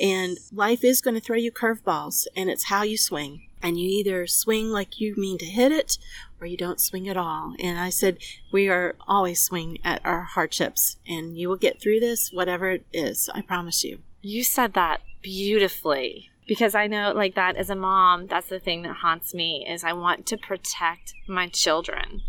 And 0.00 0.38
life 0.52 0.84
is 0.84 1.00
going 1.00 1.14
to 1.14 1.20
throw 1.20 1.36
you 1.36 1.52
curveballs, 1.52 2.26
and 2.36 2.50
it's 2.50 2.64
how 2.64 2.82
you 2.82 2.98
swing. 2.98 3.46
And 3.62 3.78
you 3.78 3.88
either 3.88 4.26
swing 4.26 4.70
like 4.70 5.00
you 5.00 5.14
mean 5.16 5.38
to 5.38 5.46
hit 5.46 5.72
it, 5.72 5.96
or 6.44 6.46
you 6.46 6.58
don't 6.58 6.78
swing 6.80 7.08
at 7.08 7.16
all. 7.16 7.54
And 7.58 7.80
I 7.80 7.88
said, 7.88 8.18
We 8.52 8.68
are 8.68 8.96
always 9.08 9.42
swing 9.42 9.78
at 9.82 10.04
our 10.04 10.24
hardships, 10.24 10.98
and 11.08 11.38
you 11.38 11.48
will 11.48 11.56
get 11.56 11.80
through 11.80 12.00
this, 12.00 12.30
whatever 12.30 12.70
it 12.70 12.84
is. 12.92 13.30
I 13.34 13.40
promise 13.40 13.82
you. 13.82 14.00
You 14.20 14.44
said 14.44 14.74
that 14.74 15.00
beautifully 15.22 16.30
because 16.46 16.74
I 16.74 16.86
know 16.86 17.12
like 17.16 17.34
that 17.36 17.56
as 17.56 17.70
a 17.70 17.74
mom, 17.74 18.26
that's 18.26 18.48
the 18.48 18.60
thing 18.60 18.82
that 18.82 18.96
haunts 18.96 19.32
me 19.32 19.66
is 19.66 19.82
I 19.82 19.94
want 19.94 20.26
to 20.26 20.36
protect 20.36 21.14
my 21.26 21.48
children 21.48 22.20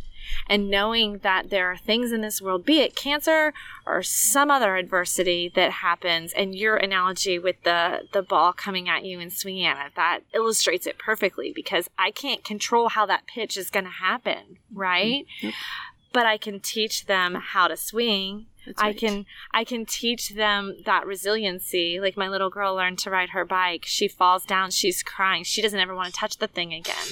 and 0.48 0.70
knowing 0.70 1.20
that 1.20 1.50
there 1.50 1.72
are 1.72 1.78
things 1.78 2.12
in 2.12 2.22
this 2.22 2.42
world, 2.42 2.66
be 2.66 2.80
it 2.80 2.96
cancer 2.96 3.54
or 3.86 4.02
some 4.04 4.50
other 4.52 4.76
adversity 4.76 5.52
that 5.56 5.72
happens, 5.72 6.34
and 6.34 6.56
your 6.56 6.76
analogy 6.78 7.40
with 7.40 7.62
the 7.64 8.08
the 8.14 8.22
ball 8.22 8.54
coming 8.54 8.90
at 8.90 9.06
you 9.06 9.20
and 9.20 9.32
swinging 9.32 9.66
at 9.66 9.88
it, 9.88 9.94
that 9.96 10.20
illustrates 10.34 10.86
it 10.88 10.98
perfectly 10.98 11.52
because 11.54 11.90
I 11.98 12.12
can't 12.12 12.44
control 12.44 12.90
how 12.90 13.06
that 13.06 13.28
pitch 13.28 13.58
is 13.58 13.70
going 13.70 13.86
to 13.86 13.92
happen, 13.92 14.58
right? 14.74 15.26
Mm-hmm. 15.42 15.50
but 16.14 16.26
I 16.26 16.38
can 16.38 16.60
teach 16.60 17.08
them 17.08 17.36
how 17.36 17.68
to 17.68 17.76
swing. 17.76 18.46
That's 18.66 18.82
I 18.82 18.94
can 18.94 19.26
I 19.52 19.64
can 19.64 19.86
teach 19.86 20.30
them 20.30 20.78
that 20.86 21.06
resiliency. 21.06 22.00
Like 22.00 22.18
my 22.18 22.28
little 22.30 22.50
girl 22.50 22.74
learned 22.76 23.00
to 23.00 23.10
ride 23.12 23.30
her 23.30 23.46
bike. 23.46 23.84
She 23.86 24.08
falls 24.08 24.46
down, 24.46 24.72
she's 24.72 25.04
crying. 25.04 25.44
She 25.44 25.62
doesn't 25.62 25.80
ever 25.80 25.94
want 25.94 26.14
to 26.14 26.20
touch 26.20 26.38
the 26.38 26.48
thing 26.48 26.74
again. 26.74 27.08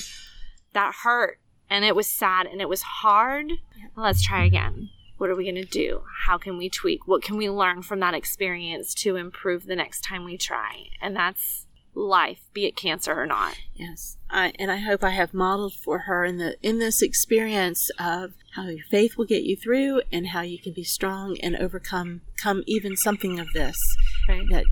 That 0.74 0.96
hurt 1.04 1.38
and 1.74 1.84
it 1.84 1.96
was 1.96 2.06
sad 2.06 2.46
and 2.46 2.62
it 2.62 2.70
was 2.70 2.84
hard. 2.84 3.54
Let's 3.98 4.22
try 4.24 4.46
again. 4.46 4.92
What 5.18 5.32
are 5.32 5.36
we 5.36 5.46
going 5.46 5.56
to 5.56 5.66
do? 5.66 6.04
How 6.28 6.38
can 6.38 6.58
we 6.58 6.70
tweak? 6.70 7.08
What 7.08 7.24
can 7.24 7.36
we 7.36 7.50
learn 7.50 7.82
from 7.82 8.00
that 8.02 8.14
experience 8.14 8.94
to 8.96 9.16
improve 9.16 9.66
the 9.66 9.76
next 9.76 10.02
time 10.02 10.24
we 10.24 10.38
try? 10.38 10.84
And 11.02 11.16
that's 11.16 11.66
life, 11.96 12.42
be 12.54 12.66
it 12.66 12.76
cancer 12.76 13.14
or 13.14 13.26
not. 13.26 13.56
Yes, 13.74 14.18
I, 14.30 14.54
and 14.60 14.72
I 14.72 14.78
hope 14.78 15.04
I 15.04 15.12
have 15.12 15.34
modeled 15.34 15.74
for 15.74 16.00
her 16.00 16.24
in 16.26 16.38
the 16.38 16.58
in 16.62 16.78
this 16.80 17.02
experience 17.02 17.90
of 18.00 18.34
how 18.56 18.68
your 18.68 18.86
faith 18.92 19.18
will 19.18 19.26
get 19.26 19.44
you 19.44 19.56
through, 19.56 20.02
and 20.12 20.28
how 20.28 20.42
you 20.42 20.60
can 20.60 20.74
be 20.74 20.84
strong 20.84 21.38
and 21.42 21.56
overcome 21.56 22.22
come 22.42 22.64
even 22.68 22.96
something 22.98 23.40
of 23.40 23.48
this 23.54 23.78
Right. 24.28 24.48
that 24.52 24.66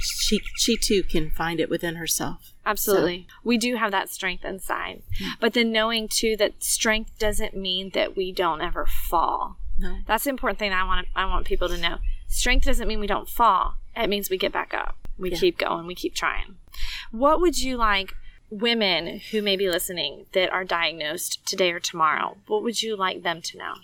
she 0.00 0.40
she 0.56 0.76
too 0.76 1.02
can 1.02 1.30
find 1.30 1.60
it 1.60 1.68
within 1.70 1.96
herself. 1.96 2.52
Absolutely. 2.66 3.26
we 3.44 3.56
do 3.56 3.76
have 3.76 3.90
that 3.92 4.10
strength 4.10 4.44
inside. 4.44 5.02
Hmm. 5.18 5.28
But 5.40 5.54
then 5.54 5.72
knowing 5.72 6.08
too 6.08 6.36
that 6.36 6.62
strength 6.62 7.18
doesn't 7.18 7.56
mean 7.56 7.90
that 7.94 8.16
we 8.16 8.30
don't 8.32 8.60
ever 8.60 8.84
fall. 8.86 9.56
No, 9.78 9.98
That's 10.06 10.24
the 10.24 10.30
important 10.30 10.58
thing 10.58 10.72
I 10.72 10.84
want 10.84 11.06
I 11.16 11.24
want 11.26 11.46
people 11.46 11.68
to 11.68 11.78
know. 11.78 11.98
Strength 12.26 12.64
doesn't 12.66 12.88
mean 12.88 13.00
we 13.00 13.06
don't 13.06 13.28
fall. 13.28 13.76
It 13.96 14.08
means 14.08 14.28
we 14.28 14.36
get 14.36 14.52
back 14.52 14.74
up. 14.74 14.96
We 15.16 15.30
Yeah. 15.30 15.38
keep 15.38 15.58
going. 15.58 15.86
We 15.86 15.94
keep 15.94 16.14
trying. 16.14 16.56
What 17.10 17.40
would 17.40 17.58
you 17.58 17.76
like 17.76 18.12
women 18.50 19.20
who 19.30 19.42
may 19.42 19.56
be 19.56 19.68
listening 19.68 20.26
that 20.32 20.50
are 20.50 20.64
diagnosed 20.64 21.44
today 21.46 21.70
or 21.72 21.80
tomorrow? 21.80 22.36
What 22.46 22.62
would 22.62 22.82
you 22.82 22.96
like 22.96 23.22
them 23.22 23.40
to 23.42 23.58
know? 23.58 23.74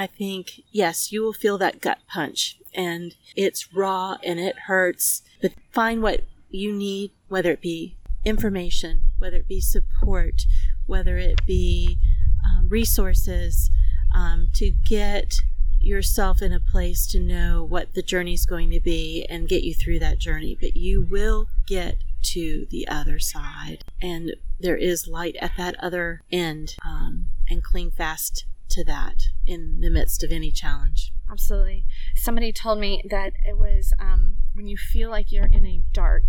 I 0.00 0.06
think 0.06 0.62
yes, 0.72 1.12
you 1.12 1.22
will 1.22 1.34
feel 1.34 1.58
that 1.58 1.82
gut 1.82 1.98
punch, 2.08 2.56
and 2.72 3.14
it's 3.36 3.74
raw 3.74 4.16
and 4.24 4.40
it 4.40 4.60
hurts. 4.60 5.20
But 5.42 5.52
find 5.72 6.02
what 6.02 6.24
you 6.48 6.72
need, 6.72 7.10
whether 7.28 7.50
it 7.50 7.60
be 7.60 7.98
information, 8.24 9.02
whether 9.18 9.36
it 9.36 9.46
be 9.46 9.60
support, 9.60 10.46
whether 10.86 11.18
it 11.18 11.44
be 11.44 11.98
um, 12.42 12.70
resources, 12.70 13.70
um, 14.14 14.48
to 14.54 14.70
get 14.70 15.34
yourself 15.78 16.40
in 16.40 16.54
a 16.54 16.60
place 16.60 17.06
to 17.08 17.20
know 17.20 17.62
what 17.62 17.92
the 17.92 18.00
journey 18.00 18.32
is 18.32 18.46
going 18.46 18.70
to 18.70 18.80
be 18.80 19.26
and 19.28 19.50
get 19.50 19.64
you 19.64 19.74
through 19.74 19.98
that 19.98 20.18
journey. 20.18 20.56
But 20.58 20.78
you 20.78 21.02
will 21.02 21.48
get 21.66 21.96
to 22.22 22.66
the 22.70 22.88
other 22.88 23.18
side, 23.18 23.84
and 24.00 24.34
there 24.58 24.78
is 24.78 25.06
light 25.06 25.36
at 25.42 25.58
that 25.58 25.74
other 25.78 26.22
end, 26.32 26.76
um, 26.86 27.26
and 27.50 27.62
cling 27.62 27.90
fast 27.90 28.46
to 28.80 28.84
that 28.86 29.24
in 29.46 29.80
the 29.80 29.90
midst 29.90 30.22
of 30.22 30.32
any 30.32 30.50
challenge. 30.50 31.12
Absolutely. 31.30 31.84
Somebody 32.16 32.52
told 32.52 32.80
me 32.80 33.02
that 33.08 33.34
it 33.46 33.58
was 33.58 33.92
um, 33.98 34.38
when 34.54 34.66
you 34.66 34.76
feel 34.76 35.10
like 35.10 35.30
you're 35.30 35.46
in 35.46 35.66
a 35.66 35.82
dark 35.92 36.22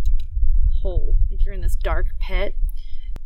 hole, 0.81 1.15
like 1.29 1.45
you're 1.45 1.53
in 1.53 1.61
this 1.61 1.75
dark 1.75 2.07
pit. 2.19 2.55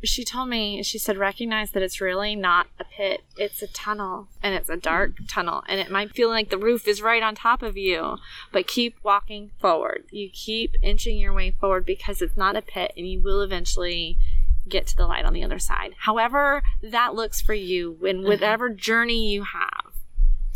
She 0.04 0.24
told 0.24 0.50
me, 0.50 0.84
she 0.84 1.00
said, 1.00 1.18
recognize 1.18 1.72
that 1.72 1.82
it's 1.82 2.00
really 2.00 2.36
not 2.36 2.68
a 2.80 2.84
pit. 2.84 3.24
It's 3.38 3.64
a 3.64 3.68
tunnel, 3.68 4.28
and 4.44 4.54
it's 4.54 4.70
a 4.70 4.78
dark 4.78 5.14
tunnel, 5.28 5.64
and 5.68 5.80
it 5.80 5.90
might 5.90 6.12
feel 6.12 6.30
like 6.30 6.50
the 6.50 6.58
roof 6.58 6.88
is 6.88 7.02
right 7.02 7.24
on 7.24 7.34
top 7.34 7.64
of 7.64 7.76
you, 7.76 8.18
but 8.52 8.68
keep 8.68 8.98
walking 9.04 9.52
forward. 9.60 10.04
You 10.12 10.30
keep 10.32 10.76
inching 10.84 11.18
your 11.18 11.34
way 11.34 11.52
forward 11.52 11.86
because 11.86 12.22
it's 12.22 12.38
not 12.38 12.58
a 12.58 12.62
pit, 12.62 12.94
and 12.96 13.08
you 13.08 13.22
will 13.22 13.42
eventually 13.42 14.18
get 14.68 14.88
to 14.88 14.96
the 14.96 15.08
light 15.08 15.26
on 15.26 15.34
the 15.34 15.44
other 15.44 15.60
side. 15.60 15.94
However, 16.00 16.64
that 16.82 17.16
looks 17.16 17.42
for 17.42 17.54
you, 17.54 17.98
and 18.06 18.20
mm-hmm. 18.20 18.28
whatever 18.28 18.70
journey 18.70 19.32
you 19.32 19.44
have, 19.44 19.94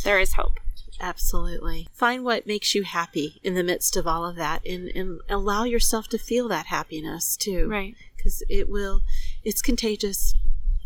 there 0.03 0.19
is 0.19 0.33
hope. 0.33 0.59
Absolutely. 1.01 1.87
Find 1.93 2.23
what 2.23 2.45
makes 2.45 2.75
you 2.75 2.83
happy 2.83 3.39
in 3.43 3.53
the 3.53 3.63
midst 3.63 3.95
of 3.95 4.05
all 4.05 4.25
of 4.25 4.35
that 4.35 4.65
and, 4.65 4.89
and 4.89 5.21
allow 5.29 5.63
yourself 5.63 6.07
to 6.09 6.17
feel 6.17 6.47
that 6.49 6.65
happiness 6.65 7.37
too. 7.37 7.69
Right. 7.69 7.95
Because 8.15 8.43
it 8.49 8.69
will, 8.69 9.01
it's 9.43 9.61
contagious. 9.61 10.35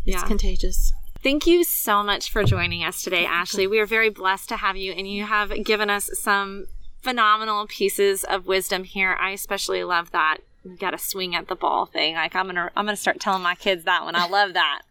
It's 0.04 0.22
Yeah. 0.22 0.26
contagious. 0.26 0.92
Thank 1.22 1.46
you 1.46 1.64
so 1.64 2.02
much 2.02 2.30
for 2.30 2.44
joining 2.44 2.84
us 2.84 3.02
today, 3.02 3.24
Ashley. 3.24 3.66
We 3.66 3.80
are 3.80 3.86
very 3.86 4.10
blessed 4.10 4.50
to 4.50 4.56
have 4.58 4.76
you, 4.76 4.92
and 4.92 5.10
you 5.10 5.24
have 5.24 5.64
given 5.64 5.88
us 5.88 6.10
some 6.12 6.66
phenomenal 7.00 7.66
pieces 7.66 8.24
of 8.24 8.46
wisdom 8.46 8.84
here. 8.84 9.16
I 9.18 9.30
especially 9.30 9.82
love 9.84 10.10
that 10.10 10.38
got 10.78 10.90
to 10.90 10.98
swing 10.98 11.34
at 11.34 11.48
the 11.48 11.56
ball 11.56 11.86
thing. 11.86 12.14
Like 12.14 12.34
I'm 12.34 12.46
gonna, 12.46 12.70
I'm 12.76 12.84
gonna 12.84 12.96
start 12.96 13.20
telling 13.20 13.42
my 13.42 13.54
kids 13.54 13.84
that 13.84 14.04
one. 14.04 14.16
I 14.16 14.28
love 14.28 14.54
that. 14.54 14.82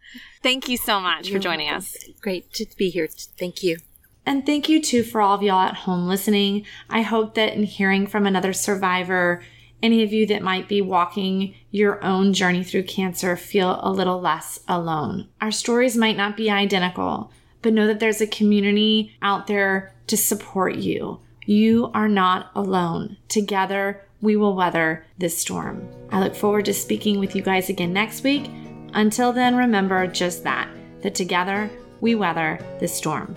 Thank 0.42 0.68
you 0.68 0.76
so 0.76 1.00
much 1.00 1.30
for 1.30 1.38
joining 1.38 1.70
us. 1.70 1.96
Great 2.20 2.52
to 2.54 2.66
be 2.76 2.90
here. 2.90 3.08
Thank 3.38 3.62
you. 3.62 3.78
And 4.26 4.46
thank 4.46 4.68
you 4.68 4.80
too 4.80 5.02
for 5.02 5.20
all 5.20 5.34
of 5.34 5.42
y'all 5.42 5.60
at 5.68 5.74
home 5.74 6.06
listening. 6.06 6.64
I 6.88 7.02
hope 7.02 7.34
that 7.34 7.52
in 7.52 7.64
hearing 7.64 8.06
from 8.06 8.26
another 8.26 8.52
survivor, 8.52 9.42
any 9.82 10.02
of 10.02 10.12
you 10.14 10.26
that 10.26 10.42
might 10.42 10.66
be 10.66 10.80
walking 10.80 11.54
your 11.70 12.02
own 12.02 12.32
journey 12.32 12.64
through 12.64 12.84
cancer 12.84 13.36
feel 13.36 13.80
a 13.82 13.92
little 13.92 14.20
less 14.20 14.60
alone. 14.66 15.28
Our 15.42 15.50
stories 15.50 15.96
might 15.96 16.16
not 16.16 16.38
be 16.38 16.50
identical, 16.50 17.30
but 17.60 17.74
know 17.74 17.86
that 17.86 18.00
there's 18.00 18.22
a 18.22 18.26
community 18.26 19.14
out 19.20 19.46
there 19.46 19.94
to 20.06 20.16
support 20.16 20.76
you. 20.76 21.20
You 21.44 21.90
are 21.92 22.08
not 22.08 22.50
alone. 22.54 23.18
Together, 23.28 24.06
we 24.24 24.36
will 24.36 24.56
weather 24.56 25.04
this 25.18 25.36
storm. 25.36 25.88
I 26.10 26.18
look 26.20 26.34
forward 26.34 26.64
to 26.64 26.74
speaking 26.74 27.20
with 27.20 27.36
you 27.36 27.42
guys 27.42 27.68
again 27.68 27.92
next 27.92 28.24
week. 28.24 28.50
Until 28.94 29.32
then, 29.32 29.54
remember 29.54 30.06
just 30.06 30.42
that, 30.44 30.68
that 31.02 31.14
together 31.14 31.70
we 32.00 32.14
weather 32.14 32.58
this 32.80 32.94
storm. 32.94 33.34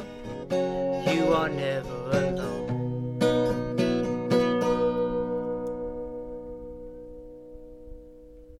You 0.50 1.34
are 1.34 1.50
never 1.50 2.10
alone. 2.12 2.67